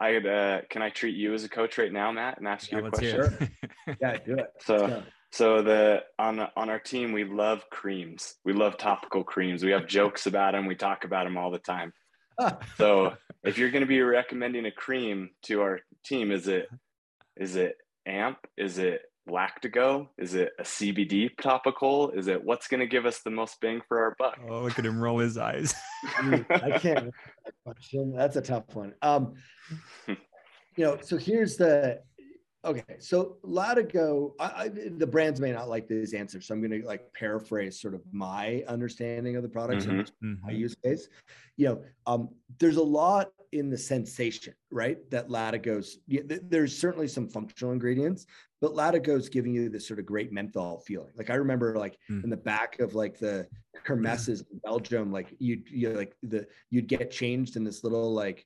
I 0.00 0.16
uh, 0.16 0.60
can 0.68 0.82
I 0.82 0.90
treat 0.90 1.16
you 1.16 1.32
as 1.34 1.44
a 1.44 1.48
coach 1.48 1.78
right 1.78 1.92
now, 1.92 2.12
Matt, 2.12 2.38
and 2.38 2.48
ask 2.48 2.70
yeah, 2.70 2.78
you 2.78 2.86
a 2.86 2.90
question? 2.90 3.50
yeah, 4.00 4.16
do 4.18 4.34
it. 4.34 4.48
So 4.60 5.02
so 5.32 5.62
the 5.62 6.02
on 6.18 6.40
on 6.56 6.70
our 6.70 6.78
team 6.78 7.12
we 7.12 7.24
love 7.24 7.64
creams. 7.70 8.34
We 8.44 8.52
love 8.52 8.76
topical 8.76 9.24
creams. 9.24 9.64
We 9.64 9.70
have 9.70 9.86
jokes 9.98 10.26
about 10.26 10.52
them. 10.52 10.66
We 10.66 10.74
talk 10.74 11.04
about 11.04 11.24
them 11.24 11.36
all 11.36 11.50
the 11.50 11.58
time. 11.58 11.92
so 12.76 13.14
if 13.44 13.58
you're 13.58 13.70
going 13.70 13.82
to 13.82 13.86
be 13.86 14.02
recommending 14.02 14.66
a 14.66 14.70
cream 14.70 15.30
to 15.44 15.62
our 15.62 15.80
team, 16.04 16.30
is 16.30 16.48
it 16.48 16.68
is 17.36 17.56
it 17.56 17.76
AMP? 18.06 18.38
Is 18.56 18.78
it 18.78 19.02
Lactigo? 19.28 20.08
Is 20.18 20.34
it 20.34 20.52
a 20.58 20.62
CBD 20.62 21.30
topical? 21.40 22.10
Is 22.10 22.28
it 22.28 22.42
what's 22.42 22.68
going 22.68 22.80
to 22.80 22.86
give 22.86 23.06
us 23.06 23.20
the 23.20 23.30
most 23.30 23.60
bang 23.60 23.80
for 23.88 23.98
our 23.98 24.14
buck? 24.18 24.38
Oh, 24.48 24.62
look 24.62 24.78
at 24.78 24.86
him 24.86 25.00
roll 25.00 25.18
his 25.18 25.36
eyes. 25.36 25.74
I 26.18 26.78
can't. 26.80 27.12
That 27.64 28.12
That's 28.16 28.36
a 28.36 28.40
tough 28.40 28.74
one. 28.74 28.94
Um, 29.02 29.34
you 30.08 30.16
know, 30.78 30.98
so 31.02 31.16
here's 31.16 31.56
the. 31.56 32.00
Okay, 32.66 32.96
so 32.98 33.36
LactiGo, 33.44 34.32
I, 34.40 34.44
I, 34.44 34.68
the 34.68 35.06
brands 35.06 35.40
may 35.40 35.52
not 35.52 35.68
like 35.68 35.86
this 35.86 36.14
answer, 36.14 36.40
so 36.40 36.52
I'm 36.52 36.60
going 36.60 36.82
to 36.82 36.86
like 36.86 37.12
paraphrase 37.12 37.80
sort 37.80 37.94
of 37.94 38.02
my 38.10 38.64
understanding 38.66 39.36
of 39.36 39.44
the 39.44 39.48
products 39.48 39.86
mm-hmm. 39.86 40.00
and 40.00 40.40
my 40.42 40.50
mm-hmm. 40.50 40.60
use 40.60 40.74
case. 40.84 41.08
You 41.56 41.68
know, 41.68 41.82
um, 42.06 42.28
there's 42.58 42.76
a 42.76 42.82
lot 42.82 43.30
in 43.52 43.70
the 43.70 43.78
sensation, 43.78 44.52
right? 44.72 44.98
That 45.10 45.28
LactiGo's. 45.28 45.98
There's 46.08 46.76
certainly 46.76 47.06
some 47.06 47.28
functional 47.28 47.72
ingredients, 47.72 48.26
but 48.60 48.72
LactiGo's 48.72 49.28
giving 49.28 49.54
you 49.54 49.68
this 49.68 49.86
sort 49.86 50.00
of 50.00 50.06
great 50.06 50.32
menthol 50.32 50.80
feeling. 50.80 51.12
Like 51.16 51.30
I 51.30 51.34
remember 51.34 51.76
like 51.76 51.96
mm. 52.10 52.24
in 52.24 52.30
the 52.30 52.36
back 52.36 52.80
of 52.80 52.96
like 52.96 53.16
the 53.18 53.46
Kermesses 53.84 54.44
in 54.50 54.58
Belgium, 54.64 55.12
like 55.12 55.34
you'd 55.38 55.68
you 55.70 55.90
like 55.90 56.16
the 56.24 56.48
you'd 56.70 56.88
get 56.88 57.12
changed 57.12 57.54
in 57.54 57.62
this 57.62 57.84
little 57.84 58.12
like 58.12 58.44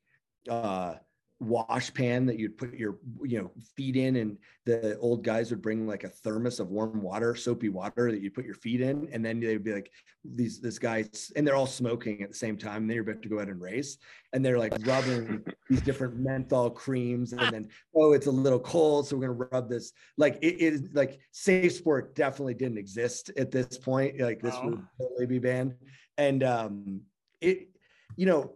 uh 0.48 0.96
wash 1.40 1.92
pan 1.94 2.26
that 2.26 2.38
you'd 2.38 2.58
put 2.58 2.74
your 2.74 2.98
you 3.22 3.40
know 3.40 3.50
feet 3.74 3.96
in 3.96 4.16
and 4.16 4.36
the 4.66 4.98
old 4.98 5.24
guys 5.24 5.50
would 5.50 5.62
bring 5.62 5.86
like 5.86 6.04
a 6.04 6.08
thermos 6.08 6.60
of 6.60 6.68
warm 6.68 7.00
water 7.00 7.34
soapy 7.34 7.70
water 7.70 8.12
that 8.12 8.20
you 8.20 8.30
put 8.30 8.44
your 8.44 8.54
feet 8.54 8.82
in. 8.82 9.08
And 9.10 9.24
then 9.24 9.40
they'd 9.40 9.64
be 9.64 9.72
like 9.72 9.90
these 10.22 10.60
this 10.60 10.78
guys 10.78 11.32
and 11.34 11.46
they're 11.46 11.56
all 11.56 11.66
smoking 11.66 12.22
at 12.22 12.28
the 12.28 12.36
same 12.36 12.58
time. 12.58 12.82
And 12.82 12.90
then 12.90 12.94
you're 12.94 13.10
about 13.10 13.22
to 13.22 13.28
go 13.30 13.40
out 13.40 13.48
and 13.48 13.60
race. 13.60 13.96
And 14.34 14.44
they're 14.44 14.58
like 14.58 14.74
rubbing 14.86 15.42
these 15.70 15.80
different 15.80 16.18
menthol 16.18 16.68
creams 16.70 17.32
and 17.32 17.40
then 17.52 17.68
oh 17.96 18.12
it's 18.12 18.26
a 18.26 18.30
little 18.30 18.60
cold 18.60 19.08
so 19.08 19.16
we're 19.16 19.28
going 19.28 19.38
to 19.38 19.48
rub 19.50 19.70
this. 19.70 19.92
Like 20.18 20.38
it 20.42 20.60
is 20.60 20.90
like 20.92 21.18
safe 21.32 21.72
sport 21.72 22.14
definitely 22.14 22.54
didn't 22.54 22.78
exist 22.78 23.30
at 23.38 23.50
this 23.50 23.78
point. 23.78 24.20
Like 24.20 24.42
this 24.42 24.54
oh. 24.58 24.66
would 24.66 24.82
totally 25.00 25.26
be 25.26 25.38
banned. 25.38 25.74
And 26.18 26.44
um 26.44 27.00
it 27.40 27.68
you 28.16 28.26
know 28.26 28.52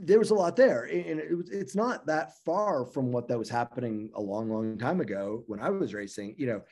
there 0.00 0.18
was 0.18 0.30
a 0.30 0.34
lot 0.34 0.56
there, 0.56 0.84
and 0.84 1.20
it 1.20 1.36
was, 1.36 1.50
it's 1.50 1.74
not 1.74 2.06
that 2.06 2.38
far 2.44 2.84
from 2.84 3.12
what 3.12 3.28
that 3.28 3.38
was 3.38 3.48
happening 3.48 4.10
a 4.14 4.20
long, 4.20 4.48
long 4.50 4.78
time 4.78 5.00
ago 5.00 5.44
when 5.46 5.60
I 5.60 5.70
was 5.70 5.94
racing. 5.94 6.34
You 6.38 6.46
know, 6.46 6.62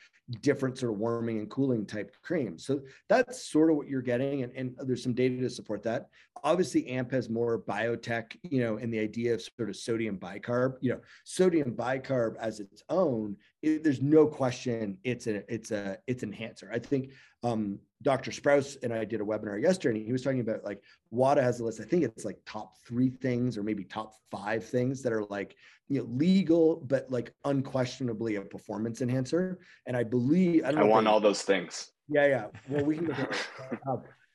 different 0.41 0.77
sort 0.77 0.91
of 0.91 0.99
warming 0.99 1.39
and 1.39 1.49
cooling 1.49 1.85
type 1.85 2.15
creams. 2.21 2.65
So 2.65 2.81
that's 3.09 3.49
sort 3.49 3.69
of 3.69 3.77
what 3.77 3.87
you're 3.87 4.01
getting, 4.01 4.43
and, 4.43 4.53
and 4.55 4.75
there's 4.79 5.03
some 5.03 5.13
data 5.13 5.37
to 5.41 5.49
support 5.49 5.83
that. 5.83 6.09
Obviously, 6.43 6.87
AMP 6.87 7.11
has 7.11 7.29
more 7.29 7.61
biotech, 7.61 8.35
you 8.43 8.61
know, 8.61 8.77
and 8.77 8.93
the 8.93 8.99
idea 8.99 9.33
of 9.33 9.41
sort 9.41 9.69
of 9.69 9.75
sodium 9.75 10.17
bicarb. 10.17 10.75
You 10.81 10.93
know, 10.93 10.99
sodium 11.23 11.71
bicarb 11.71 12.35
as 12.39 12.59
its 12.59 12.83
own, 12.89 13.35
it, 13.61 13.83
there's 13.83 14.01
no 14.01 14.27
question 14.27 14.97
it's 15.03 15.27
a 15.27 15.53
it's 15.53 15.71
a 15.71 15.97
it's 16.07 16.23
an 16.23 16.29
enhancer. 16.29 16.69
I 16.73 16.79
think 16.79 17.11
um, 17.43 17.79
Dr. 18.05 18.29
Sprouse 18.29 18.77
and 18.83 18.93
I 18.93 19.03
did 19.03 19.19
a 19.19 19.23
webinar 19.23 19.59
yesterday, 19.59 19.97
and 19.97 20.05
he 20.05 20.11
was 20.13 20.21
talking 20.21 20.39
about 20.39 20.63
like 20.63 20.79
WADA 21.09 21.41
has 21.41 21.59
a 21.59 21.65
list. 21.65 21.81
I 21.81 21.85
think 21.85 22.03
it's 22.03 22.23
like 22.23 22.37
top 22.45 22.77
three 22.85 23.09
things 23.09 23.57
or 23.57 23.63
maybe 23.63 23.83
top 23.83 24.13
five 24.29 24.63
things 24.63 25.01
that 25.01 25.11
are 25.11 25.25
like 25.25 25.55
you 25.89 25.99
know 25.99 26.07
legal 26.11 26.77
but 26.87 27.09
like 27.09 27.33
unquestionably 27.45 28.35
a 28.35 28.41
performance 28.41 29.01
enhancer. 29.01 29.57
And 29.87 29.97
I 29.97 30.03
believe 30.03 30.63
I, 30.63 30.69
I 30.69 30.83
want 30.83 31.07
all 31.07 31.19
those 31.19 31.41
things. 31.41 31.91
Yeah, 32.07 32.27
yeah. 32.27 32.45
Well, 32.69 32.85
we 32.85 32.97
can 32.97 33.17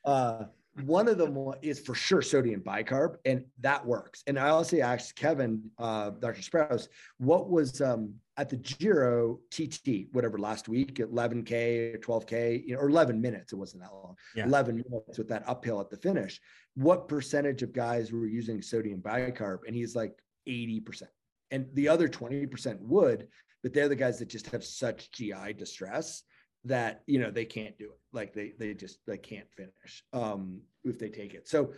uh, 0.03 0.43
one 0.83 1.07
of 1.07 1.17
them 1.17 1.37
is 1.61 1.79
for 1.79 1.95
sure 1.95 2.21
sodium 2.21 2.61
bicarb, 2.61 3.15
and 3.25 3.45
that 3.61 3.85
works. 3.85 4.23
And 4.27 4.37
I 4.37 4.49
also 4.49 4.79
asked 4.79 5.15
Kevin, 5.15 5.61
uh, 5.77 6.11
Dr. 6.11 6.41
Sprouse, 6.41 6.87
what 7.17 7.49
was 7.49 7.81
um, 7.81 8.13
at 8.41 8.49
the 8.49 8.57
Giro 8.57 9.39
TT, 9.51 10.07
whatever 10.13 10.39
last 10.39 10.67
week, 10.67 10.95
11K 10.95 11.93
or 11.93 11.99
12K, 11.99 12.65
you 12.65 12.73
know, 12.73 12.81
or 12.81 12.89
11 12.89 13.21
minutes. 13.21 13.53
It 13.53 13.55
wasn't 13.55 13.83
that 13.83 13.93
long. 13.93 14.15
Yeah. 14.35 14.45
11 14.45 14.83
minutes 14.89 15.19
with 15.19 15.27
that 15.29 15.43
uphill 15.47 15.79
at 15.79 15.91
the 15.91 15.97
finish. 15.97 16.41
What 16.73 17.07
percentage 17.07 17.61
of 17.61 17.71
guys 17.71 18.11
were 18.11 18.25
using 18.25 18.59
sodium 18.63 18.99
bicarb? 18.99 19.59
And 19.67 19.75
he's 19.75 19.95
like 19.95 20.17
80%. 20.49 21.03
And 21.51 21.67
the 21.73 21.87
other 21.87 22.09
20% 22.09 22.79
would, 22.79 23.27
but 23.61 23.75
they're 23.75 23.87
the 23.87 23.95
guys 23.95 24.17
that 24.17 24.27
just 24.27 24.47
have 24.47 24.65
such 24.65 25.11
GI 25.11 25.53
distress 25.55 26.23
that 26.63 27.01
you 27.07 27.17
know 27.17 27.31
they 27.31 27.45
can't 27.45 27.75
do 27.79 27.85
it 27.85 27.99
like 28.13 28.35
they 28.35 28.53
they 28.59 28.71
just 28.75 28.99
they 29.07 29.17
can't 29.17 29.51
finish 29.51 30.03
um 30.13 30.61
if 30.83 30.99
they 30.99 31.09
take 31.09 31.33
it 31.33 31.47
so 31.47 31.73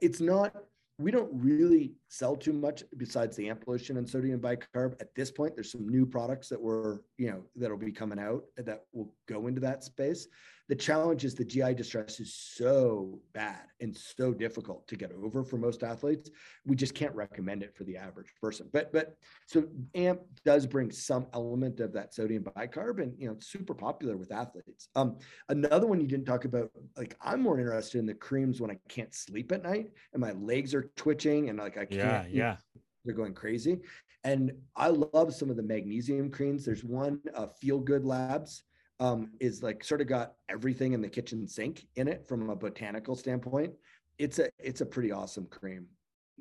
it's 0.00 0.18
not 0.18 0.54
we 0.98 1.10
don't 1.10 1.30
really 1.32 1.92
sell 2.08 2.36
too 2.36 2.52
much 2.52 2.84
besides 2.96 3.36
the 3.36 3.48
AMP 3.48 3.66
lotion 3.66 3.96
and 3.96 4.08
sodium 4.08 4.40
bicarb. 4.40 5.00
At 5.00 5.14
this 5.14 5.30
point 5.30 5.54
there's 5.54 5.72
some 5.72 5.88
new 5.88 6.06
products 6.06 6.48
that 6.48 6.60
were 6.60 7.02
you 7.18 7.30
know 7.30 7.42
that'll 7.56 7.76
be 7.76 7.92
coming 7.92 8.18
out 8.18 8.44
that 8.56 8.84
will 8.92 9.12
go 9.26 9.46
into 9.46 9.60
that 9.60 9.82
space 9.82 10.28
the 10.68 10.74
challenge 10.74 11.24
is 11.24 11.34
the 11.34 11.44
GI 11.44 11.74
distress 11.74 12.20
is 12.20 12.34
so 12.34 13.20
bad 13.34 13.60
and 13.80 13.94
so 13.94 14.32
difficult 14.32 14.88
to 14.88 14.96
get 14.96 15.12
over 15.12 15.44
for 15.44 15.58
most 15.58 15.82
athletes. 15.82 16.30
We 16.64 16.74
just 16.74 16.94
can't 16.94 17.14
recommend 17.14 17.62
it 17.62 17.76
for 17.76 17.84
the 17.84 17.96
average 17.96 18.32
person. 18.40 18.68
But 18.72 18.92
but 18.92 19.16
so 19.46 19.64
AMP 19.94 20.20
does 20.44 20.66
bring 20.66 20.90
some 20.90 21.26
element 21.34 21.80
of 21.80 21.92
that 21.92 22.14
sodium 22.14 22.44
bicarb, 22.44 23.02
and 23.02 23.12
you 23.18 23.26
know 23.26 23.34
it's 23.34 23.48
super 23.48 23.74
popular 23.74 24.16
with 24.16 24.32
athletes. 24.32 24.88
Um, 24.96 25.18
another 25.48 25.86
one 25.86 26.00
you 26.00 26.06
didn't 26.06 26.26
talk 26.26 26.44
about, 26.44 26.70
like 26.96 27.16
I'm 27.20 27.42
more 27.42 27.58
interested 27.58 27.98
in 27.98 28.06
the 28.06 28.14
creams 28.14 28.60
when 28.60 28.70
I 28.70 28.78
can't 28.88 29.14
sleep 29.14 29.52
at 29.52 29.62
night 29.62 29.90
and 30.12 30.20
my 30.20 30.32
legs 30.32 30.74
are 30.74 30.90
twitching 30.96 31.50
and 31.50 31.58
like 31.58 31.76
I 31.76 31.84
can't. 31.84 32.30
Yeah, 32.30 32.56
yeah. 32.56 32.56
They're 33.04 33.14
going 33.14 33.34
crazy. 33.34 33.80
And 34.24 34.52
I 34.74 34.88
love 34.88 35.34
some 35.34 35.50
of 35.50 35.56
the 35.56 35.62
magnesium 35.62 36.30
creams. 36.30 36.64
There's 36.64 36.82
one, 36.82 37.20
uh, 37.34 37.48
Feel 37.60 37.78
Good 37.78 38.06
Labs 38.06 38.62
um, 39.00 39.30
is 39.40 39.62
like 39.62 39.84
sort 39.84 40.00
of 40.00 40.06
got 40.06 40.34
everything 40.48 40.92
in 40.92 41.00
the 41.00 41.08
kitchen 41.08 41.46
sink 41.46 41.86
in 41.96 42.08
it 42.08 42.26
from 42.26 42.50
a 42.50 42.56
botanical 42.56 43.16
standpoint. 43.16 43.72
It's 44.18 44.38
a 44.38 44.48
it's 44.58 44.80
a 44.80 44.86
pretty 44.86 45.12
awesome 45.12 45.46
cream 45.46 45.86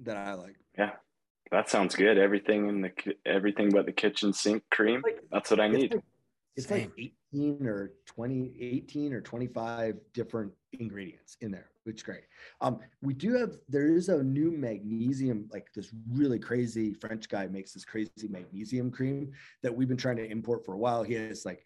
that 0.03 0.17
I 0.17 0.33
like. 0.33 0.55
Yeah, 0.77 0.91
that 1.51 1.69
sounds 1.69 1.95
good. 1.95 2.17
Everything 2.17 2.67
in 2.67 2.81
the 2.81 2.91
everything 3.25 3.69
but 3.69 3.85
the 3.85 3.91
kitchen 3.91 4.33
sink 4.33 4.63
cream. 4.71 5.01
Like, 5.03 5.19
That's 5.31 5.49
what 5.49 5.59
I 5.59 5.67
need. 5.67 5.93
Like, 5.93 6.03
it's 6.55 6.69
like 6.69 6.91
18 7.33 7.65
or 7.65 7.93
20, 8.05 8.53
18 8.59 9.13
or 9.13 9.21
25 9.21 9.95
different 10.13 10.51
ingredients 10.73 11.35
in 11.41 11.51
there, 11.51 11.71
which 11.83 11.97
is 11.97 12.03
great. 12.03 12.23
Um, 12.61 12.79
we 13.01 13.15
do 13.15 13.33
have, 13.33 13.53
there 13.67 13.87
is 13.87 14.09
a 14.09 14.23
new 14.23 14.51
magnesium, 14.51 15.49
like 15.51 15.67
this 15.73 15.91
really 16.11 16.37
crazy 16.37 16.93
French 16.93 17.27
guy 17.27 17.47
makes 17.47 17.73
this 17.73 17.85
crazy 17.85 18.27
magnesium 18.29 18.91
cream 18.91 19.31
that 19.63 19.75
we've 19.75 19.87
been 19.87 19.97
trying 19.97 20.17
to 20.17 20.29
import 20.29 20.63
for 20.63 20.73
a 20.73 20.77
while. 20.77 21.01
He 21.01 21.15
has 21.15 21.43
like 21.43 21.65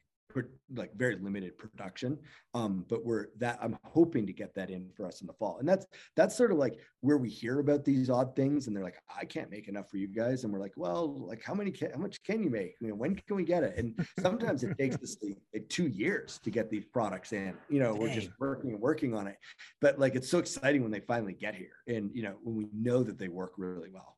like 0.75 0.93
very 0.95 1.15
limited 1.15 1.57
production 1.57 2.17
um 2.53 2.85
but 2.89 3.03
we're 3.05 3.27
that 3.37 3.57
i'm 3.61 3.77
hoping 3.85 4.27
to 4.27 4.33
get 4.33 4.53
that 4.53 4.69
in 4.69 4.89
for 4.95 5.05
us 5.05 5.21
in 5.21 5.27
the 5.27 5.33
fall. 5.33 5.57
And 5.59 5.67
that's 5.67 5.85
that's 6.15 6.35
sort 6.35 6.51
of 6.51 6.57
like 6.57 6.79
where 7.01 7.17
we 7.17 7.29
hear 7.29 7.59
about 7.59 7.85
these 7.85 8.09
odd 8.09 8.35
things 8.35 8.67
and 8.67 8.75
they're 8.75 8.83
like 8.83 9.01
i 9.17 9.25
can't 9.25 9.49
make 9.49 9.67
enough 9.67 9.89
for 9.89 9.97
you 9.97 10.07
guys. 10.07 10.43
And 10.43 10.51
we're 10.51 10.59
like 10.59 10.73
well 10.75 11.15
like 11.27 11.43
how 11.43 11.53
many 11.53 11.71
can, 11.71 11.91
how 11.91 11.99
much 11.99 12.21
can 12.23 12.43
you 12.43 12.49
make? 12.49 12.75
You 12.81 12.89
know 12.89 12.95
when 12.95 13.15
can 13.15 13.35
we 13.35 13.43
get 13.43 13.63
it? 13.63 13.77
And 13.77 14.05
sometimes 14.19 14.63
it 14.63 14.77
takes 14.77 14.95
us 14.97 15.17
like 15.53 15.67
two 15.69 15.87
years 15.87 16.39
to 16.43 16.51
get 16.51 16.69
these 16.69 16.85
products 16.85 17.33
in 17.33 17.53
you 17.69 17.79
know 17.79 17.93
Dang. 17.93 18.01
we're 18.01 18.13
just 18.13 18.29
working 18.39 18.71
and 18.71 18.79
working 18.79 19.13
on 19.15 19.27
it. 19.27 19.37
But 19.81 19.99
like 19.99 20.15
it's 20.15 20.29
so 20.29 20.39
exciting 20.39 20.81
when 20.81 20.91
they 20.91 21.01
finally 21.01 21.33
get 21.33 21.55
here 21.55 21.77
and 21.87 22.11
you 22.13 22.23
know 22.23 22.35
when 22.43 22.55
we 22.55 22.67
know 22.73 23.03
that 23.03 23.17
they 23.17 23.27
work 23.27 23.53
really 23.57 23.89
well. 23.91 24.17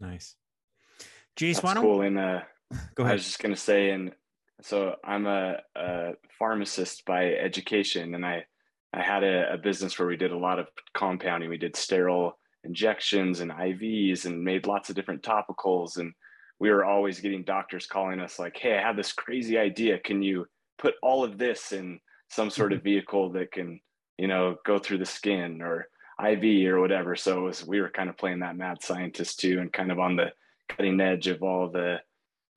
Nice. 0.00 0.36
Jace, 1.36 1.54
That's 1.54 1.62
why 1.62 1.74
don't 1.74 1.84
cool. 1.84 2.02
And 2.02 2.18
uh, 2.18 2.40
go 2.94 3.04
ahead. 3.04 3.12
I 3.12 3.14
was 3.14 3.24
just 3.24 3.38
gonna 3.38 3.56
say, 3.56 3.90
and 3.90 4.12
so 4.62 4.96
I'm 5.04 5.26
a, 5.26 5.56
a 5.76 6.12
pharmacist 6.38 7.04
by 7.04 7.34
education, 7.34 8.14
and 8.14 8.24
I 8.24 8.44
I 8.92 9.02
had 9.02 9.22
a, 9.22 9.52
a, 9.52 9.58
business 9.58 9.96
where 9.98 10.08
we 10.08 10.16
did 10.16 10.32
a 10.32 10.36
lot 10.36 10.58
of 10.58 10.66
compounding. 10.94 11.48
We 11.48 11.58
did 11.58 11.76
sterile 11.76 12.36
injections 12.64 13.38
and 13.40 13.52
IVs, 13.52 14.26
and 14.26 14.42
made 14.42 14.66
lots 14.66 14.90
of 14.90 14.96
different 14.96 15.22
topicals. 15.22 15.98
And 15.98 16.12
we 16.58 16.70
were 16.70 16.84
always 16.84 17.20
getting 17.20 17.44
doctors 17.44 17.86
calling 17.86 18.20
us 18.20 18.38
like, 18.38 18.56
"Hey, 18.56 18.76
I 18.76 18.82
have 18.82 18.96
this 18.96 19.12
crazy 19.12 19.58
idea. 19.58 19.98
Can 19.98 20.22
you 20.22 20.46
put 20.78 20.94
all 21.02 21.22
of 21.22 21.38
this 21.38 21.72
in 21.72 22.00
some 22.28 22.50
sort 22.50 22.72
of 22.72 22.78
mm-hmm. 22.78 22.88
vehicle 22.88 23.30
that 23.32 23.52
can, 23.52 23.80
you 24.18 24.26
know, 24.26 24.56
go 24.66 24.78
through 24.78 24.98
the 24.98 25.06
skin 25.06 25.62
or 25.62 25.88
IV 26.22 26.68
or 26.68 26.80
whatever?" 26.80 27.14
So 27.16 27.42
was, 27.44 27.64
we 27.64 27.80
were 27.80 27.90
kind 27.90 28.10
of 28.10 28.18
playing 28.18 28.40
that 28.40 28.56
mad 28.56 28.82
scientist 28.82 29.40
too, 29.40 29.60
and 29.60 29.72
kind 29.72 29.92
of 29.92 29.98
on 30.00 30.16
the 30.16 30.32
cutting 30.68 31.00
edge 31.00 31.28
of 31.28 31.42
all 31.42 31.68
the 31.68 32.00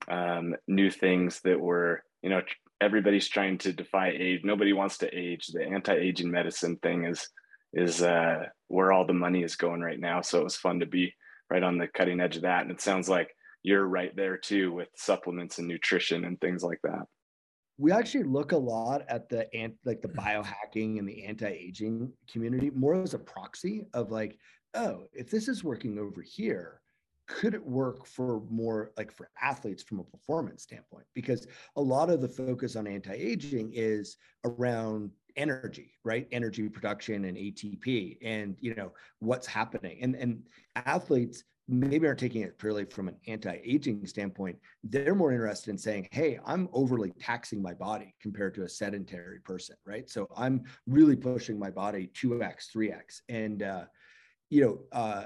um, 0.08 0.56
new 0.68 0.90
things 0.92 1.42
that 1.44 1.60
were, 1.60 2.04
you 2.22 2.30
know, 2.30 2.42
everybody's 2.82 3.28
trying 3.28 3.58
to 3.60 3.74
defy 3.74 4.10
age. 4.10 4.42
Nobody 4.44 4.74
wants 4.74 4.98
to 5.00 5.08
age. 5.08 5.48
The 5.48 5.64
anti-aging 5.64 6.30
medicine 6.30 6.78
thing 6.78 7.06
is 7.06 7.28
is 7.74 8.04
uh, 8.04 8.46
where 8.68 8.92
all 8.92 9.06
the 9.06 9.14
money 9.14 9.42
is 9.42 9.56
going 9.56 9.82
right 9.82 10.00
now. 10.00 10.22
So 10.22 10.40
it 10.40 10.44
was 10.44 10.56
fun 10.56 10.80
to 10.82 10.86
be 10.86 11.14
right 11.50 11.64
on 11.64 11.78
the 11.78 11.88
cutting 11.88 12.20
edge 12.20 12.36
of 12.36 12.44
that. 12.44 12.62
And 12.62 12.72
it 12.72 12.82
sounds 12.82 13.10
like 13.10 13.30
you're 13.64 13.88
right 13.88 14.16
there 14.16 14.38
too 14.38 14.72
with 14.72 14.90
supplements 14.96 15.58
and 15.58 15.68
nutrition 15.68 16.26
and 16.26 16.40
things 16.40 16.64
like 16.64 16.80
that. 16.84 17.06
We 17.80 17.92
actually 17.92 18.26
look 18.26 18.52
a 18.52 18.58
lot 18.58 19.02
at 19.08 19.28
the 19.30 19.48
like 19.86 20.04
the 20.04 20.10
biohacking 20.10 21.00
and 21.00 21.10
the 21.10 21.26
anti-aging 21.26 22.12
community 22.32 22.70
more 22.70 23.02
as 23.02 23.16
a 23.16 23.20
proxy 23.20 23.88
of 23.96 24.12
like, 24.12 24.38
oh, 24.76 25.06
if 25.12 25.32
this 25.32 25.48
is 25.48 25.64
working 25.64 25.98
over 25.98 26.22
here, 26.22 26.80
could 27.28 27.54
it 27.54 27.66
work 27.66 28.06
for 28.06 28.42
more 28.50 28.92
like 28.98 29.12
for 29.12 29.30
athletes 29.42 29.84
from 29.84 30.00
a 30.00 30.04
performance 30.04 30.64
standpoint? 30.64 31.06
Because 31.14 31.48
a 31.76 31.82
lot 31.82 32.10
of 32.10 32.22
the 32.22 32.28
focus 32.28 32.76
on 32.76 32.88
anti-aging 32.88 33.72
is 33.74 34.18
around 34.44 35.12
energy 35.36 35.94
right? 36.04 36.28
Energy 36.32 36.70
production 36.70 37.26
and 37.26 37.38
atp 37.38 38.18
and 38.22 38.56
you 38.60 38.76
know 38.76 38.92
what's 39.20 39.48
happening. 39.48 40.00
And 40.02 40.16
and 40.16 40.44
athletes 40.76 41.44
maybe 41.70 42.06
aren't 42.06 42.20
taking 42.20 42.42
it 42.42 42.58
purely 42.60 42.84
from 42.84 43.08
an 43.08 43.16
anti-aging 43.26 44.06
standpoint. 44.06 44.58
They're 44.84 45.16
more 45.16 45.32
interested 45.32 45.72
in 45.72 45.78
saying 45.78 46.08
hey 46.12 46.40
i'm 46.46 46.70
overly 46.74 47.12
taxing 47.20 47.62
my 47.62 47.74
body 47.74 48.14
compared 48.22 48.54
to 48.56 48.64
a 48.64 48.70
sedentary 48.70 49.40
person 49.40 49.76
right? 49.86 50.10
So 50.10 50.28
i'm 50.36 50.64
really 50.88 51.16
pushing 51.16 51.58
my 51.58 51.72
body 51.72 52.12
2x 52.14 52.68
3x 52.76 53.22
and 53.30 53.64
uh 53.64 53.86
you 54.50 54.62
know 54.62 54.80
uh 54.92 55.26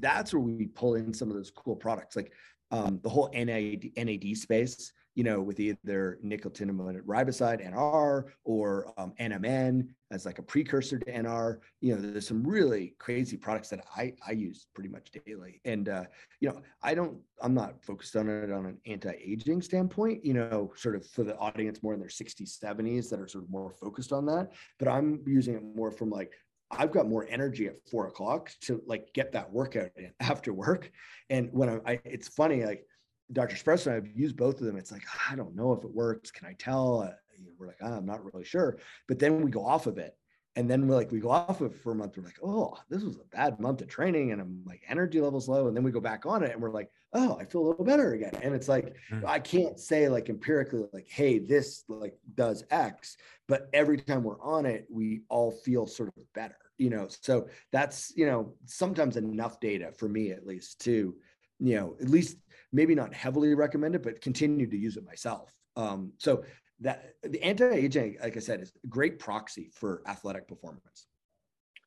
that's 0.00 0.32
where 0.32 0.40
we 0.40 0.66
pull 0.66 0.94
in 0.94 1.12
some 1.12 1.28
of 1.28 1.36
those 1.36 1.50
cool 1.50 1.76
products 1.76 2.16
like 2.16 2.32
um, 2.72 3.00
the 3.02 3.08
whole 3.08 3.30
NAD, 3.34 3.90
NAD 3.96 4.36
space, 4.36 4.92
you 5.14 5.24
know, 5.24 5.42
with 5.42 5.60
either 5.60 6.18
nicotinamide 6.24 7.02
riboside 7.02 7.62
NR 7.62 8.24
or 8.44 8.94
um, 8.96 9.12
NMN 9.20 9.88
as 10.10 10.24
like 10.24 10.38
a 10.38 10.42
precursor 10.42 10.98
to 10.98 11.12
NR. 11.12 11.58
You 11.82 11.94
know, 11.94 12.00
there's 12.00 12.26
some 12.26 12.42
really 12.42 12.94
crazy 12.98 13.36
products 13.36 13.68
that 13.68 13.84
I 13.94 14.14
I 14.26 14.32
use 14.32 14.66
pretty 14.74 14.88
much 14.88 15.10
daily, 15.26 15.60
and 15.66 15.90
uh, 15.90 16.04
you 16.40 16.48
know, 16.48 16.62
I 16.82 16.94
don't, 16.94 17.18
I'm 17.42 17.52
not 17.52 17.84
focused 17.84 18.16
on 18.16 18.30
it 18.30 18.50
on 18.50 18.64
an 18.64 18.78
anti-aging 18.86 19.60
standpoint. 19.60 20.24
You 20.24 20.32
know, 20.32 20.72
sort 20.74 20.96
of 20.96 21.06
for 21.06 21.24
the 21.24 21.36
audience 21.36 21.82
more 21.82 21.92
in 21.92 22.00
their 22.00 22.08
60s, 22.08 22.58
70s 22.58 23.10
that 23.10 23.20
are 23.20 23.28
sort 23.28 23.44
of 23.44 23.50
more 23.50 23.74
focused 23.74 24.14
on 24.14 24.24
that, 24.26 24.52
but 24.78 24.88
I'm 24.88 25.20
using 25.26 25.54
it 25.54 25.62
more 25.62 25.90
from 25.90 26.08
like 26.08 26.32
I've 26.72 26.90
got 26.90 27.08
more 27.08 27.26
energy 27.28 27.66
at 27.66 27.76
four 27.90 28.06
o'clock 28.08 28.50
to 28.62 28.82
like 28.86 29.12
get 29.12 29.32
that 29.32 29.52
workout 29.52 29.90
in 29.96 30.12
after 30.20 30.52
work. 30.52 30.90
And 31.30 31.50
when 31.52 31.68
I, 31.68 31.80
I 31.86 32.00
it's 32.04 32.28
funny, 32.28 32.64
like 32.64 32.86
Dr. 33.32 33.56
And 33.56 33.94
I've 33.94 34.08
used 34.08 34.36
both 34.36 34.60
of 34.60 34.66
them. 34.66 34.76
It's 34.76 34.92
like, 34.92 35.04
I 35.30 35.36
don't 35.36 35.54
know 35.54 35.72
if 35.72 35.84
it 35.84 35.94
works. 35.94 36.30
Can 36.30 36.46
I 36.46 36.54
tell? 36.58 37.02
Uh, 37.02 37.12
we're 37.58 37.66
like, 37.66 37.78
oh, 37.82 37.92
I'm 37.92 38.06
not 38.06 38.24
really 38.24 38.44
sure. 38.44 38.78
But 39.08 39.18
then 39.18 39.40
we 39.42 39.50
go 39.50 39.64
off 39.64 39.86
of 39.86 39.98
it 39.98 40.16
and 40.56 40.68
then 40.70 40.86
we're 40.86 40.94
like 40.94 41.10
we 41.10 41.20
go 41.20 41.30
off 41.30 41.60
of 41.60 41.72
it 41.72 41.78
for 41.78 41.92
a 41.92 41.94
month 41.94 42.16
we're 42.16 42.24
like 42.24 42.38
oh 42.42 42.76
this 42.90 43.02
was 43.02 43.16
a 43.16 43.36
bad 43.36 43.58
month 43.58 43.80
of 43.80 43.88
training 43.88 44.32
and 44.32 44.40
i'm 44.40 44.62
like 44.66 44.82
energy 44.88 45.20
levels 45.20 45.48
low 45.48 45.66
and 45.66 45.76
then 45.76 45.84
we 45.84 45.90
go 45.90 46.00
back 46.00 46.26
on 46.26 46.42
it 46.42 46.52
and 46.52 46.60
we're 46.60 46.70
like 46.70 46.90
oh 47.14 47.36
i 47.40 47.44
feel 47.44 47.62
a 47.62 47.68
little 47.68 47.84
better 47.84 48.12
again 48.12 48.32
and 48.42 48.54
it's 48.54 48.68
like 48.68 48.94
mm-hmm. 49.10 49.26
i 49.26 49.38
can't 49.38 49.78
say 49.78 50.08
like 50.08 50.28
empirically 50.28 50.84
like 50.92 51.08
hey 51.08 51.38
this 51.38 51.84
like 51.88 52.14
does 52.34 52.64
x 52.70 53.16
but 53.48 53.68
every 53.72 53.96
time 53.96 54.22
we're 54.22 54.40
on 54.40 54.66
it 54.66 54.86
we 54.90 55.22
all 55.28 55.50
feel 55.50 55.86
sort 55.86 56.08
of 56.16 56.32
better 56.34 56.56
you 56.78 56.90
know 56.90 57.06
so 57.08 57.46
that's 57.70 58.12
you 58.16 58.26
know 58.26 58.54
sometimes 58.66 59.16
enough 59.16 59.60
data 59.60 59.90
for 59.96 60.08
me 60.08 60.30
at 60.30 60.46
least 60.46 60.80
to 60.80 61.14
you 61.60 61.76
know 61.76 61.96
at 62.00 62.08
least 62.08 62.36
maybe 62.72 62.94
not 62.94 63.14
heavily 63.14 63.54
recommended 63.54 64.02
but 64.02 64.20
continue 64.20 64.68
to 64.68 64.76
use 64.76 64.96
it 64.96 65.04
myself 65.04 65.52
um, 65.76 66.12
so 66.18 66.44
that 66.82 67.14
the 67.22 67.42
anti-aging, 67.42 68.18
like 68.22 68.36
I 68.36 68.40
said, 68.40 68.60
is 68.60 68.72
a 68.84 68.86
great 68.86 69.18
proxy 69.18 69.70
for 69.74 70.02
athletic 70.06 70.46
performance. 70.46 71.06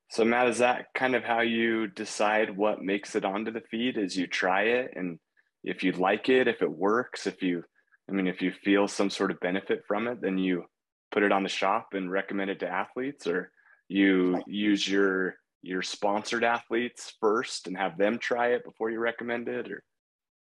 So 0.10 0.24
Matt, 0.24 0.48
is 0.48 0.60
that 0.60 0.88
kind 0.94 1.16
of 1.16 1.24
how 1.24 1.42
you 1.42 1.88
decide 1.88 2.56
what 2.56 2.82
makes 2.82 3.16
it 3.16 3.26
onto 3.26 3.52
the 3.52 3.62
feed? 3.72 3.98
Is 3.98 4.18
you 4.18 4.28
try 4.28 4.64
it 4.64 4.92
and 4.96 5.20
if 5.64 5.84
you 5.84 5.92
like 5.94 6.30
it, 6.30 6.48
if 6.48 6.62
it 6.62 6.72
works, 6.72 7.26
if 7.26 7.42
you, 7.42 7.64
I 8.08 8.14
mean, 8.14 8.28
if 8.28 8.42
you 8.42 8.52
feel 8.64 8.88
some 8.88 9.10
sort 9.10 9.32
of 9.32 9.40
benefit 9.40 9.82
from 9.88 10.08
it, 10.08 10.22
then 10.22 10.38
you 10.38 10.66
put 11.12 11.24
it 11.24 11.32
on 11.32 11.44
the 11.44 11.50
shop 11.50 11.90
and 11.94 12.12
recommend 12.12 12.52
it 12.52 12.60
to 12.60 12.70
athletes, 12.70 13.26
or 13.26 13.52
you 13.88 14.42
use 14.48 14.88
your 14.88 15.36
your 15.64 15.82
sponsored 15.82 16.44
athletes 16.44 17.14
first 17.20 17.66
and 17.66 17.76
have 17.76 17.98
them 17.98 18.20
try 18.20 18.50
it 18.50 18.64
before 18.64 18.92
you 18.92 19.00
recommend 19.00 19.48
it, 19.48 19.72
or 19.72 19.84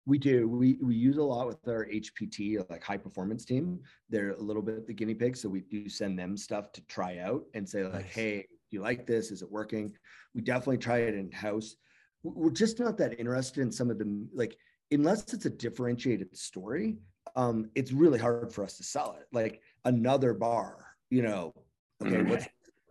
we 0.06 0.18
do. 0.18 0.48
We 0.48 0.78
we 0.82 0.96
use 0.96 1.18
a 1.18 1.24
lot 1.24 1.48
with 1.48 1.66
our 1.68 1.86
HPT, 1.86 2.70
like 2.70 2.84
high 2.84 2.98
performance 2.98 3.46
team. 3.46 3.80
They're 4.10 4.32
a 4.32 4.42
little 4.42 4.62
bit 4.62 4.86
the 4.86 4.94
guinea 4.94 5.14
pigs, 5.14 5.42
so 5.42 5.50
we 5.50 5.62
do 5.62 5.88
send 5.88 6.20
them 6.20 6.36
stuff 6.36 6.72
to 6.74 6.82
try 6.88 7.20
out 7.20 7.44
and 7.54 7.68
say 7.68 7.84
like, 7.84 7.94
nice. 7.94 8.14
"Hey, 8.14 8.42
do 8.42 8.78
you 8.78 8.82
like 8.82 9.08
this? 9.08 9.32
Is 9.32 9.42
it 9.42 9.52
working?" 9.52 9.94
We 10.36 10.42
definitely 10.42 10.80
try 10.80 11.00
it 11.00 11.16
in 11.16 11.32
house. 11.32 11.76
We're 12.24 12.52
just 12.52 12.80
not 12.80 12.98
that 12.98 13.20
interested 13.20 13.62
in 13.62 13.72
some 13.72 13.90
of 13.90 13.98
the 13.98 14.28
like, 14.34 14.58
unless 14.92 15.34
it's 15.34 15.46
a 15.46 15.50
differentiated 15.50 16.36
story. 16.36 16.98
Um, 17.36 17.70
it's 17.74 17.94
really 17.94 18.20
hard 18.20 18.54
for 18.54 18.64
us 18.64 18.78
to 18.78 18.84
sell 18.84 19.16
it. 19.20 19.28
Like 19.32 19.62
another 19.86 20.34
bar, 20.34 20.86
you 21.10 21.22
know. 21.22 21.54
Okay, 22.02 22.18
mm-hmm. 22.18 22.30
what's 22.30 22.48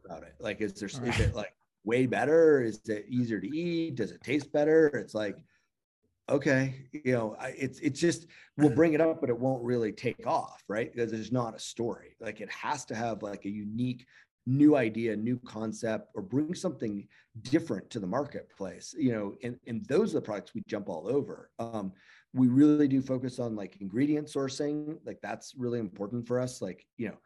about 0.06 0.22
it? 0.22 0.34
Like, 0.40 0.62
is 0.62 0.72
there 0.74 0.88
is 0.88 1.20
it 1.20 1.34
like 1.34 1.52
way 1.84 2.06
better? 2.06 2.62
Is 2.62 2.80
it 2.88 3.04
easier 3.08 3.40
to 3.40 3.56
eat? 3.56 3.96
Does 3.96 4.12
it 4.12 4.22
taste 4.22 4.50
better? 4.50 4.86
It's 4.86 5.14
like 5.14 5.36
okay 6.28 6.86
you 6.92 7.12
know 7.12 7.36
it's 7.40 7.78
it's 7.80 8.00
just 8.00 8.26
we'll 8.56 8.70
bring 8.74 8.92
it 8.92 9.00
up 9.00 9.20
but 9.20 9.30
it 9.30 9.38
won't 9.38 9.62
really 9.62 9.92
take 9.92 10.26
off 10.26 10.62
right? 10.68 10.92
Because 10.92 11.10
there's 11.10 11.32
not 11.32 11.54
a 11.54 11.58
story. 11.58 12.16
Like 12.20 12.40
it 12.40 12.50
has 12.50 12.84
to 12.86 12.94
have 12.94 13.22
like 13.22 13.44
a 13.44 13.50
unique 13.50 14.06
new 14.46 14.74
idea 14.74 15.16
new 15.16 15.38
concept 15.46 16.08
or 16.14 16.22
bring 16.22 16.52
something 16.52 17.06
different 17.42 17.88
to 17.88 18.00
the 18.00 18.06
marketplace 18.06 18.92
you 18.98 19.12
know 19.12 19.36
and, 19.44 19.56
and 19.68 19.86
those 19.86 20.10
are 20.10 20.18
the 20.18 20.20
products 20.20 20.54
we 20.54 20.62
jump 20.66 20.88
all 20.88 21.06
over. 21.08 21.50
Um, 21.58 21.92
we 22.34 22.48
really 22.48 22.88
do 22.88 23.02
focus 23.02 23.38
on 23.38 23.54
like 23.54 23.76
ingredient 23.80 24.26
sourcing. 24.26 24.98
Like 25.04 25.18
that's 25.22 25.54
really 25.56 25.78
important 25.78 26.26
for 26.26 26.40
us. 26.40 26.62
Like 26.62 26.86
you 26.96 27.08
know. 27.08 27.18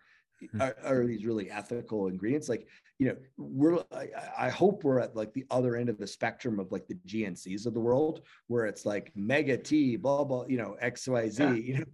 Are, 0.60 0.76
are, 0.84 1.06
these 1.06 1.24
really 1.24 1.50
ethical 1.50 2.08
ingredients? 2.08 2.48
Like 2.48 2.66
you 2.98 3.08
know 3.08 3.16
we're 3.36 3.78
I, 3.92 4.08
I, 4.38 4.48
hope 4.48 4.84
we're 4.84 5.00
at 5.00 5.16
like 5.16 5.32
the 5.34 5.44
other 5.50 5.76
end 5.76 5.88
of 5.88 5.98
the 5.98 6.06
spectrum 6.06 6.58
of 6.58 6.72
like 6.72 6.86
the 6.86 6.98
gncs 7.06 7.66
of 7.66 7.74
the 7.74 7.80
world 7.80 8.22
where 8.46 8.66
it's 8.66 8.86
like 8.86 9.12
mega 9.14 9.56
t 9.56 9.96
blah 9.96 10.24
blah 10.24 10.46
you 10.46 10.56
know 10.56 10.76
xyz 10.82 11.38
yeah. 11.38 11.52
you 11.52 11.78
know? 11.78 11.84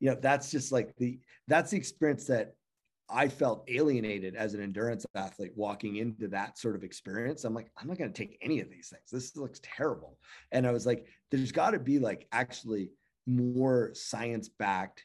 You 0.00 0.10
know 0.10 0.18
that's 0.20 0.50
just 0.50 0.70
like 0.70 0.96
the 0.96 1.18
that's 1.48 1.72
the 1.72 1.76
experience 1.76 2.24
that 2.26 2.54
i 3.10 3.26
felt 3.26 3.64
alienated 3.68 4.36
as 4.36 4.54
an 4.54 4.62
endurance 4.62 5.04
athlete 5.14 5.52
walking 5.56 5.96
into 5.96 6.28
that 6.28 6.58
sort 6.58 6.76
of 6.76 6.84
experience. 6.84 7.44
I'm 7.44 7.54
like 7.54 7.70
i'm 7.76 7.88
not 7.88 7.98
going 7.98 8.12
to 8.12 8.16
take 8.16 8.38
any 8.40 8.60
of 8.60 8.70
these 8.70 8.90
things. 8.90 9.10
This 9.10 9.36
looks 9.36 9.60
terrible. 9.62 10.18
And 10.52 10.66
i 10.66 10.72
was 10.72 10.86
like 10.86 11.06
there's 11.30 11.52
got 11.52 11.70
to 11.70 11.78
be 11.78 11.98
like 11.98 12.26
actually 12.32 12.90
more 13.26 13.90
science 13.92 14.48
backed 14.48 15.04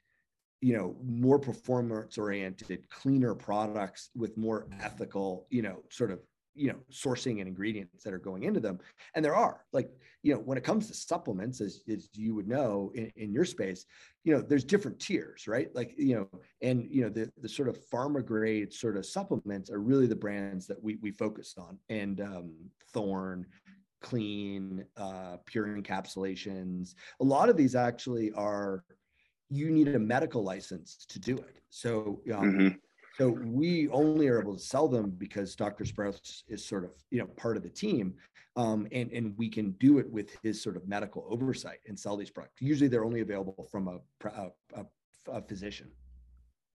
you 0.63 0.77
know 0.77 0.95
more 1.03 1.37
performance 1.37 2.17
oriented 2.17 2.89
cleaner 2.89 3.35
products 3.35 4.09
with 4.15 4.37
more 4.37 4.67
ethical 4.81 5.45
you 5.49 5.61
know 5.61 5.83
sort 5.89 6.09
of 6.09 6.19
you 6.55 6.69
know 6.69 6.79
sourcing 6.89 7.39
and 7.39 7.47
ingredients 7.49 8.03
that 8.03 8.13
are 8.13 8.19
going 8.19 8.43
into 8.43 8.59
them. 8.59 8.79
And 9.15 9.25
there 9.25 9.35
are 9.35 9.65
like 9.73 9.89
you 10.21 10.33
know 10.33 10.39
when 10.39 10.57
it 10.57 10.63
comes 10.63 10.87
to 10.87 10.93
supplements 10.93 11.59
as, 11.59 11.81
as 11.91 12.07
you 12.13 12.33
would 12.35 12.47
know 12.47 12.91
in, 12.95 13.11
in 13.17 13.33
your 13.33 13.43
space 13.43 13.85
you 14.23 14.33
know 14.33 14.41
there's 14.41 14.63
different 14.63 14.99
tiers 14.99 15.47
right? 15.47 15.67
Like 15.75 15.95
you 15.97 16.15
know 16.15 16.39
and 16.61 16.87
you 16.89 17.01
know 17.01 17.09
the, 17.09 17.29
the 17.41 17.49
sort 17.49 17.67
of 17.67 17.77
pharma 17.89 18.25
grade 18.25 18.71
sort 18.71 18.95
of 18.95 19.05
supplements 19.05 19.69
are 19.69 19.81
really 19.81 20.07
the 20.07 20.15
brands 20.15 20.65
that 20.67 20.81
we, 20.81 20.95
we 21.01 21.11
focused 21.11 21.57
on. 21.59 21.77
And 21.89 22.21
um, 22.21 22.53
thorne 22.93 23.45
clean 24.01 24.85
uh, 24.97 25.37
pure 25.45 25.67
encapsulations. 25.67 26.93
A 27.21 27.23
lot 27.23 27.49
of 27.49 27.57
these 27.57 27.73
actually 27.73 28.31
are 28.33 28.83
you 29.53 29.69
need 29.69 29.87
a 29.89 29.99
medical 29.99 30.43
license 30.43 31.05
to 31.07 31.19
do 31.19 31.37
it. 31.37 31.59
So, 31.69 32.21
um, 32.33 32.43
mm-hmm. 32.43 32.67
so 33.17 33.29
we 33.29 33.87
only 33.89 34.27
are 34.27 34.41
able 34.41 34.55
to 34.55 34.61
sell 34.61 34.87
them 34.87 35.11
because 35.11 35.55
Dr. 35.55 35.83
Sprouse 35.83 36.43
is 36.47 36.65
sort 36.65 36.83
of 36.83 36.91
you 37.11 37.19
know 37.19 37.27
part 37.37 37.55
of 37.55 37.63
the 37.63 37.69
team, 37.69 38.15
um, 38.55 38.87
and 38.91 39.11
and 39.11 39.37
we 39.37 39.49
can 39.49 39.71
do 39.73 39.99
it 39.99 40.09
with 40.09 40.35
his 40.41 40.61
sort 40.61 40.75
of 40.75 40.87
medical 40.87 41.27
oversight 41.29 41.79
and 41.87 41.97
sell 41.97 42.17
these 42.17 42.31
products. 42.31 42.61
Usually, 42.61 42.87
they're 42.87 43.05
only 43.05 43.21
available 43.21 43.67
from 43.71 43.87
a, 43.87 43.99
a, 44.27 44.49
a, 44.75 44.85
a 45.31 45.41
physician. 45.41 45.91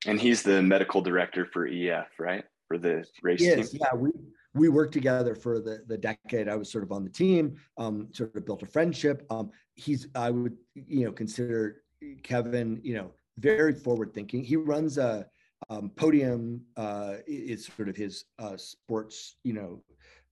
And 0.06 0.20
he's 0.20 0.42
the 0.42 0.62
medical 0.62 1.00
director 1.00 1.46
for 1.46 1.66
EF, 1.66 2.06
right? 2.18 2.44
For 2.68 2.78
the 2.78 3.04
race 3.22 3.40
yes, 3.40 3.70
team. 3.70 3.80
Yeah, 3.82 3.96
we 3.96 4.10
we 4.54 4.68
worked 4.68 4.92
together 4.92 5.34
for 5.34 5.60
the 5.60 5.82
the 5.86 5.96
decade 5.96 6.48
I 6.48 6.56
was 6.56 6.70
sort 6.70 6.84
of 6.84 6.92
on 6.92 7.04
the 7.04 7.10
team. 7.10 7.56
Um, 7.78 8.08
sort 8.12 8.36
of 8.36 8.44
built 8.44 8.62
a 8.62 8.66
friendship. 8.66 9.24
Um, 9.30 9.50
he's 9.74 10.08
I 10.14 10.30
would 10.30 10.56
you 10.74 11.06
know 11.06 11.12
consider 11.12 11.82
Kevin, 12.22 12.80
you 12.82 12.94
know, 12.94 13.10
very 13.38 13.72
forward 13.72 14.12
thinking. 14.14 14.42
He 14.42 14.56
runs 14.56 14.98
a 14.98 15.26
um, 15.68 15.90
podium 15.90 16.62
uh, 16.76 17.14
is 17.26 17.68
sort 17.76 17.88
of 17.88 17.96
his 17.96 18.24
uh, 18.38 18.56
sports, 18.56 19.36
you 19.42 19.52
know, 19.52 19.82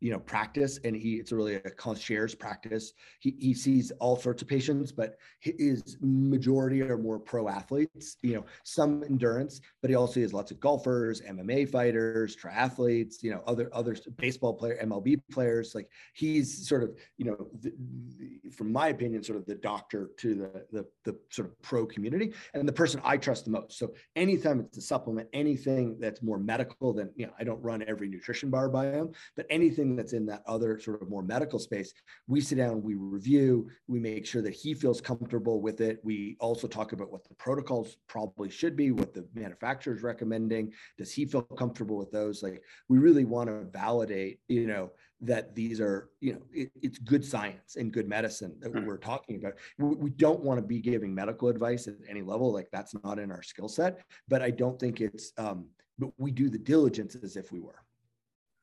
you 0.05 0.11
know 0.11 0.19
practice 0.19 0.79
and 0.85 0.95
he 0.95 1.15
it's 1.15 1.33
really 1.33 1.55
a 1.55 1.61
concierge 1.61 2.37
practice. 2.39 2.93
He, 3.21 3.35
he 3.39 3.55
sees 3.55 3.91
all 4.01 4.17
sorts 4.17 4.43
of 4.43 4.49
patients 4.49 4.93
but 4.93 5.17
his 5.41 5.97
majority 6.03 6.83
are 6.83 6.99
more 6.99 7.19
pro 7.19 7.49
athletes 7.49 8.19
you 8.21 8.35
know 8.35 8.45
some 8.65 9.03
endurance 9.03 9.63
but 9.81 9.89
he 9.89 9.97
also 9.97 10.21
has 10.21 10.35
lots 10.35 10.51
of 10.51 10.61
golfers 10.61 11.23
mma 11.23 11.67
fighters 11.67 12.37
triathletes 12.37 13.23
you 13.23 13.31
know 13.31 13.43
other 13.47 13.71
other 13.73 13.97
baseball 14.19 14.53
player 14.53 14.79
mlb 14.85 15.23
players. 15.33 15.75
Like 15.75 15.89
he's 16.13 16.69
sort 16.69 16.83
of 16.83 16.91
you 17.17 17.25
know 17.25 17.49
the, 17.63 17.73
the, 18.19 18.51
from 18.51 18.71
my 18.73 18.89
opinion 18.89 19.23
sort 19.23 19.39
of 19.39 19.47
the 19.47 19.55
doctor 19.55 20.11
to 20.19 20.35
the, 20.35 20.67
the 20.71 20.87
the 21.05 21.19
sort 21.31 21.49
of 21.49 21.63
pro 21.63 21.87
community 21.87 22.35
and 22.53 22.69
the 22.69 22.73
person 22.73 23.01
i 23.05 23.17
trust 23.17 23.47
the 23.47 23.51
most. 23.51 23.79
So 23.79 23.95
anytime 24.17 24.61
it's 24.61 24.77
a 24.77 24.83
supplement 24.83 25.31
anything 25.33 25.97
that's 25.99 26.21
more 26.23 26.39
medical 26.39 26.93
than 26.93 27.11
you 27.17 27.27
know 27.27 27.33
i 27.39 27.45
don't 27.45 27.63
run 27.63 27.83
every 27.87 28.07
nutrition 28.07 28.51
bar 28.51 28.69
by 28.69 28.87
him 28.87 29.13
but 29.35 29.47
anything 29.49 29.94
that's 29.97 30.13
in 30.13 30.27
that 30.27 30.43
other 30.47 30.79
sort 30.79 31.03
of 31.03 31.09
more 31.09 31.23
medical 31.23 31.59
space, 31.59 31.93
we 32.27 32.41
sit 32.41 32.57
down, 32.57 32.83
we 32.83 32.95
review, 32.95 33.69
we 33.87 33.99
make 33.99 34.27
sure 34.27 34.43
that 34.43 34.55
he 34.55 34.75
feels 34.75 35.01
comfortable 35.01 35.61
with 35.61 35.81
it. 35.81 36.01
We 36.03 36.37
also 36.41 36.67
talk 36.67 36.93
about 36.93 37.13
what 37.13 37.25
the 37.29 37.35
protocols 37.35 37.97
probably 38.09 38.51
should 38.51 38.77
be, 38.77 38.91
what 38.91 39.15
the 39.15 39.27
manufacturer 39.35 39.95
is 39.95 40.03
recommending. 40.03 40.73
Does 40.99 41.13
he 41.13 41.25
feel 41.25 41.43
comfortable 41.43 41.97
with 41.97 42.11
those? 42.11 42.43
Like 42.43 42.63
we 42.89 42.99
really 42.99 43.25
want 43.25 43.49
to 43.49 43.65
validate, 43.65 44.41
you 44.49 44.67
know, 44.67 44.91
that 45.21 45.55
these 45.55 45.81
are, 45.81 46.11
you 46.21 46.35
know, 46.35 46.43
it, 46.53 46.71
it's 46.83 46.99
good 46.99 47.25
science 47.25 47.77
and 47.77 47.93
good 47.93 48.09
medicine 48.09 48.55
that 48.61 48.73
mm-hmm. 48.73 48.87
we're 48.87 48.99
talking 48.99 49.37
about. 49.37 49.55
We, 49.79 49.95
we 49.95 50.11
don't 50.11 50.43
want 50.43 50.59
to 50.59 50.67
be 50.67 50.81
giving 50.81 51.15
medical 51.15 51.49
advice 51.49 51.87
at 51.87 51.95
any 52.09 52.23
level. 52.23 52.53
Like 52.53 52.69
that's 52.73 52.95
not 53.03 53.19
in 53.19 53.31
our 53.31 53.43
skill 53.43 53.69
set, 53.69 54.01
but 54.29 54.43
I 54.43 54.51
don't 54.51 54.79
think 54.79 55.01
it's, 55.01 55.33
um, 55.39 55.67
but 55.99 56.11
we 56.19 56.31
do 56.31 56.51
the 56.51 56.59
diligence 56.59 57.15
as 57.15 57.37
if 57.37 57.53
we 57.53 57.61
were. 57.61 57.79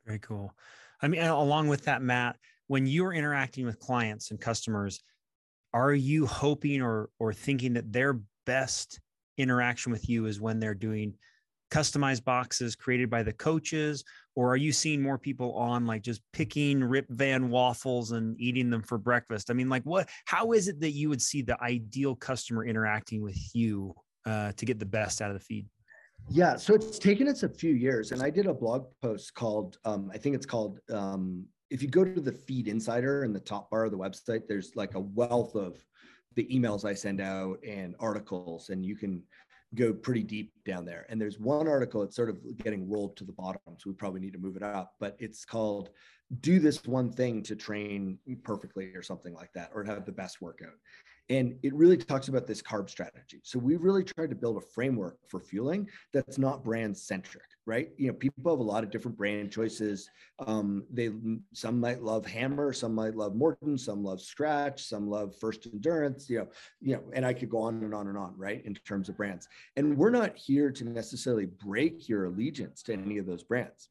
Very 0.05 0.19
cool. 0.19 0.53
I 1.01 1.07
mean, 1.07 1.21
along 1.21 1.67
with 1.67 1.85
that, 1.85 2.01
Matt, 2.01 2.37
when 2.67 2.85
you're 2.85 3.13
interacting 3.13 3.65
with 3.65 3.79
clients 3.79 4.31
and 4.31 4.39
customers, 4.39 5.01
are 5.73 5.93
you 5.93 6.25
hoping 6.25 6.81
or 6.81 7.09
or 7.19 7.33
thinking 7.33 7.73
that 7.73 7.91
their 7.91 8.19
best 8.45 8.99
interaction 9.37 9.91
with 9.91 10.07
you 10.09 10.25
is 10.25 10.39
when 10.39 10.59
they're 10.59 10.73
doing 10.73 11.13
customized 11.71 12.23
boxes 12.25 12.75
created 12.75 13.09
by 13.09 13.23
the 13.23 13.33
coaches? 13.33 14.03
Or 14.35 14.51
are 14.51 14.57
you 14.57 14.71
seeing 14.71 15.01
more 15.01 15.17
people 15.17 15.53
on 15.55 15.85
like 15.85 16.01
just 16.01 16.21
picking 16.33 16.83
Rip 16.83 17.07
Van 17.09 17.49
Wafels 17.49 18.11
and 18.11 18.39
eating 18.39 18.69
them 18.69 18.81
for 18.81 18.97
breakfast? 18.97 19.49
I 19.49 19.53
mean 19.53 19.69
like 19.69 19.83
what 19.83 20.09
how 20.25 20.51
is 20.51 20.67
it 20.67 20.79
that 20.81 20.91
you 20.91 21.09
would 21.09 21.21
see 21.21 21.41
the 21.41 21.61
ideal 21.63 22.15
customer 22.15 22.65
interacting 22.65 23.21
with 23.21 23.39
you 23.53 23.93
uh, 24.25 24.51
to 24.53 24.65
get 24.65 24.79
the 24.79 24.85
best 24.85 25.21
out 25.21 25.31
of 25.31 25.37
the 25.37 25.43
feed 25.43 25.65
yeah, 26.29 26.55
so 26.55 26.73
it's 26.73 26.99
taken 26.99 27.27
us 27.27 27.43
a 27.43 27.49
few 27.49 27.73
years, 27.73 28.11
and 28.11 28.21
I 28.21 28.29
did 28.29 28.45
a 28.45 28.53
blog 28.53 28.85
post 29.01 29.33
called, 29.33 29.77
um, 29.85 30.09
I 30.13 30.17
think 30.17 30.35
it's 30.35 30.45
called, 30.45 30.79
um, 30.91 31.45
if 31.69 31.81
you 31.81 31.87
go 31.87 32.03
to 32.03 32.21
the 32.21 32.31
Feed 32.31 32.67
Insider 32.67 33.23
in 33.23 33.33
the 33.33 33.39
top 33.39 33.69
bar 33.69 33.85
of 33.85 33.91
the 33.91 33.97
website, 33.97 34.47
there's 34.47 34.75
like 34.75 34.95
a 34.95 34.99
wealth 34.99 35.55
of 35.55 35.83
the 36.35 36.45
emails 36.45 36.85
I 36.85 36.93
send 36.93 37.21
out 37.21 37.59
and 37.67 37.95
articles, 37.99 38.69
and 38.69 38.85
you 38.85 38.95
can 38.95 39.23
go 39.75 39.93
pretty 39.93 40.23
deep 40.23 40.51
down 40.65 40.85
there. 40.85 41.05
And 41.09 41.19
there's 41.19 41.39
one 41.39 41.67
article, 41.67 42.01
that's 42.01 42.15
sort 42.15 42.29
of 42.29 42.37
getting 42.57 42.89
rolled 42.89 43.15
to 43.17 43.23
the 43.23 43.31
bottom. 43.31 43.61
So 43.77 43.89
we 43.89 43.93
probably 43.93 44.19
need 44.19 44.33
to 44.33 44.39
move 44.39 44.57
it 44.57 44.63
up, 44.63 44.93
but 44.99 45.15
it's 45.19 45.45
called 45.45 45.91
Do 46.41 46.59
This 46.59 46.85
One 46.85 47.09
Thing 47.09 47.41
to 47.43 47.55
Train 47.55 48.17
Perfectly 48.43 48.87
or 48.95 49.01
something 49.01 49.33
like 49.33 49.51
that, 49.53 49.71
or 49.73 49.83
have 49.85 50.05
the 50.05 50.11
best 50.11 50.41
workout. 50.41 50.75
And 51.29 51.57
it 51.63 51.73
really 51.73 51.97
talks 51.97 52.27
about 52.27 52.45
this 52.45 52.61
carb 52.61 52.89
strategy. 52.89 53.39
So 53.43 53.57
we 53.57 53.77
really 53.77 54.03
tried 54.03 54.29
to 54.31 54.35
build 54.35 54.57
a 54.57 54.61
framework 54.61 55.17
for 55.27 55.39
fueling 55.39 55.87
that's 56.13 56.37
not 56.37 56.63
brand 56.63 56.97
centric, 56.97 57.45
right? 57.65 57.89
You 57.97 58.07
know, 58.07 58.13
people 58.13 58.51
have 58.51 58.59
a 58.59 58.63
lot 58.63 58.83
of 58.83 58.91
different 58.91 59.17
brand 59.17 59.51
choices. 59.51 60.09
Um, 60.45 60.83
they 60.91 61.09
some 61.53 61.79
might 61.79 62.01
love 62.01 62.25
Hammer, 62.25 62.73
some 62.73 62.93
might 62.93 63.15
love 63.15 63.33
Maurten, 63.33 63.79
some 63.79 64.03
love 64.03 64.21
Scratch, 64.21 64.83
some 64.83 65.09
love 65.09 65.35
First 65.35 65.67
Endurance. 65.67 66.29
You 66.29 66.39
know, 66.39 66.47
you 66.81 66.95
know, 66.95 67.03
and 67.13 67.25
I 67.25 67.33
could 67.33 67.49
go 67.49 67.59
on 67.59 67.83
and 67.83 67.93
on 67.93 68.07
and 68.07 68.17
on, 68.17 68.33
right? 68.37 68.65
In 68.65 68.73
terms 68.73 69.07
of 69.07 69.15
brands, 69.15 69.47
and 69.77 69.97
we're 69.97 70.09
not 70.09 70.35
here 70.35 70.71
to 70.71 70.83
necessarily 70.83 71.45
break 71.45 72.09
your 72.09 72.25
allegiance 72.25 72.83
to 72.83 72.93
any 72.93 73.19
of 73.19 73.25
those 73.25 73.43
brands 73.43 73.89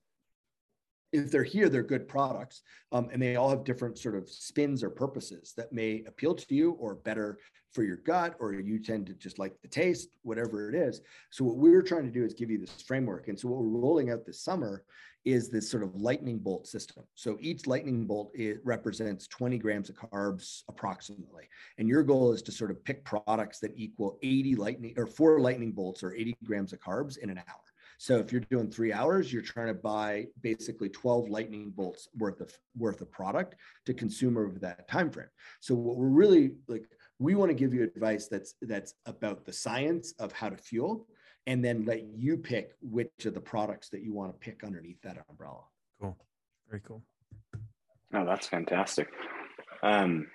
if 1.13 1.31
they're 1.31 1.43
here, 1.43 1.69
they're 1.69 1.83
good 1.83 2.09
products, 2.09 2.63
um, 2.93 3.09
and 3.13 3.21
they 3.21 3.37
all 3.37 3.51
have 3.51 3.65
different 3.65 3.99
sort 3.99 4.17
of 4.17 4.29
spins 4.29 4.83
or 4.83 4.91
purposes 4.91 5.53
that 5.57 5.73
may 5.73 6.05
appeal 6.07 6.35
to 6.35 6.55
you 6.55 6.73
or 6.73 6.95
better 6.95 7.39
for 7.73 7.85
your 7.85 7.97
gut, 7.99 8.37
or 8.41 8.53
you 8.53 8.79
tend 8.81 9.07
to 9.07 9.15
just 9.15 9.39
like 9.39 9.55
the 9.63 9.69
taste, 9.69 10.09
whatever 10.23 10.69
it 10.69 10.75
is. 10.75 11.01
So 11.31 11.45
what 11.45 11.57
we're 11.57 11.83
trying 11.83 12.05
to 12.05 12.11
do 12.11 12.25
is 12.25 12.35
give 12.35 12.51
you 12.51 12.59
this 12.59 12.83
framework, 12.83 13.29
and 13.29 13.39
so 13.39 13.49
what 13.49 13.61
we're 13.61 13.81
rolling 13.81 14.11
out 14.11 14.27
this 14.27 14.43
summer 14.43 14.85
is 15.25 15.51
this 15.51 15.71
sort 15.71 15.83
of 15.83 15.95
lightning 15.95 16.39
bolt 16.39 16.67
system. 16.67 17.05
So 17.15 17.37
each 17.41 17.67
lightning 17.67 18.07
bolt 18.07 18.31
it 18.35 18.61
represents 18.65 19.27
20 19.27 19.59
grams 19.59 19.91
of 19.91 19.97
carbs 19.97 20.63
approximately, 20.69 21.49
and 21.79 21.89
your 21.89 22.03
goal 22.03 22.33
is 22.33 22.43
to 22.43 22.53
sort 22.53 22.71
of 22.71 22.83
pick 22.85 23.05
products 23.05 23.59
that 23.61 23.73
equal 23.77 24.19
80 24.23 24.57
lightning 24.57 24.95
or 24.97 25.07
four 25.07 25.41
lightning 25.41 25.73
bolts 25.73 26.03
or 26.03 26.15
80 26.15 26.37
grams 26.45 26.73
of 26.73 26.81
carbs 26.81 27.19
in 27.19 27.31
an 27.31 27.39
hour. 27.39 27.70
So 28.01 28.17
if 28.17 28.33
you're 28.33 28.41
doing 28.41 28.71
three 28.71 28.95
hours, 28.95 29.31
you're 29.31 29.43
trying 29.43 29.67
to 29.67 29.75
buy 29.75 30.29
basically 30.41 30.89
12 30.89 31.29
lightning 31.29 31.69
bolts 31.69 32.09
worth 32.17 32.41
of 32.41 32.51
worth 32.75 33.03
of 33.03 33.13
product 33.13 33.57
to 33.85 33.93
consume 33.93 34.39
over 34.39 34.59
that 34.61 34.89
time 34.89 35.11
frame. 35.11 35.29
So 35.61 35.75
what 35.75 35.99
we're 35.99 36.07
really 36.07 36.53
like, 36.67 36.87
we 37.19 37.35
want 37.35 37.51
to 37.51 37.55
give 37.55 37.75
you 37.75 37.83
advice 37.83 38.27
that's 38.27 38.55
that's 38.63 38.95
about 39.05 39.45
the 39.45 39.53
science 39.53 40.15
of 40.19 40.33
how 40.33 40.49
to 40.49 40.57
fuel, 40.57 41.09
and 41.47 41.63
then 41.63 41.85
let 41.85 42.05
you 42.05 42.39
pick 42.39 42.73
which 42.81 43.27
of 43.27 43.35
the 43.35 43.41
products 43.43 43.91
that 43.91 44.01
you 44.01 44.15
want 44.15 44.33
to 44.33 44.39
pick 44.39 44.65
underneath 44.65 45.03
that 45.03 45.23
umbrella. 45.29 45.61
Cool, 46.01 46.17
very 46.71 46.81
cool. 46.81 47.03
Oh, 48.15 48.25
that's 48.25 48.47
fantastic. 48.47 49.09
Um, 49.83 50.29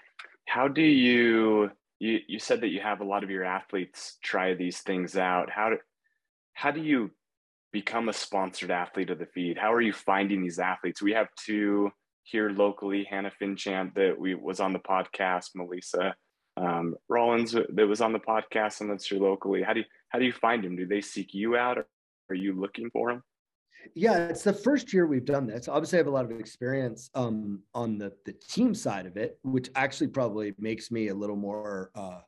how 0.45 0.68
do 0.68 0.84
you 0.84 1.72
you 1.97 2.20
you 2.28 2.38
said 2.38 2.61
that 2.61 2.70
you 2.70 2.82
have 2.82 3.01
a 3.01 3.05
lot 3.05 3.24
of 3.24 3.32
your 3.32 3.43
athletes 3.43 4.20
try 4.22 4.53
these 4.53 4.82
things 4.82 5.18
out? 5.18 5.49
How 5.49 5.72
do 5.72 5.78
how 6.53 6.70
do 6.70 6.80
you 6.80 7.09
become 7.72 8.09
a 8.09 8.13
sponsored 8.13 8.72
athlete 8.72 9.09
of 9.09 9.20
the 9.20 9.26
feed? 9.26 9.57
How 9.57 9.74
are 9.74 9.82
you 9.82 9.93
finding 9.93 10.41
these 10.41 10.59
athletes? 10.59 11.01
We 11.01 11.13
have 11.13 11.28
two 11.36 11.91
here 12.24 12.49
locally, 12.49 13.05
Hannah 13.09 13.32
Finchamp 13.41 13.93
that 13.95 14.18
we 14.18 14.36
was 14.36 14.59
on 14.59 14.74
the 14.74 14.80
podcast, 14.80 15.51
Melissa 15.55 16.16
um, 16.57 16.95
Rollins 17.09 17.51
that 17.51 17.88
was 17.88 18.01
on 18.01 18.13
the 18.13 18.20
podcast, 18.20 18.82
and 18.82 18.89
that's 18.89 19.07
here 19.07 19.20
locally. 19.20 19.61
How 19.61 19.74
do 19.74 19.82
you 19.82 19.86
how 20.09 20.20
do 20.20 20.26
you 20.26 20.34
find 20.34 20.63
them? 20.63 20.76
Do 20.76 20.88
they 20.88 21.01
seek 21.01 21.34
you 21.34 21.55
out, 21.55 21.78
or 21.78 21.88
are 22.30 22.36
you 22.36 22.59
looking 22.59 22.89
for 22.91 23.11
them? 23.11 23.24
Yeah, 23.93 24.28
it's 24.28 24.43
the 24.43 24.53
first 24.53 24.93
year 24.93 25.05
we've 25.05 25.26
done 25.26 25.45
this. 25.45 25.68
Obviously, 25.68 25.97
I 25.97 25.99
have 25.99 26.07
a 26.07 26.11
lot 26.11 26.26
of 26.26 26.32
experience 26.32 27.09
um, 27.13 27.61
on 27.74 27.97
the 27.97 28.13
the 28.26 28.34
team 28.34 28.74
side 28.74 29.05
of 29.05 29.18
it, 29.18 29.38
which 29.43 29.70
actually 29.76 30.07
probably 30.07 30.53
makes 30.57 30.91
me 30.91 31.09
a 31.09 31.16
little 31.16 31.36
more 31.36 31.91
uh, 31.95 32.20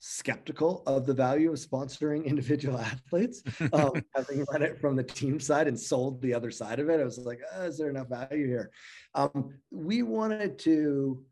skeptical 0.00 0.82
of 0.86 1.06
the 1.06 1.14
value 1.14 1.50
of 1.50 1.58
sponsoring 1.58 2.24
individual 2.26 2.78
athletes. 2.78 3.42
Um, 3.72 3.92
having 4.14 4.44
run 4.52 4.62
it 4.62 4.80
from 4.80 4.96
the 4.96 5.02
team 5.02 5.40
side 5.40 5.68
and 5.68 5.78
sold 5.78 6.22
the 6.22 6.34
other 6.34 6.50
side 6.50 6.78
of 6.78 6.88
it, 6.88 7.00
I 7.00 7.04
was 7.04 7.18
like, 7.18 7.40
oh, 7.56 7.64
is 7.64 7.78
there 7.78 7.90
enough 7.90 8.08
value 8.08 8.46
here? 8.46 8.70
Um, 9.14 9.54
we 9.70 10.02
wanted 10.02 10.58
to 10.60 11.24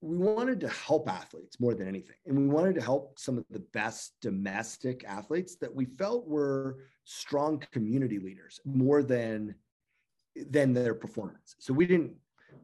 we 0.00 0.18
wanted 0.18 0.60
to 0.60 0.68
help 0.68 1.08
athletes 1.08 1.58
more 1.58 1.72
than 1.72 1.88
anything 1.88 2.16
and 2.26 2.36
we 2.36 2.46
wanted 2.46 2.74
to 2.74 2.82
help 2.82 3.18
some 3.18 3.38
of 3.38 3.44
the 3.48 3.64
best 3.72 4.12
domestic 4.20 5.02
athletes 5.08 5.56
that 5.56 5.74
we 5.74 5.86
felt 5.86 6.28
were 6.28 6.76
strong 7.04 7.62
community 7.72 8.18
leaders 8.18 8.60
more 8.66 9.02
than 9.02 9.54
than 10.50 10.74
their 10.74 10.94
performance 10.94 11.56
so 11.58 11.72
we 11.72 11.86
didn't 11.86 12.12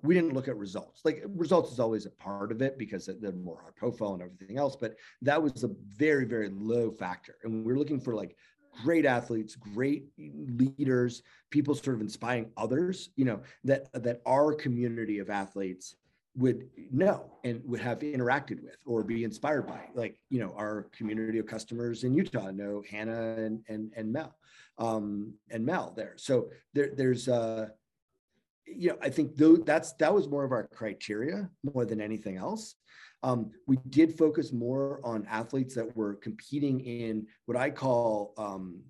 we 0.03 0.15
didn't 0.15 0.35
look 0.35 0.49
at 0.49 0.57
results. 0.57 1.03
Like 1.05 1.23
results 1.29 1.73
is 1.73 1.81
always 1.81 2.07
a 2.07 2.11
part 2.11 2.53
of 2.53 2.63
it 2.63 2.79
because 2.79 3.09
they're 3.21 3.33
more 3.33 3.63
high 3.63 3.71
profile 3.77 4.15
and 4.15 4.23
everything 4.23 4.59
else, 4.59 4.77
but 4.77 4.97
that 5.23 5.43
was 5.43 5.65
a 5.65 5.71
very, 5.97 6.25
very 6.25 6.49
low 6.51 6.91
factor. 6.91 7.37
And 7.43 7.65
we 7.65 7.73
are 7.73 7.79
looking 7.79 8.01
for 8.01 8.15
like 8.15 8.37
great 8.83 9.05
athletes, 9.05 9.57
great 9.57 10.07
leaders, 10.19 11.23
people 11.51 11.75
sort 11.75 11.97
of 11.97 12.01
inspiring 12.01 12.51
others, 12.57 13.11
you 13.17 13.25
know, 13.25 13.41
that 13.65 13.93
that 13.93 14.21
our 14.27 14.55
community 14.55 15.19
of 15.19 15.31
athletes 15.31 15.97
would 16.37 16.69
know 16.93 17.33
and 17.45 17.61
would 17.65 17.81
have 17.81 18.01
interacted 18.01 18.63
with 18.63 18.77
or 18.87 19.03
be 19.03 19.25
inspired 19.25 19.67
by. 19.67 19.81
Like, 19.95 20.21
you 20.29 20.39
know, 20.39 20.55
our 20.57 20.87
community 20.97 21.39
of 21.39 21.47
customers 21.47 22.05
in 22.05 22.15
Utah 22.15 22.51
know 22.51 22.83
Hannah 22.89 23.35
and 23.37 23.63
and 23.69 23.93
and 23.97 24.13
Mel 24.13 24.37
um 24.79 25.35
and 25.51 25.65
Mel 25.67 25.93
there. 25.97 26.15
So 26.17 26.51
there 26.73 26.91
there's 26.95 27.29
uh 27.29 27.71
you 28.67 28.91
know, 28.91 28.99
I 29.03 29.09
think 29.09 29.37
though 29.37 29.57
that's 29.57 29.93
that 29.95 30.13
was 30.15 30.29
more 30.29 30.45
of 30.45 30.53
our 30.53 30.67
criteria 30.69 31.51
more 31.75 31.85
than 31.85 32.01
anything 32.01 32.37
else. 32.37 32.75
Um, 33.23 33.51
we 33.67 33.79
did 33.91 34.17
focus 34.17 34.53
more 34.53 35.01
on 35.05 35.27
athletes 35.27 35.75
that 35.75 35.95
were 35.95 36.15
competing 36.15 36.81
in 36.81 37.27
what 37.45 37.57
I 37.57 37.71
call 37.71 38.33
um, 38.39 38.81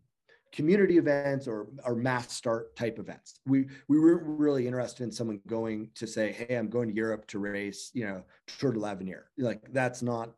community 0.52 0.98
events 0.98 1.48
or, 1.48 1.68
or 1.84 1.94
mass 1.94 2.32
start 2.32 2.76
type 2.76 2.98
events. 2.98 3.40
We 3.46 3.66
we 3.88 3.98
weren't 3.98 4.22
really 4.24 4.66
interested 4.66 5.04
in 5.04 5.12
someone 5.12 5.40
going 5.46 5.90
to 5.96 6.06
say, 6.06 6.32
"Hey, 6.32 6.56
I'm 6.56 6.68
going 6.68 6.88
to 6.88 6.94
Europe 6.94 7.26
to 7.28 7.38
race," 7.38 7.90
you 7.94 8.04
know, 8.04 8.22
Tour 8.58 8.72
de 8.72 8.78
l'Avenir. 8.78 9.30
Like 9.38 9.72
that's 9.72 10.02
not 10.02 10.30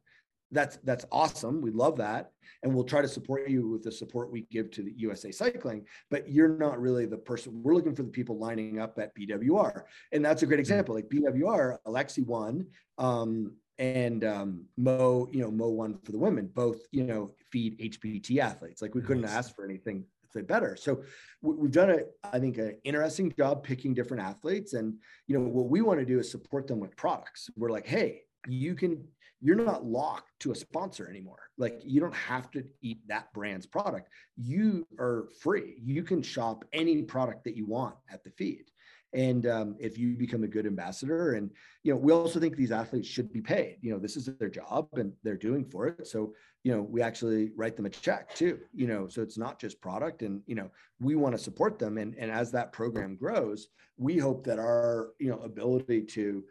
that's 0.52 0.76
that's 0.84 1.04
awesome. 1.10 1.60
We 1.60 1.70
love 1.70 1.96
that, 1.96 2.30
and 2.62 2.72
we'll 2.72 2.84
try 2.84 3.00
to 3.02 3.08
support 3.08 3.48
you 3.48 3.68
with 3.68 3.82
the 3.82 3.90
support 3.90 4.30
we 4.30 4.42
give 4.50 4.70
to 4.72 4.82
the 4.82 4.92
USA 4.98 5.32
Cycling. 5.32 5.84
But 6.10 6.30
you're 6.30 6.56
not 6.56 6.80
really 6.80 7.06
the 7.06 7.16
person. 7.16 7.62
We're 7.62 7.74
looking 7.74 7.96
for 7.96 8.02
the 8.02 8.10
people 8.10 8.38
lining 8.38 8.78
up 8.78 8.98
at 8.98 9.16
BWR, 9.16 9.82
and 10.12 10.24
that's 10.24 10.42
a 10.42 10.46
great 10.46 10.56
mm-hmm. 10.56 10.60
example. 10.60 10.94
Like 10.94 11.08
BWR, 11.08 11.78
Alexi 11.86 12.24
won, 12.24 12.66
um, 12.98 13.56
and 13.78 14.24
um, 14.24 14.66
Mo, 14.76 15.28
you 15.32 15.40
know, 15.40 15.50
Mo 15.50 15.68
won 15.70 15.98
for 16.04 16.12
the 16.12 16.18
women. 16.18 16.50
Both, 16.54 16.82
you 16.92 17.04
know, 17.04 17.32
feed 17.50 17.78
HPT 17.78 18.38
athletes. 18.38 18.82
Like 18.82 18.94
we 18.94 19.00
couldn't 19.00 19.24
ask 19.24 19.56
for 19.56 19.64
anything 19.64 20.04
better. 20.40 20.76
So 20.76 21.02
we've 21.42 21.70
done 21.70 21.90
a, 21.90 21.98
I 22.32 22.38
think, 22.38 22.56
an 22.56 22.78
interesting 22.84 23.34
job 23.36 23.62
picking 23.62 23.92
different 23.92 24.22
athletes, 24.22 24.74
and 24.74 24.94
you 25.26 25.38
know, 25.38 25.44
what 25.46 25.68
we 25.68 25.80
want 25.82 26.00
to 26.00 26.06
do 26.06 26.18
is 26.18 26.30
support 26.30 26.66
them 26.66 26.80
with 26.80 26.96
products. 26.96 27.50
We're 27.56 27.70
like, 27.70 27.86
hey, 27.86 28.22
you 28.48 28.74
can 28.74 29.04
you're 29.42 29.56
not 29.56 29.84
locked 29.84 30.30
to 30.40 30.52
a 30.52 30.54
sponsor 30.54 31.08
anymore. 31.10 31.50
Like 31.58 31.80
you 31.84 32.00
don't 32.00 32.14
have 32.14 32.50
to 32.52 32.64
eat 32.80 33.00
that 33.08 33.32
brand's 33.34 33.66
product. 33.66 34.08
You 34.36 34.86
are 34.98 35.28
free. 35.40 35.74
You 35.82 36.04
can 36.04 36.22
shop 36.22 36.64
any 36.72 37.02
product 37.02 37.44
that 37.44 37.56
you 37.56 37.66
want 37.66 37.96
at 38.10 38.22
the 38.22 38.30
feed. 38.30 38.70
And 39.14 39.46
um, 39.46 39.76
if 39.78 39.98
you 39.98 40.16
become 40.16 40.42
a 40.42 40.48
good 40.48 40.64
ambassador, 40.64 41.34
and 41.34 41.50
you 41.82 41.92
know, 41.92 41.98
we 41.98 42.12
also 42.12 42.40
think 42.40 42.56
these 42.56 42.72
athletes 42.72 43.06
should 43.06 43.30
be 43.30 43.42
paid. 43.42 43.76
You 43.82 43.92
know, 43.92 43.98
this 43.98 44.16
is 44.16 44.30
their 44.38 44.48
job 44.48 44.88
and 44.94 45.12
they're 45.22 45.36
doing 45.36 45.66
for 45.66 45.86
it. 45.86 46.06
So 46.06 46.32
you 46.64 46.72
know, 46.72 46.80
we 46.80 47.02
actually 47.02 47.50
write 47.56 47.76
them 47.76 47.86
a 47.86 47.90
check 47.90 48.34
too. 48.34 48.60
You 48.72 48.86
know, 48.86 49.08
so 49.08 49.20
it's 49.20 49.36
not 49.36 49.58
just 49.58 49.80
product, 49.80 50.22
and 50.22 50.40
you 50.46 50.54
know, 50.54 50.70
we 51.00 51.16
want 51.16 51.36
to 51.36 51.42
support 51.42 51.78
them. 51.78 51.98
And 51.98 52.14
and 52.16 52.30
as 52.30 52.52
that 52.52 52.72
program 52.72 53.16
grows, 53.16 53.68
we 53.98 54.16
hope 54.16 54.44
that 54.44 54.58
our 54.58 55.10
you 55.18 55.28
know 55.28 55.40
ability 55.40 56.02
to 56.02 56.44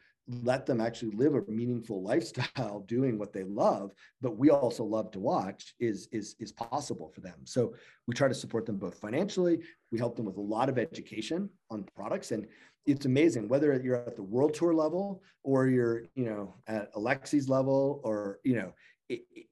let 0.44 0.66
them 0.66 0.82
actually 0.82 1.12
live 1.12 1.36
a 1.36 1.42
meaningful 1.52 2.02
lifestyle 2.02 2.80
doing 2.88 3.18
what 3.18 3.34
they 3.34 3.44
love 3.44 3.92
but 4.22 4.38
we 4.38 4.50
also 4.50 4.84
love 4.84 5.12
to 5.12 5.20
watch 5.20 5.74
is 5.80 6.08
is 6.12 6.36
is 6.40 6.52
possible 6.52 7.12
for 7.14 7.22
them. 7.22 7.40
So 7.44 7.74
we 8.08 8.14
try 8.14 8.28
to 8.28 8.34
support 8.34 8.66
them 8.66 8.78
both 8.78 9.00
financially. 9.00 9.60
We 9.92 9.98
help 9.98 10.16
them 10.16 10.26
with 10.26 10.38
a 10.38 10.42
lot 10.42 10.70
of 10.70 10.78
education 10.78 11.50
on 11.70 11.86
products. 11.96 12.32
And 12.32 12.48
it's 12.86 13.06
amazing 13.06 13.48
whether 13.48 13.80
you're 13.84 13.96
at 13.96 14.16
the 14.16 14.24
world 14.24 14.54
tour 14.54 14.74
level 14.74 15.22
or 15.44 15.68
you're 15.68 16.04
you 16.16 16.26
know 16.26 16.56
at 16.68 16.92
alexi's 16.96 17.48
level 17.48 18.02
or 18.04 18.40
you 18.44 18.56
know 18.56 18.74
it, 19.08 19.22
it, 19.36 19.46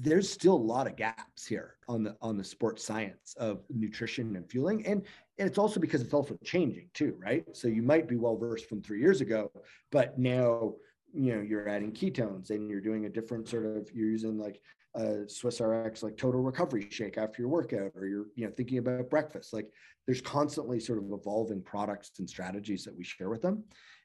there's 0.00 0.28
still 0.28 0.54
a 0.54 0.68
lot 0.74 0.88
of 0.88 0.96
gaps 0.96 1.46
here 1.46 1.76
on 1.88 2.02
the 2.02 2.16
on 2.20 2.36
the 2.36 2.44
sports 2.44 2.84
science 2.84 3.34
of 3.38 3.62
nutrition 3.68 4.34
and 4.34 4.50
fueling. 4.50 4.84
And 4.86 5.02
and 5.38 5.48
it's 5.48 5.58
also 5.58 5.80
because 5.80 6.00
it's 6.00 6.14
also 6.14 6.36
changing 6.44 6.88
too 6.94 7.14
right 7.18 7.44
so 7.52 7.68
you 7.68 7.82
might 7.82 8.08
be 8.08 8.16
well 8.16 8.36
versed 8.36 8.68
from 8.68 8.82
three 8.82 9.00
years 9.00 9.20
ago 9.20 9.50
but 9.90 10.18
now 10.18 10.74
you 11.12 11.34
know 11.34 11.40
you're 11.40 11.68
adding 11.68 11.92
ketones 11.92 12.50
and 12.50 12.68
you're 12.68 12.80
doing 12.80 13.06
a 13.06 13.08
different 13.08 13.48
sort 13.48 13.64
of 13.64 13.88
you're 13.94 14.08
using 14.08 14.38
like 14.38 14.60
a 14.94 15.28
swiss 15.28 15.60
rx 15.60 16.02
like 16.02 16.16
total 16.16 16.40
recovery 16.40 16.88
shake 16.90 17.18
after 17.18 17.42
your 17.42 17.48
workout 17.48 17.92
or 17.94 18.06
you're 18.06 18.26
you 18.34 18.46
know 18.46 18.52
thinking 18.56 18.78
about 18.78 19.10
breakfast 19.10 19.52
like 19.52 19.70
there's 20.06 20.20
constantly 20.20 20.80
sort 20.80 20.98
of 20.98 21.04
evolving 21.12 21.62
products 21.62 22.12
and 22.18 22.28
strategies 22.28 22.84
that 22.84 22.96
we 22.96 23.04
share 23.04 23.28
with 23.28 23.42
them 23.42 23.62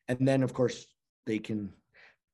and 0.08 0.28
then 0.28 0.44
of 0.44 0.54
course 0.54 0.88
they 1.26 1.40
can 1.40 1.72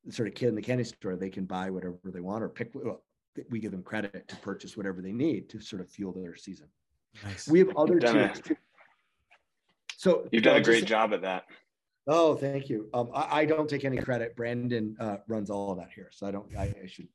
sort 0.10 0.28
of 0.28 0.34
kid 0.34 0.50
in 0.50 0.56
the 0.56 0.62
candy 0.62 0.84
store 0.84 1.16
they 1.16 1.30
can 1.30 1.46
buy 1.46 1.70
whatever 1.70 1.98
they 2.06 2.22
want 2.22 2.44
or 2.44 2.50
pick 2.50 2.72
well, 2.74 3.04
we 3.50 3.60
give 3.60 3.72
them 3.72 3.84
credit 3.84 4.28
to 4.28 4.36
purchase 4.38 4.76
whatever 4.76 5.02
they 5.02 5.12
need 5.12 5.50
to 5.50 5.60
sort 5.60 5.82
of 5.82 5.90
fuel 5.90 6.12
their 6.12 6.36
season. 6.36 6.68
Nice. 7.24 7.48
We 7.48 7.60
have 7.60 7.76
other 7.76 8.00
teams. 8.00 8.42
A, 10.00 10.02
so 10.02 10.28
you've 10.32 10.44
done 10.44 10.58
a 10.58 10.64
great 10.64 10.86
job 10.86 11.14
at 11.14 11.22
that. 11.22 11.46
Oh, 12.08 12.36
thank 12.36 12.70
you. 12.70 12.90
Um, 12.94 13.10
I, 13.14 13.42
I, 13.42 13.46
don't 13.46 13.70
take 13.70 13.86
any 13.86 13.98
credit. 13.98 14.36
Brandon 14.36 14.96
uh, 15.00 15.18
runs 15.28 15.52
all 15.52 15.72
of 15.72 15.78
that 15.78 15.90
here, 15.94 16.10
so 16.12 16.26
I 16.26 16.32
don't. 16.32 16.48
I, 16.58 16.74
I 16.84 16.88
should. 16.88 17.08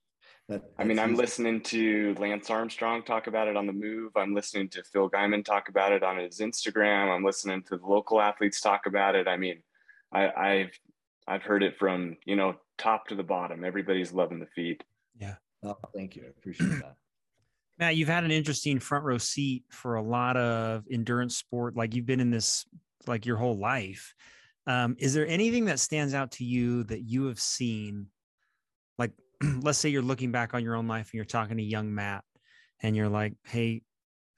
That, 0.49 0.63
I 0.79 0.85
mean, 0.85 0.99
I'm 0.99 1.15
easy. 1.15 1.23
listening 1.23 1.61
to 1.63 2.15
Lance 2.19 2.51
Armstrong 2.51 3.03
talk 3.03 3.27
about 3.27 3.49
it 3.49 3.57
on 3.57 3.67
the 3.67 3.73
move. 3.73 4.13
I'm 4.15 4.35
listening 4.35 4.69
to 4.71 4.85
Phil 4.85 5.11
Gaimon 5.11 5.45
talk 5.45 5.69
about 5.69 5.93
it 5.93 6.03
on 6.03 6.19
his 6.19 6.39
Instagram. 6.39 7.15
I'm 7.15 7.25
listening 7.25 7.63
to 7.65 7.79
the 7.79 7.87
local 7.87 8.21
athletes 8.21 8.61
talk 8.61 8.87
about 8.87 9.15
it. 9.15 9.27
I 9.27 9.37
mean, 9.37 9.63
I, 10.13 10.29
I've 10.31 10.79
I've 11.27 11.43
heard 11.43 11.63
it 11.63 11.79
from 11.79 12.17
you 12.25 12.37
know 12.37 12.57
top 12.79 13.09
to 13.09 13.15
the 13.15 13.23
bottom. 13.23 13.65
Everybody's 13.65 14.13
loving 14.13 14.39
the 14.39 14.47
feed. 14.55 14.85
Yeah. 15.19 15.37
Oh, 15.63 15.79
thank 15.95 16.15
you. 16.15 16.25
I 16.27 16.29
appreciate 16.29 16.69
that. 16.83 16.97
Matt, 17.79 17.97
you've 17.97 18.09
had 18.09 18.25
an 18.25 18.31
interesting 18.31 18.79
front 18.79 19.05
row 19.05 19.19
seat 19.19 19.65
for 19.71 19.97
a 19.97 20.03
lot 20.03 20.37
of 20.37 20.85
endurance 20.91 21.37
sport. 21.37 21.77
Like 21.77 21.95
you've 21.95 22.07
been 22.07 22.21
in 22.21 22.31
this 22.31 22.65
like 23.07 23.27
your 23.27 23.37
whole 23.37 23.59
life. 23.59 24.15
Um, 24.67 24.97
is 24.99 25.13
there 25.13 25.27
anything 25.27 25.67
that 25.67 25.81
stands 25.81 26.15
out 26.15 26.33
to 26.33 26.45
you 26.45 26.85
that 26.85 27.03
you 27.03 27.27
have 27.27 27.41
seen? 27.41 28.07
Like, 28.99 29.13
let's 29.61 29.79
say 29.79 29.89
you're 29.89 30.03
looking 30.03 30.33
back 30.33 30.55
on 30.55 30.63
your 30.63 30.77
own 30.77 30.87
life 30.87 31.09
and 31.11 31.15
you're 31.15 31.25
talking 31.25 31.57
to 31.57 31.63
young 31.63 31.95
Matt, 31.95 32.25
and 32.81 32.97
you're 32.97 33.09
like, 33.09 33.35
"Hey, 33.43 33.83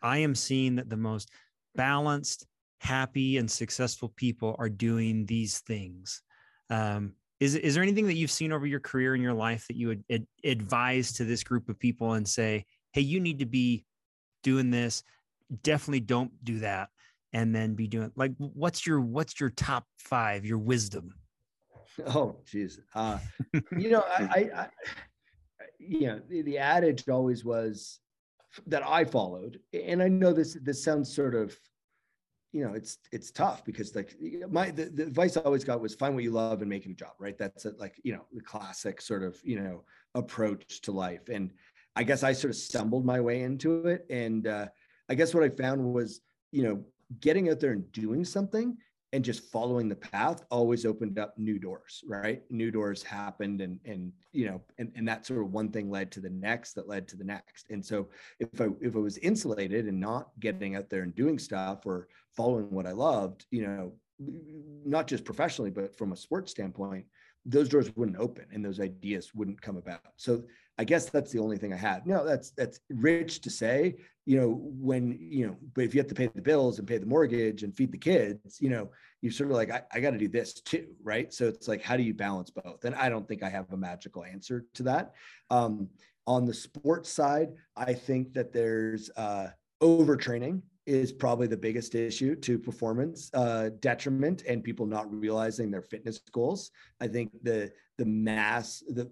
I 0.02 0.18
am 0.18 0.34
seeing 0.34 0.76
that 0.76 0.88
the 0.88 0.96
most 0.96 1.30
balanced, 1.74 2.46
happy, 2.80 3.36
and 3.36 3.50
successful 3.50 4.12
people 4.16 4.56
are 4.58 4.68
doing 4.68 5.26
these 5.26 5.60
things." 5.60 6.22
Um, 6.70 7.12
is 7.38 7.54
is 7.54 7.74
there 7.74 7.82
anything 7.82 8.06
that 8.06 8.16
you've 8.16 8.30
seen 8.30 8.50
over 8.50 8.66
your 8.66 8.80
career 8.80 9.14
in 9.14 9.20
your 9.20 9.34
life 9.34 9.66
that 9.68 9.76
you 9.76 9.88
would 9.88 10.04
ad- 10.10 10.26
advise 10.42 11.12
to 11.12 11.24
this 11.24 11.44
group 11.44 11.68
of 11.68 11.78
people 11.78 12.14
and 12.14 12.26
say, 12.26 12.64
"Hey, 12.96 13.02
you 13.02 13.20
need 13.20 13.38
to 13.40 13.46
be 13.46 13.84
doing 14.42 14.70
this. 14.70 15.02
Definitely 15.62 16.00
don't 16.00 16.32
do 16.42 16.60
that." 16.60 16.88
And 17.32 17.54
then 17.54 17.74
be 17.74 17.86
doing 17.86 18.10
like 18.16 18.32
what's 18.38 18.86
your 18.86 19.00
what's 19.00 19.38
your 19.38 19.50
top 19.50 19.84
five, 19.98 20.44
your 20.44 20.58
wisdom? 20.58 21.14
Oh, 22.08 22.36
geez. 22.44 22.78
Uh, 22.94 23.18
you 23.78 23.88
know, 23.88 24.04
I, 24.06 24.22
I, 24.22 24.60
I 24.60 24.68
you 25.78 26.08
know, 26.08 26.20
the, 26.28 26.42
the 26.42 26.58
adage 26.58 27.08
always 27.08 27.42
was 27.42 28.00
that 28.66 28.86
I 28.86 29.04
followed, 29.04 29.60
and 29.72 30.02
I 30.02 30.08
know 30.08 30.34
this 30.34 30.58
this 30.62 30.82
sounds 30.84 31.14
sort 31.14 31.34
of 31.34 31.56
you 32.56 32.64
know 32.64 32.72
it's 32.72 32.98
it's 33.12 33.30
tough 33.30 33.64
because 33.66 33.94
like 33.94 34.16
my 34.48 34.70
the, 34.70 34.86
the 34.86 35.02
advice 35.02 35.36
I 35.36 35.40
always 35.42 35.62
got 35.62 35.80
was 35.80 35.94
find 35.94 36.14
what 36.14 36.24
you 36.24 36.30
love 36.30 36.60
and 36.62 36.70
make 36.70 36.86
it 36.86 36.90
a 36.90 36.94
job 36.94 37.12
right 37.18 37.36
that's 37.36 37.66
a, 37.66 37.72
like 37.78 38.00
you 38.02 38.14
know 38.14 38.24
the 38.32 38.40
classic 38.40 39.02
sort 39.02 39.22
of 39.22 39.36
you 39.44 39.60
know 39.60 39.84
approach 40.14 40.80
to 40.82 40.92
life 40.92 41.28
and 41.28 41.52
I 41.96 42.04
guess 42.04 42.22
I 42.22 42.32
sort 42.32 42.50
of 42.50 42.56
stumbled 42.56 43.04
my 43.04 43.20
way 43.20 43.42
into 43.42 43.86
it. 43.86 44.06
And 44.10 44.46
uh, 44.46 44.66
I 45.08 45.14
guess 45.14 45.34
what 45.34 45.42
I 45.42 45.48
found 45.48 45.82
was 45.82 46.20
you 46.52 46.62
know 46.62 46.84
getting 47.20 47.50
out 47.50 47.60
there 47.60 47.72
and 47.72 47.90
doing 47.92 48.24
something 48.24 48.76
and 49.12 49.24
just 49.24 49.50
following 49.50 49.88
the 49.88 49.96
path 49.96 50.44
always 50.50 50.84
opened 50.84 51.18
up 51.18 51.38
new 51.38 51.58
doors 51.58 52.04
right? 52.06 52.42
New 52.50 52.70
doors 52.70 53.02
happened 53.02 53.60
and 53.60 53.80
and 53.84 54.12
you 54.32 54.46
know 54.46 54.60
and, 54.78 54.92
and 54.94 55.08
that 55.08 55.24
sort 55.26 55.40
of 55.40 55.52
one 55.52 55.70
thing 55.70 55.90
led 55.90 56.12
to 56.12 56.20
the 56.20 56.30
next 56.30 56.74
that 56.74 56.88
led 56.88 57.08
to 57.08 57.16
the 57.16 57.24
next. 57.24 57.70
And 57.70 57.84
so 57.84 58.08
if 58.38 58.60
i 58.60 58.68
if 58.80 58.94
i 58.94 58.98
was 58.98 59.18
insulated 59.18 59.86
and 59.86 59.98
not 59.98 60.28
getting 60.40 60.76
out 60.76 60.90
there 60.90 61.02
and 61.02 61.14
doing 61.14 61.38
stuff 61.38 61.86
or 61.86 62.08
following 62.36 62.70
what 62.70 62.86
i 62.86 62.92
loved 62.92 63.46
you 63.50 63.66
know 63.66 63.92
not 64.84 65.06
just 65.06 65.24
professionally 65.24 65.70
but 65.70 65.96
from 65.96 66.12
a 66.12 66.16
sports 66.16 66.50
standpoint 66.50 67.04
those 67.46 67.68
doors 67.68 67.94
wouldn't 67.94 68.18
open 68.18 68.44
and 68.52 68.64
those 68.64 68.80
ideas 68.80 69.34
wouldn't 69.34 69.62
come 69.62 69.76
about. 69.76 70.00
So 70.16 70.42
I 70.78 70.84
guess 70.84 71.08
that's 71.08 71.32
the 71.32 71.38
only 71.38 71.56
thing 71.56 71.72
I 71.72 71.76
had. 71.76 72.06
No, 72.06 72.24
that's 72.24 72.50
that's 72.50 72.80
rich 72.90 73.40
to 73.42 73.50
say, 73.50 73.96
you 74.26 74.38
know, 74.38 74.60
when 74.62 75.16
you 75.18 75.46
know, 75.46 75.56
but 75.74 75.84
if 75.84 75.94
you 75.94 76.00
have 76.00 76.08
to 76.08 76.14
pay 76.14 76.26
the 76.26 76.42
bills 76.42 76.78
and 76.78 76.86
pay 76.86 76.98
the 76.98 77.06
mortgage 77.06 77.62
and 77.62 77.74
feed 77.74 77.92
the 77.92 77.98
kids, 77.98 78.60
you 78.60 78.68
know, 78.68 78.90
you're 79.22 79.32
sort 79.32 79.50
of 79.50 79.56
like, 79.56 79.70
I, 79.70 79.82
I 79.92 80.00
got 80.00 80.10
to 80.10 80.18
do 80.18 80.28
this 80.28 80.52
too, 80.54 80.88
right? 81.02 81.32
So 81.32 81.46
it's 81.46 81.68
like, 81.68 81.82
how 81.82 81.96
do 81.96 82.02
you 82.02 82.12
balance 82.12 82.50
both? 82.50 82.84
And 82.84 82.94
I 82.94 83.08
don't 83.08 83.26
think 83.26 83.42
I 83.42 83.48
have 83.48 83.72
a 83.72 83.76
magical 83.76 84.24
answer 84.24 84.66
to 84.74 84.82
that. 84.82 85.14
Um, 85.50 85.88
on 86.26 86.44
the 86.44 86.54
sports 86.54 87.10
side, 87.10 87.50
I 87.76 87.94
think 87.94 88.34
that 88.34 88.52
there's 88.52 89.10
uh, 89.16 89.48
overtraining 89.82 90.60
is 90.86 91.12
probably 91.12 91.48
the 91.48 91.56
biggest 91.56 91.94
issue 91.94 92.36
to 92.36 92.58
performance 92.58 93.30
uh, 93.34 93.70
detriment 93.80 94.42
and 94.48 94.62
people 94.62 94.86
not 94.86 95.12
realizing 95.12 95.70
their 95.70 95.82
fitness 95.82 96.20
goals. 96.32 96.70
I 97.00 97.08
think 97.08 97.30
the 97.42 97.72
the 97.98 98.04
mass 98.04 98.82
the 98.88 99.10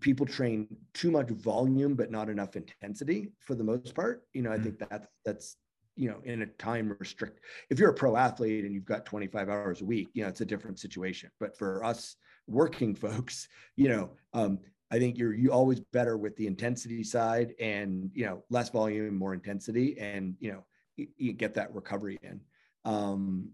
people 0.00 0.26
train 0.26 0.68
too 0.92 1.10
much 1.10 1.30
volume 1.30 1.94
but 1.94 2.10
not 2.10 2.28
enough 2.28 2.56
intensity 2.56 3.32
for 3.40 3.54
the 3.54 3.64
most 3.64 3.94
part. 3.94 4.22
You 4.32 4.42
know, 4.42 4.52
I 4.52 4.58
mm 4.58 4.62
think 4.64 4.78
that's 4.78 5.06
that's 5.24 5.56
you 5.96 6.08
know 6.08 6.20
in 6.24 6.42
a 6.42 6.46
time 6.46 6.96
restrict. 6.98 7.40
If 7.70 7.78
you're 7.78 7.90
a 7.90 7.94
pro 7.94 8.16
athlete 8.16 8.64
and 8.64 8.72
you've 8.72 8.84
got 8.84 9.04
25 9.04 9.48
hours 9.48 9.80
a 9.80 9.84
week, 9.84 10.10
you 10.14 10.22
know 10.22 10.28
it's 10.28 10.40
a 10.40 10.46
different 10.46 10.78
situation. 10.78 11.30
But 11.40 11.58
for 11.58 11.84
us 11.84 12.16
working 12.46 12.94
folks, 13.06 13.48
you 13.76 13.88
know, 13.88 14.10
um, 14.32 14.60
I 14.92 14.98
think 14.98 15.18
you're 15.18 15.34
you 15.34 15.52
always 15.52 15.80
better 15.80 16.16
with 16.16 16.36
the 16.36 16.46
intensity 16.46 17.02
side 17.02 17.54
and 17.60 18.10
you 18.14 18.26
know 18.26 18.44
less 18.50 18.70
volume, 18.70 19.16
more 19.16 19.34
intensity, 19.34 19.98
and 19.98 20.36
you 20.40 20.52
know 20.52 20.64
you 20.96 21.32
get 21.32 21.54
that 21.54 21.74
recovery 21.74 22.18
in. 22.22 22.40
Um, 22.84 23.50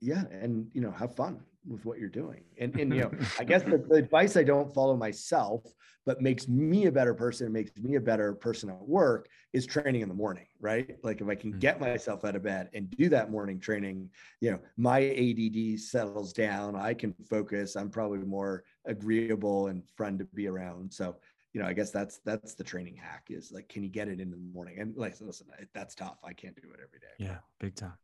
yeah, 0.00 0.24
and 0.30 0.68
you 0.74 0.80
know, 0.80 0.90
have 0.90 1.14
fun 1.16 1.40
with 1.66 1.84
what 1.84 1.98
you're 1.98 2.08
doing. 2.08 2.44
And 2.58 2.78
and 2.78 2.94
you 2.94 3.00
know, 3.02 3.10
I 3.38 3.44
guess 3.44 3.62
the, 3.62 3.78
the, 3.78 3.94
advice 3.94 4.36
I 4.36 4.42
don't 4.42 4.72
follow 4.74 4.96
myself, 4.96 5.62
but 6.04 6.20
makes 6.20 6.46
me 6.48 6.86
a 6.86 6.92
better 6.92 7.14
person, 7.14 7.50
makes 7.52 7.70
me 7.78 7.96
a 7.96 8.00
better 8.00 8.34
person 8.34 8.68
at 8.68 8.86
work 8.86 9.28
is 9.52 9.64
training 9.64 10.02
in 10.02 10.08
the 10.08 10.14
morning, 10.14 10.46
right? 10.60 10.96
Like 11.02 11.20
if 11.20 11.28
I 11.28 11.34
can 11.34 11.52
get 11.58 11.76
mm-hmm. 11.76 11.92
myself 11.92 12.24
out 12.24 12.36
of 12.36 12.42
bed 12.42 12.68
and 12.74 12.90
do 12.90 13.08
that 13.08 13.30
morning 13.30 13.58
training, 13.58 14.10
you 14.40 14.50
know, 14.50 14.58
my 14.76 15.02
ADD 15.02 15.80
settles 15.80 16.32
down. 16.32 16.76
I 16.76 16.92
can 16.92 17.14
focus. 17.30 17.76
I'm 17.76 17.90
probably 17.90 18.18
more 18.18 18.64
agreeable 18.84 19.68
and 19.68 19.82
fun 19.96 20.18
to 20.18 20.24
be 20.24 20.48
around. 20.48 20.92
So 20.92 21.16
you 21.54 21.62
know, 21.62 21.68
I 21.68 21.72
guess 21.72 21.92
that's 21.92 22.18
that's 22.24 22.54
the 22.54 22.64
training 22.64 22.96
hack 22.96 23.28
is 23.30 23.52
like, 23.52 23.68
can 23.68 23.84
you 23.84 23.88
get 23.88 24.08
it 24.08 24.20
in 24.20 24.30
the 24.30 24.36
morning? 24.36 24.80
And 24.80 24.94
like, 24.96 25.14
listen, 25.20 25.46
that's 25.72 25.94
tough. 25.94 26.18
I 26.24 26.32
can't 26.32 26.60
do 26.60 26.68
it 26.72 26.80
every 26.82 26.98
day. 26.98 27.14
Yeah, 27.18 27.38
big 27.60 27.76
time. 27.76 27.94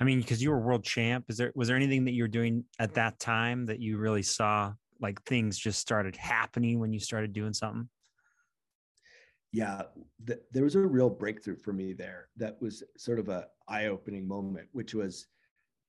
I 0.00 0.04
mean, 0.04 0.20
because 0.20 0.42
you 0.42 0.50
were 0.50 0.58
world 0.58 0.82
champ, 0.82 1.26
is 1.28 1.36
there 1.36 1.52
was 1.54 1.68
there 1.68 1.76
anything 1.76 2.06
that 2.06 2.12
you 2.12 2.24
were 2.24 2.28
doing 2.28 2.64
at 2.78 2.94
that 2.94 3.20
time 3.20 3.66
that 3.66 3.80
you 3.80 3.98
really 3.98 4.22
saw 4.22 4.72
like 4.98 5.22
things 5.24 5.58
just 5.58 5.78
started 5.78 6.16
happening 6.16 6.80
when 6.80 6.92
you 6.92 7.00
started 7.00 7.34
doing 7.34 7.52
something? 7.52 7.88
Yeah, 9.52 9.82
th- 10.26 10.40
there 10.50 10.64
was 10.64 10.74
a 10.74 10.80
real 10.80 11.10
breakthrough 11.10 11.56
for 11.56 11.72
me 11.72 11.92
there. 11.92 12.28
That 12.36 12.60
was 12.62 12.82
sort 12.96 13.18
of 13.18 13.28
a 13.28 13.46
eye-opening 13.68 14.26
moment, 14.26 14.68
which 14.72 14.94
was 14.94 15.26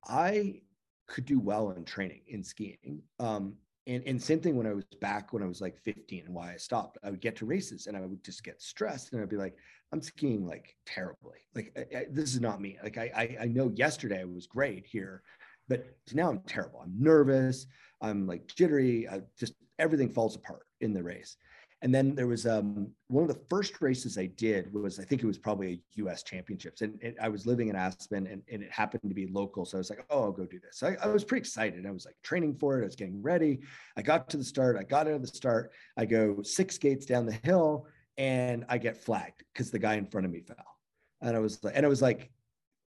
I 0.07 0.61
could 1.07 1.25
do 1.25 1.39
well 1.39 1.71
in 1.71 1.85
training 1.85 2.21
in 2.27 2.43
skiing. 2.43 3.01
Um, 3.19 3.55
and, 3.87 4.03
and 4.05 4.21
same 4.21 4.39
thing 4.39 4.55
when 4.55 4.67
I 4.67 4.73
was 4.73 4.85
back 4.99 5.31
when 5.31 5.43
I 5.43 5.47
was 5.47 5.61
like 5.61 5.77
15 5.83 6.25
and 6.25 6.33
why 6.33 6.53
I 6.53 6.57
stopped. 6.57 6.97
I 7.03 7.11
would 7.11 7.21
get 7.21 7.35
to 7.37 7.45
races 7.45 7.87
and 7.87 7.95
I 7.95 8.01
would 8.01 8.23
just 8.23 8.43
get 8.43 8.61
stressed 8.61 9.13
and 9.13 9.21
I'd 9.21 9.29
be 9.29 9.37
like, 9.37 9.55
I'm 9.91 10.01
skiing 10.01 10.45
like 10.45 10.75
terribly. 10.85 11.37
Like 11.53 11.71
I, 11.77 11.97
I, 11.97 12.05
this 12.09 12.33
is 12.33 12.41
not 12.41 12.61
me. 12.61 12.77
Like 12.83 12.97
I, 12.97 13.11
I 13.15 13.43
I 13.43 13.45
know 13.45 13.71
yesterday 13.75 14.21
I 14.21 14.25
was 14.25 14.47
great 14.47 14.85
here, 14.85 15.21
but 15.67 15.85
now 16.13 16.29
I'm 16.29 16.41
terrible. 16.47 16.81
I'm 16.81 16.93
nervous. 16.97 17.67
I'm 18.01 18.27
like 18.27 18.47
jittery. 18.47 19.07
I 19.07 19.21
just 19.37 19.53
everything 19.77 20.09
falls 20.09 20.35
apart 20.35 20.65
in 20.81 20.93
the 20.93 21.03
race. 21.03 21.37
And 21.81 21.93
then 21.93 22.15
there 22.15 22.27
was 22.27 22.47
um, 22.47 22.87
one 23.09 23.23
of 23.23 23.27
the 23.27 23.41
first 23.49 23.81
races 23.81 24.17
I 24.17 24.27
did 24.27 24.73
was 24.73 24.99
I 24.99 25.03
think 25.03 25.21
it 25.21 25.27
was 25.27 25.37
probably 25.37 25.73
a 25.73 25.79
U.S. 25.97 26.23
Championships, 26.23 26.81
and 26.81 26.97
it, 27.01 27.15
I 27.21 27.29
was 27.29 27.45
living 27.45 27.67
in 27.67 27.75
Aspen, 27.75 28.25
and, 28.27 28.41
and, 28.51 28.63
it 28.63 28.71
happened 28.71 29.01
to 29.07 29.13
be 29.13 29.27
local, 29.27 29.65
so 29.65 29.77
I 29.77 29.79
was 29.79 29.89
like, 29.89 30.03
oh, 30.09 30.23
I'll 30.23 30.31
go 30.31 30.45
do 30.45 30.59
this. 30.59 30.77
So 30.77 30.87
I, 30.87 30.97
I, 31.03 31.07
was 31.07 31.23
pretty 31.23 31.41
excited. 31.41 31.85
I 31.85 31.91
was 31.91 32.05
like 32.05 32.15
training 32.23 32.55
for 32.55 32.79
it. 32.79 32.83
I 32.83 32.85
was 32.85 32.95
getting 32.95 33.21
ready. 33.21 33.59
I 33.97 34.01
got 34.01 34.29
to 34.29 34.37
the 34.37 34.43
start. 34.43 34.77
I 34.79 34.83
got 34.83 35.07
out 35.07 35.13
of 35.13 35.21
the 35.21 35.27
start. 35.27 35.71
I 35.97 36.05
go 36.05 36.41
six 36.41 36.77
gates 36.77 37.05
down 37.05 37.25
the 37.25 37.39
hill, 37.43 37.87
and 38.17 38.65
I 38.69 38.77
get 38.77 38.97
flagged 38.97 39.43
because 39.53 39.69
the 39.69 39.79
guy 39.79 39.95
in 39.95 40.05
front 40.05 40.25
of 40.25 40.31
me 40.31 40.41
fell. 40.41 40.77
And 41.21 41.35
I 41.35 41.39
was 41.39 41.63
like, 41.63 41.75
and 41.75 41.85
it 41.85 41.89
was 41.89 42.01
like 42.01 42.31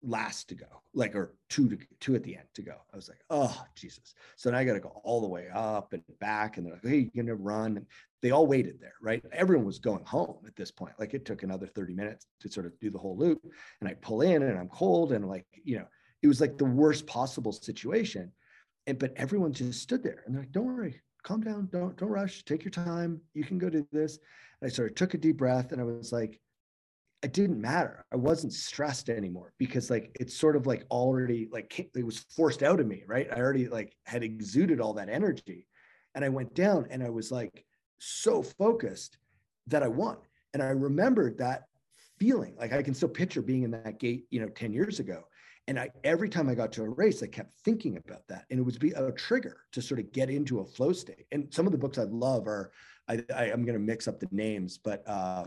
last 0.07 0.47
to 0.49 0.55
go, 0.55 0.65
like 0.93 1.15
or 1.15 1.35
two 1.49 1.69
to 1.69 1.77
two 1.99 2.15
at 2.15 2.23
the 2.23 2.35
end 2.35 2.47
to 2.53 2.61
go. 2.61 2.75
I 2.93 2.95
was 2.95 3.09
like, 3.09 3.19
oh 3.29 3.65
Jesus. 3.75 4.15
So 4.37 4.49
now 4.49 4.57
I 4.57 4.63
got 4.63 4.73
to 4.73 4.79
go 4.79 5.01
all 5.03 5.21
the 5.21 5.27
way 5.27 5.47
up 5.53 5.93
and 5.93 6.01
back. 6.19 6.57
And 6.57 6.65
they're 6.65 6.73
like, 6.73 6.85
hey, 6.85 7.11
you're 7.13 7.25
gonna 7.25 7.35
run. 7.35 7.77
And 7.77 7.85
they 8.21 8.31
all 8.31 8.47
waited 8.47 8.79
there, 8.79 8.95
right? 9.01 9.23
Everyone 9.31 9.65
was 9.65 9.79
going 9.79 10.05
home 10.05 10.37
at 10.47 10.55
this 10.55 10.71
point. 10.71 10.93
Like 10.97 11.13
it 11.13 11.25
took 11.25 11.43
another 11.43 11.67
30 11.67 11.93
minutes 11.93 12.25
to 12.39 12.49
sort 12.49 12.65
of 12.65 12.79
do 12.79 12.89
the 12.89 12.97
whole 12.97 13.17
loop. 13.17 13.41
And 13.81 13.89
I 13.89 13.93
pull 13.95 14.21
in 14.21 14.41
and 14.41 14.57
I'm 14.57 14.69
cold 14.69 15.11
and 15.11 15.27
like, 15.27 15.45
you 15.63 15.77
know, 15.77 15.87
it 16.23 16.27
was 16.27 16.41
like 16.41 16.57
the 16.57 16.65
worst 16.65 17.05
possible 17.05 17.51
situation. 17.51 18.31
And 18.87 18.97
but 18.97 19.13
everyone 19.17 19.51
just 19.51 19.81
stood 19.81 20.03
there 20.03 20.23
and 20.25 20.33
they're 20.33 20.43
like, 20.43 20.51
don't 20.53 20.65
worry, 20.65 21.01
calm 21.23 21.41
down, 21.41 21.67
don't 21.71 21.97
don't 21.97 22.09
rush, 22.09 22.45
take 22.45 22.63
your 22.63 22.71
time. 22.71 23.19
You 23.33 23.43
can 23.43 23.57
go 23.57 23.69
do 23.69 23.85
this. 23.91 24.17
And 24.61 24.71
I 24.71 24.73
sort 24.73 24.89
of 24.89 24.95
took 24.95 25.13
a 25.13 25.17
deep 25.17 25.37
breath 25.37 25.73
and 25.73 25.81
I 25.81 25.83
was 25.83 26.13
like, 26.13 26.39
it 27.23 27.33
didn't 27.33 27.59
matter. 27.59 28.05
I 28.11 28.15
wasn't 28.15 28.53
stressed 28.53 29.09
anymore 29.09 29.53
because 29.57 29.89
like 29.89 30.15
it's 30.19 30.35
sort 30.35 30.55
of 30.55 30.67
like 30.67 30.85
already 30.91 31.49
like 31.51 31.79
it 31.79 32.05
was 32.05 32.19
forced 32.35 32.61
out 32.61 32.79
of 32.79 32.87
me, 32.87 33.03
right? 33.07 33.27
I 33.31 33.39
already 33.39 33.67
like 33.67 33.95
had 34.05 34.23
exuded 34.23 34.79
all 34.79 34.93
that 34.93 35.09
energy. 35.09 35.65
And 36.13 36.23
I 36.23 36.29
went 36.29 36.53
down 36.53 36.87
and 36.89 37.03
I 37.03 37.09
was 37.09 37.31
like, 37.31 37.65
so 37.99 38.43
focused 38.43 39.17
that 39.67 39.83
I 39.83 39.87
won. 39.87 40.17
And 40.53 40.61
I 40.61 40.67
remembered 40.67 41.37
that 41.39 41.63
feeling 42.19 42.55
like 42.57 42.73
I 42.73 42.83
can 42.83 42.93
still 42.93 43.09
picture 43.09 43.41
being 43.41 43.63
in 43.63 43.71
that 43.71 43.99
gate, 43.99 44.25
you 44.29 44.39
know, 44.39 44.49
10 44.49 44.73
years 44.73 44.99
ago. 44.99 45.23
And 45.67 45.77
I, 45.77 45.89
every 46.03 46.29
time 46.29 46.47
I 46.47 46.55
got 46.55 46.71
to 46.73 46.83
a 46.83 46.89
race, 46.89 47.21
I 47.21 47.27
kept 47.27 47.59
thinking 47.65 47.97
about 47.97 48.25
that. 48.29 48.45
And 48.49 48.59
it 48.59 48.63
would 48.63 48.79
be 48.79 48.91
a 48.91 49.11
trigger 49.11 49.57
to 49.73 49.81
sort 49.81 49.99
of 49.99 50.11
get 50.13 50.29
into 50.29 50.59
a 50.59 50.65
flow 50.65 50.93
state. 50.93 51.25
And 51.31 51.53
some 51.53 51.65
of 51.65 51.71
the 51.71 51.77
books 51.77 51.97
I 51.97 52.03
love 52.03 52.47
are, 52.47 52.71
I, 53.09 53.23
I 53.35 53.45
am 53.47 53.65
going 53.65 53.77
to 53.77 53.83
mix 53.83 54.07
up 54.07 54.19
the 54.19 54.29
names, 54.31 54.77
but 54.77 55.03
uh, 55.07 55.45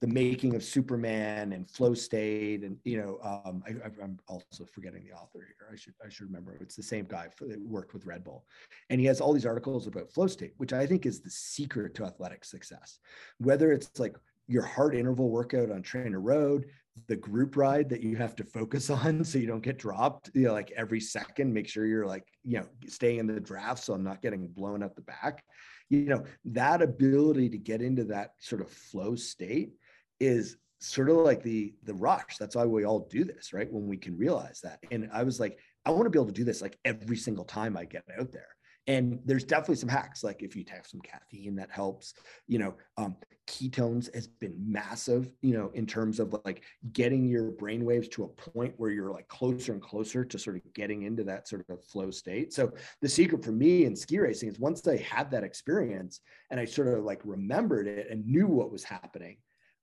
the 0.00 0.06
making 0.06 0.54
of 0.54 0.62
Superman 0.62 1.52
and 1.52 1.68
flow 1.70 1.94
state. 1.94 2.62
And, 2.62 2.76
you 2.84 2.98
know, 2.98 3.18
um, 3.22 3.62
I, 3.66 4.02
am 4.02 4.18
also 4.28 4.64
forgetting 4.64 5.04
the 5.04 5.12
author 5.12 5.38
here. 5.46 5.68
I 5.72 5.76
should, 5.76 5.94
I 6.04 6.08
should 6.08 6.26
remember. 6.26 6.56
It's 6.60 6.76
the 6.76 6.82
same 6.82 7.06
guy 7.06 7.28
that 7.40 7.60
worked 7.62 7.94
with 7.94 8.04
Red 8.04 8.24
Bull. 8.24 8.44
And 8.90 9.00
he 9.00 9.06
has 9.06 9.20
all 9.20 9.32
these 9.32 9.46
articles 9.46 9.86
about 9.86 10.10
flow 10.10 10.26
state, 10.26 10.52
which 10.58 10.72
I 10.72 10.86
think 10.86 11.06
is 11.06 11.20
the 11.20 11.30
secret 11.30 11.94
to 11.94 12.04
athletic 12.04 12.44
success. 12.44 12.98
Whether 13.38 13.72
it's 13.72 13.98
like 13.98 14.16
your 14.48 14.62
hard 14.62 14.94
interval 14.94 15.30
workout 15.30 15.70
on 15.70 15.82
TrainerRoad 15.82 16.64
the 17.08 17.16
group 17.16 17.56
ride 17.56 17.88
that 17.90 18.02
you 18.02 18.16
have 18.16 18.34
to 18.36 18.44
focus 18.44 18.90
on 18.90 19.22
so 19.24 19.38
you 19.38 19.46
don't 19.46 19.62
get 19.62 19.78
dropped 19.78 20.30
you 20.34 20.46
know 20.46 20.52
like 20.52 20.72
every 20.76 21.00
second 21.00 21.52
make 21.52 21.68
sure 21.68 21.86
you're 21.86 22.06
like 22.06 22.26
you 22.42 22.58
know 22.58 22.66
staying 22.86 23.18
in 23.18 23.26
the 23.26 23.40
draft 23.40 23.82
so 23.82 23.92
i'm 23.92 24.02
not 24.02 24.22
getting 24.22 24.48
blown 24.48 24.82
out 24.82 24.96
the 24.96 25.02
back 25.02 25.44
you 25.88 26.04
know 26.04 26.24
that 26.44 26.82
ability 26.82 27.48
to 27.48 27.58
get 27.58 27.82
into 27.82 28.04
that 28.04 28.32
sort 28.38 28.60
of 28.60 28.70
flow 28.70 29.14
state 29.14 29.72
is 30.20 30.56
sort 30.80 31.08
of 31.08 31.16
like 31.16 31.42
the 31.42 31.74
the 31.84 31.94
rush. 31.94 32.36
That's 32.38 32.56
why 32.56 32.64
we 32.64 32.84
all 32.84 33.08
do 33.10 33.24
this 33.24 33.52
right? 33.52 33.70
When 33.72 33.86
we 33.86 33.96
can 33.96 34.16
realize 34.16 34.60
that. 34.62 34.80
And 34.90 35.08
i 35.12 35.22
was 35.22 35.40
like 35.40 35.58
i 35.84 35.90
want 35.90 36.04
to 36.04 36.10
be 36.10 36.18
able 36.18 36.26
to 36.26 36.32
do 36.32 36.44
this 36.44 36.62
like 36.62 36.78
every 36.84 37.16
single 37.16 37.44
time 37.44 37.76
i 37.76 37.84
get 37.84 38.04
out 38.18 38.32
there. 38.32 38.48
And 38.88 39.18
there's 39.24 39.42
definitely 39.42 39.76
some 39.76 39.88
hacks 39.88 40.22
like 40.22 40.44
if 40.44 40.54
you 40.54 40.64
have 40.68 40.86
some 40.86 41.00
caffeine 41.00 41.56
that 41.56 41.70
helps 41.70 42.14
you 42.46 42.58
know 42.58 42.74
um, 42.96 43.16
ketones 43.48 44.12
has 44.14 44.26
been 44.26 44.54
massive 44.58 45.32
you 45.40 45.54
know 45.54 45.70
in 45.74 45.86
terms 45.86 46.20
of 46.20 46.36
like 46.44 46.62
getting 46.92 47.24
your 47.26 47.50
brain 47.52 47.84
waves 47.84 48.08
to 48.08 48.24
a 48.24 48.28
point 48.28 48.74
where 48.76 48.90
you're 48.90 49.12
like 49.12 49.26
closer 49.28 49.72
and 49.72 49.82
closer 49.82 50.24
to 50.24 50.38
sort 50.38 50.56
of 50.56 50.62
getting 50.74 51.02
into 51.02 51.24
that 51.24 51.48
sort 51.48 51.64
of 51.68 51.84
flow 51.84 52.10
state. 52.10 52.52
So 52.52 52.72
the 53.02 53.08
secret 53.08 53.44
for 53.44 53.52
me 53.52 53.86
in 53.86 53.96
ski 53.96 54.18
racing 54.18 54.50
is 54.50 54.60
once 54.60 54.86
i 54.86 54.98
had 54.98 55.30
that 55.30 55.42
experience 55.42 56.20
and 56.50 56.60
i 56.60 56.64
sort 56.64 56.88
of 56.88 57.02
like 57.02 57.20
remembered 57.24 57.88
it 57.88 58.08
and 58.10 58.24
knew 58.26 58.46
what 58.46 58.70
was 58.70 58.84
happening 58.84 59.38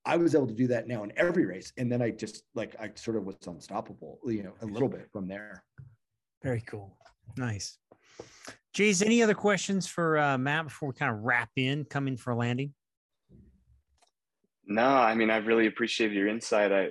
I 0.05 0.17
was 0.17 0.35
able 0.35 0.47
to 0.47 0.53
do 0.53 0.67
that 0.67 0.87
now 0.87 1.03
in 1.03 1.13
every 1.15 1.45
race. 1.45 1.71
And 1.77 1.91
then 1.91 2.01
I 2.01 2.11
just 2.11 2.43
like, 2.55 2.75
I 2.79 2.91
sort 2.95 3.17
of 3.17 3.23
was 3.25 3.37
unstoppable, 3.47 4.19
you 4.25 4.43
know, 4.43 4.53
a 4.61 4.65
little 4.65 4.89
bit 4.89 5.09
from 5.11 5.27
there. 5.27 5.63
Very 6.41 6.61
cool. 6.61 6.97
Nice. 7.37 7.77
Jays, 8.73 9.01
any 9.01 9.23
other 9.23 9.33
questions 9.33 9.87
for 9.87 10.17
uh, 10.17 10.37
Matt 10.37 10.65
before 10.65 10.89
we 10.89 10.95
kind 10.95 11.15
of 11.15 11.21
wrap 11.21 11.49
in, 11.55 11.85
coming 11.85 12.17
for 12.17 12.31
a 12.31 12.35
landing? 12.35 12.73
No, 14.65 14.85
I 14.85 15.15
mean, 15.15 15.29
I 15.29 15.37
really 15.37 15.67
appreciate 15.67 16.11
your 16.11 16.27
insight. 16.27 16.71
I, 16.71 16.89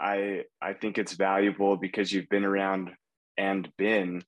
I, 0.00 0.44
I 0.62 0.72
think 0.74 0.96
it's 0.96 1.14
valuable 1.14 1.76
because 1.76 2.12
you've 2.12 2.28
been 2.28 2.44
around 2.44 2.92
and 3.36 3.68
been 3.76 4.22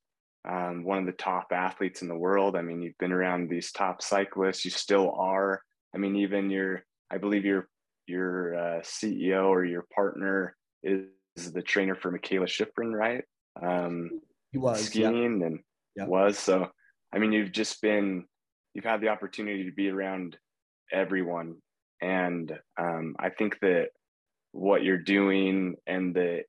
um, 0.49 0.84
one 0.84 0.99
of 0.99 1.07
the 1.07 1.12
top 1.12 1.49
athletes 1.53 2.03
in 2.03 2.09
the 2.09 2.16
world. 2.16 2.57
I 2.57 2.62
mean, 2.62 2.82
you've 2.82 2.99
been 2.99 3.12
around 3.12 3.49
these 3.49 3.72
top 3.72 4.03
cyclists. 4.03 4.64
You 4.64 4.70
still 4.70 5.12
are. 5.12 5.62
I 5.95 5.99
mean, 5.99 6.16
even 6.16 6.51
your, 6.51 6.84
I 7.11 7.18
believe 7.18 7.45
your 7.45 7.68
your 8.07 8.54
uh, 8.54 8.80
CEO 8.80 9.46
or 9.46 9.64
your 9.64 9.86
partner 9.94 10.57
is, 10.82 11.07
is 11.36 11.52
the 11.52 11.62
trainer 11.62 11.94
for 11.94 12.16
Mikaela 12.16 12.46
Shiffrin, 12.46 12.92
right? 12.92 13.24
Um, 13.61 14.20
he 14.52 14.59
was 14.59 14.86
skiing 14.86 15.40
yeah. 15.40 15.46
and 15.46 15.61
yeah. 15.96 16.07
was 16.07 16.38
so. 16.38 16.70
I 17.12 17.18
mean, 17.18 17.32
you've 17.32 17.52
just 17.52 17.80
been, 17.80 18.24
you've 18.74 18.84
had 18.84 19.00
the 19.00 19.09
opportunity 19.09 19.64
to 19.64 19.72
be 19.72 19.88
around 19.88 20.36
everyone. 20.92 21.57
And 22.02 22.59
um, 22.78 23.16
I 23.18 23.30
think 23.30 23.59
that 23.61 23.88
what 24.52 24.82
you're 24.82 24.98
doing 24.98 25.76
and 25.86 26.14
the, 26.14 26.42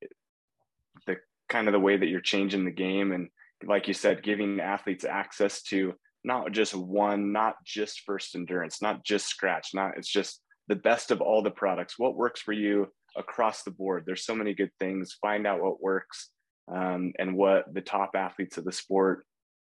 the 1.05 1.17
kind 1.47 1.67
of 1.67 1.73
the 1.73 1.79
way 1.79 1.95
that 1.95 2.07
you're 2.07 2.21
changing 2.21 2.65
the 2.65 2.71
game 2.71 3.11
and 3.11 3.29
like 3.65 3.87
you 3.87 3.93
said, 3.93 4.23
giving 4.23 4.59
athletes 4.59 5.05
access 5.05 5.61
to 5.63 5.93
not 6.23 6.51
just 6.51 6.75
one, 6.75 7.31
not 7.31 7.55
just 7.65 8.01
first 8.01 8.35
endurance, 8.35 8.81
not 8.81 9.03
just 9.03 9.27
scratch, 9.27 9.69
not 9.73 9.97
it's 9.97 10.09
just 10.09 10.41
the 10.67 10.75
best 10.75 11.11
of 11.11 11.21
all 11.21 11.41
the 11.41 11.51
products. 11.51 11.97
What 11.97 12.15
works 12.15 12.41
for 12.41 12.53
you 12.53 12.87
across 13.15 13.63
the 13.63 13.71
board? 13.71 14.03
There's 14.05 14.25
so 14.25 14.35
many 14.35 14.53
good 14.53 14.71
things. 14.79 15.17
Find 15.21 15.47
out 15.47 15.61
what 15.61 15.81
works 15.81 16.29
um, 16.71 17.13
and 17.17 17.35
what 17.35 17.73
the 17.73 17.81
top 17.81 18.11
athletes 18.15 18.57
of 18.57 18.65
the 18.65 18.71
sport 18.71 19.25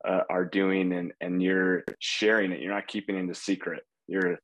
uh, 0.07 0.22
are 0.30 0.45
doing 0.45 0.93
and 0.93 1.12
and 1.20 1.43
you're 1.43 1.84
sharing 1.99 2.53
it 2.53 2.61
you're 2.61 2.72
not 2.72 2.86
keeping 2.86 3.16
it 3.16 3.26
the 3.26 3.34
secret 3.34 3.82
you're 4.07 4.39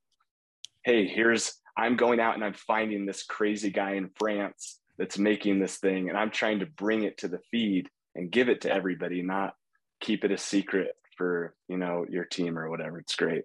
hey 0.83 1.07
here's 1.07 1.55
i'm 1.77 1.97
going 1.97 2.19
out 2.19 2.35
and 2.35 2.45
i'm 2.45 2.55
finding 2.55 3.07
this 3.07 3.23
crazy 3.23 3.71
guy 3.71 3.93
in 3.93 4.11
france 4.19 4.81
that's 4.99 5.17
making 5.17 5.61
this 5.61 5.79
thing 5.79 6.09
and 6.09 6.19
i'm 6.19 6.31
trying 6.31 6.59
to 6.59 6.67
bring 6.67 7.05
it 7.05 7.17
to 7.19 7.29
the 7.29 7.39
feed 7.51 7.89
and 8.17 8.33
give 8.33 8.49
it 8.49 8.63
to 8.63 8.73
everybody 8.73 9.23
not 9.23 9.55
keep 10.01 10.25
it 10.25 10.33
a 10.33 10.39
secret 10.39 10.97
for 11.17 11.55
you 11.69 11.77
know 11.77 12.05
your 12.11 12.25
team 12.25 12.59
or 12.59 12.69
whatever 12.69 12.99
it's 12.99 13.15
great 13.15 13.45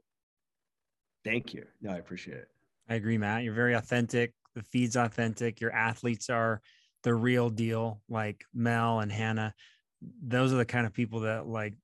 thank 1.24 1.54
you 1.54 1.64
no 1.80 1.92
i 1.92 1.98
appreciate 1.98 2.38
it 2.38 2.50
i 2.90 2.96
agree 2.96 3.18
matt 3.18 3.44
you're 3.44 3.54
very 3.54 3.74
authentic 3.74 4.34
the 4.56 4.64
feed's 4.64 4.96
authentic 4.96 5.62
your 5.62 5.72
athletes 5.72 6.30
are 6.30 6.62
the 7.04 7.14
real 7.14 7.50
deal 7.50 8.02
like 8.10 8.44
mel 8.54 9.00
and 9.00 9.12
hannah 9.12 9.54
those 10.22 10.54
are 10.54 10.58
the 10.58 10.66
kind 10.66 10.86
of 10.86 10.94
people 10.94 11.22
that 11.22 11.48
like 11.48 11.76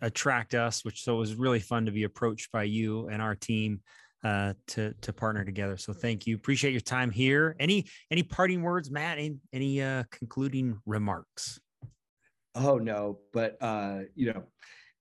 attract 0.00 0.54
us, 0.54 0.84
which 0.84 1.02
so 1.02 1.16
it 1.16 1.18
was 1.18 1.34
really 1.34 1.60
fun 1.60 1.86
to 1.86 1.92
be 1.92 2.04
approached 2.04 2.52
by 2.52 2.62
you 2.62 3.08
and 3.08 3.20
our 3.20 3.34
team 3.34 3.80
uh, 4.24 4.54
to 4.68 4.94
to 5.00 5.12
partner 5.12 5.44
together. 5.44 5.76
So 5.76 5.92
thank 5.92 6.26
you. 6.26 6.36
Appreciate 6.36 6.70
your 6.70 6.80
time 6.80 7.10
here. 7.10 7.56
Any 7.58 7.86
any 8.10 8.22
parting 8.22 8.62
words, 8.62 8.90
Matt? 8.90 9.18
Any, 9.18 9.36
any 9.52 9.82
uh, 9.82 10.04
concluding 10.10 10.78
remarks? 10.86 11.60
Oh 12.54 12.78
no, 12.78 13.18
but 13.32 13.56
uh, 13.60 14.00
you 14.14 14.32
know, 14.32 14.44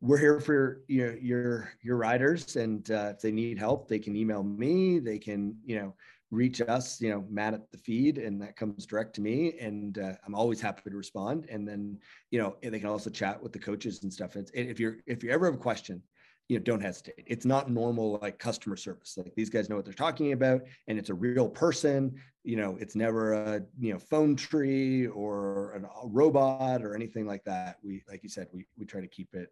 we're 0.02 0.18
here 0.18 0.40
for 0.40 0.82
your 0.88 1.18
your 1.18 1.72
your 1.82 1.98
riders, 1.98 2.56
and 2.56 2.90
uh, 2.92 3.14
if 3.16 3.22
they 3.22 3.32
need 3.32 3.58
help, 3.58 3.88
they 3.88 4.00
can 4.00 4.16
email 4.16 4.44
me. 4.44 5.00
They 5.00 5.20
can 5.20 5.56
you 5.64 5.80
know 5.80 5.94
reach 6.32 6.62
us, 6.62 7.00
you 7.02 7.10
know, 7.10 7.26
Matt 7.30 7.54
at 7.54 7.72
the 7.72 7.78
feed, 7.78 8.18
and 8.18 8.42
that 8.42 8.56
comes 8.56 8.86
direct 8.86 9.14
to 9.16 9.22
me. 9.22 9.54
And 9.60 10.00
uh, 10.00 10.14
I'm 10.26 10.34
always 10.34 10.62
happy 10.62 10.90
to 10.90 10.96
respond. 10.96 11.46
And 11.50 11.68
then, 11.68 12.00
you 12.32 12.40
know, 12.40 12.56
they 12.62 12.80
can 12.80 12.88
also 12.88 13.10
chat 13.10 13.42
with 13.44 13.52
the 13.52 13.60
coaches 13.60 14.02
and 14.04 14.12
stuff. 14.12 14.38
It's, 14.38 14.50
if 14.54 14.80
you're 14.80 14.98
if 15.06 15.24
you 15.24 15.30
ever 15.30 15.46
have 15.46 15.56
a 15.56 15.58
question, 15.58 16.02
you 16.48 16.58
know, 16.58 16.64
don't 16.64 16.82
hesitate. 16.82 17.24
It's 17.28 17.46
not 17.46 17.70
normal 17.70 18.18
like 18.22 18.40
customer 18.40 18.78
service. 18.78 19.18
Like 19.18 19.36
these 19.36 19.50
guys 19.50 19.70
know 19.70 19.76
what 19.76 19.86
they're 19.86 19.94
talking 19.94 20.32
about, 20.32 20.62
and 20.88 20.98
it's 20.98 21.10
a 21.10 21.14
real 21.14 21.50
person. 21.50 22.16
You 22.44 22.56
know, 22.56 22.78
it's 22.80 22.96
never 22.96 23.34
a 23.34 23.62
you 23.80 23.94
know 23.94 24.00
phone 24.00 24.36
tree 24.36 25.08
or 25.08 25.74
a 25.74 26.08
robot 26.08 26.82
or 26.82 26.96
anything 26.96 27.28
like 27.28 27.44
that. 27.44 27.78
We, 27.84 28.04
like 28.10 28.24
you 28.24 28.30
said, 28.30 28.48
we 28.54 28.66
we 28.78 28.86
try 28.86 29.02
to 29.02 29.08
keep 29.08 29.34
it 29.34 29.50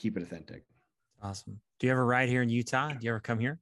keep 0.00 0.16
it 0.16 0.22
authentic. 0.22 0.64
Awesome. 1.22 1.60
Do 1.78 1.86
you 1.86 1.92
ever 1.92 2.04
ride 2.04 2.28
here 2.28 2.42
in 2.42 2.48
Utah? 2.48 2.88
Do 2.88 2.98
you 3.00 3.10
ever 3.10 3.20
come 3.20 3.38
here? 3.38 3.58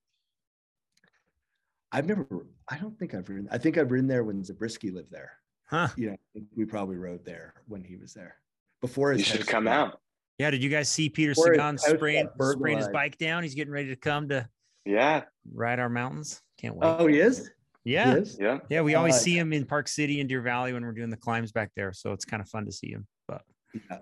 I've 1.90 2.06
never, 2.06 2.26
I 2.68 2.78
don't 2.78 2.96
think 2.98 3.14
I've 3.14 3.28
ridden. 3.28 3.48
I 3.50 3.58
think 3.58 3.78
I've 3.78 3.90
ridden 3.90 4.06
there 4.06 4.22
when 4.22 4.44
Zabriskie 4.44 4.90
lived 4.90 5.10
there. 5.10 5.32
Huh. 5.64 5.88
You 5.96 6.10
know, 6.10 6.42
we 6.56 6.64
probably 6.64 6.96
rode 6.96 7.24
there 7.24 7.54
when 7.66 7.82
he 7.82 7.96
was 7.96 8.14
there 8.14 8.36
before 8.80 9.12
his. 9.12 9.20
You 9.20 9.24
should 9.24 9.46
come 9.46 9.66
out. 9.66 10.00
Yeah. 10.38 10.50
Did 10.50 10.62
you 10.62 10.70
guys 10.70 10.88
see 10.88 11.08
Peter 11.08 11.34
Sagan 11.34 11.76
spraying, 11.76 12.28
spraying 12.40 12.78
his 12.78 12.88
bike 12.88 13.18
down? 13.18 13.42
He's 13.42 13.54
getting 13.54 13.72
ready 13.72 13.88
to 13.88 13.96
come 13.96 14.28
to 14.28 14.48
yeah 14.86 15.24
ride 15.52 15.78
our 15.78 15.90
mountains. 15.90 16.40
Can't 16.58 16.76
wait. 16.76 16.86
Oh, 16.86 17.06
he 17.06 17.18
is. 17.18 17.50
Yeah. 17.84 18.14
He 18.14 18.20
is? 18.20 18.38
Yeah. 18.40 18.58
Yeah. 18.70 18.82
We 18.82 18.94
always 18.94 19.16
uh, 19.16 19.18
see 19.18 19.36
him 19.36 19.52
in 19.52 19.66
Park 19.66 19.88
City 19.88 20.20
and 20.20 20.28
Deer 20.28 20.40
Valley 20.40 20.72
when 20.72 20.84
we're 20.84 20.92
doing 20.92 21.10
the 21.10 21.16
climbs 21.16 21.52
back 21.52 21.70
there. 21.74 21.92
So 21.92 22.12
it's 22.12 22.24
kind 22.24 22.40
of 22.40 22.48
fun 22.48 22.64
to 22.66 22.72
see 22.72 22.90
him. 22.90 23.06
But 23.26 23.42
yeah. 23.74 23.98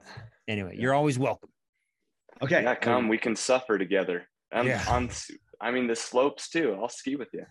anyway, 0.46 0.72
yeah. 0.74 0.82
you're 0.82 0.94
always 0.94 1.18
welcome. 1.18 1.48
Okay. 2.42 2.62
Yeah, 2.62 2.74
come. 2.74 3.08
We 3.08 3.18
can 3.18 3.36
suffer 3.36 3.78
together. 3.78 4.28
I'm 4.52 4.66
yeah. 4.66 4.84
on 4.88 5.10
I 5.60 5.70
mean, 5.70 5.86
the 5.86 5.96
slopes 5.96 6.48
too. 6.48 6.76
I'll 6.80 6.88
ski 6.88 7.16
with 7.16 7.28
you. 7.32 7.46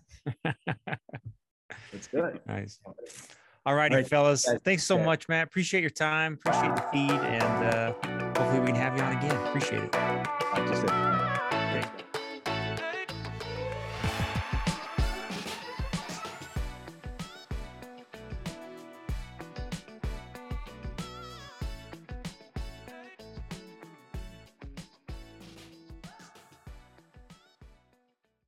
That's 1.92 2.08
good. 2.08 2.40
Nice. 2.48 2.80
All 3.66 3.74
righty, 3.74 3.96
All 3.96 4.02
right, 4.02 4.08
fellas. 4.08 4.46
Guys, 4.46 4.60
Thanks 4.64 4.84
so 4.84 4.98
yeah. 4.98 5.06
much, 5.06 5.28
Matt. 5.28 5.48
Appreciate 5.48 5.82
your 5.82 5.90
time. 5.90 6.34
Appreciate 6.34 6.76
the 6.76 6.82
feed. 6.94 7.10
And 7.10 7.74
uh, 7.74 7.94
hopefully 8.40 8.60
we 8.60 8.68
can 8.68 8.76
have 8.76 8.96
you 8.96 9.04
on 9.04 9.18
again. 9.18 9.36
Appreciate 9.48 9.84
it. 9.84 11.15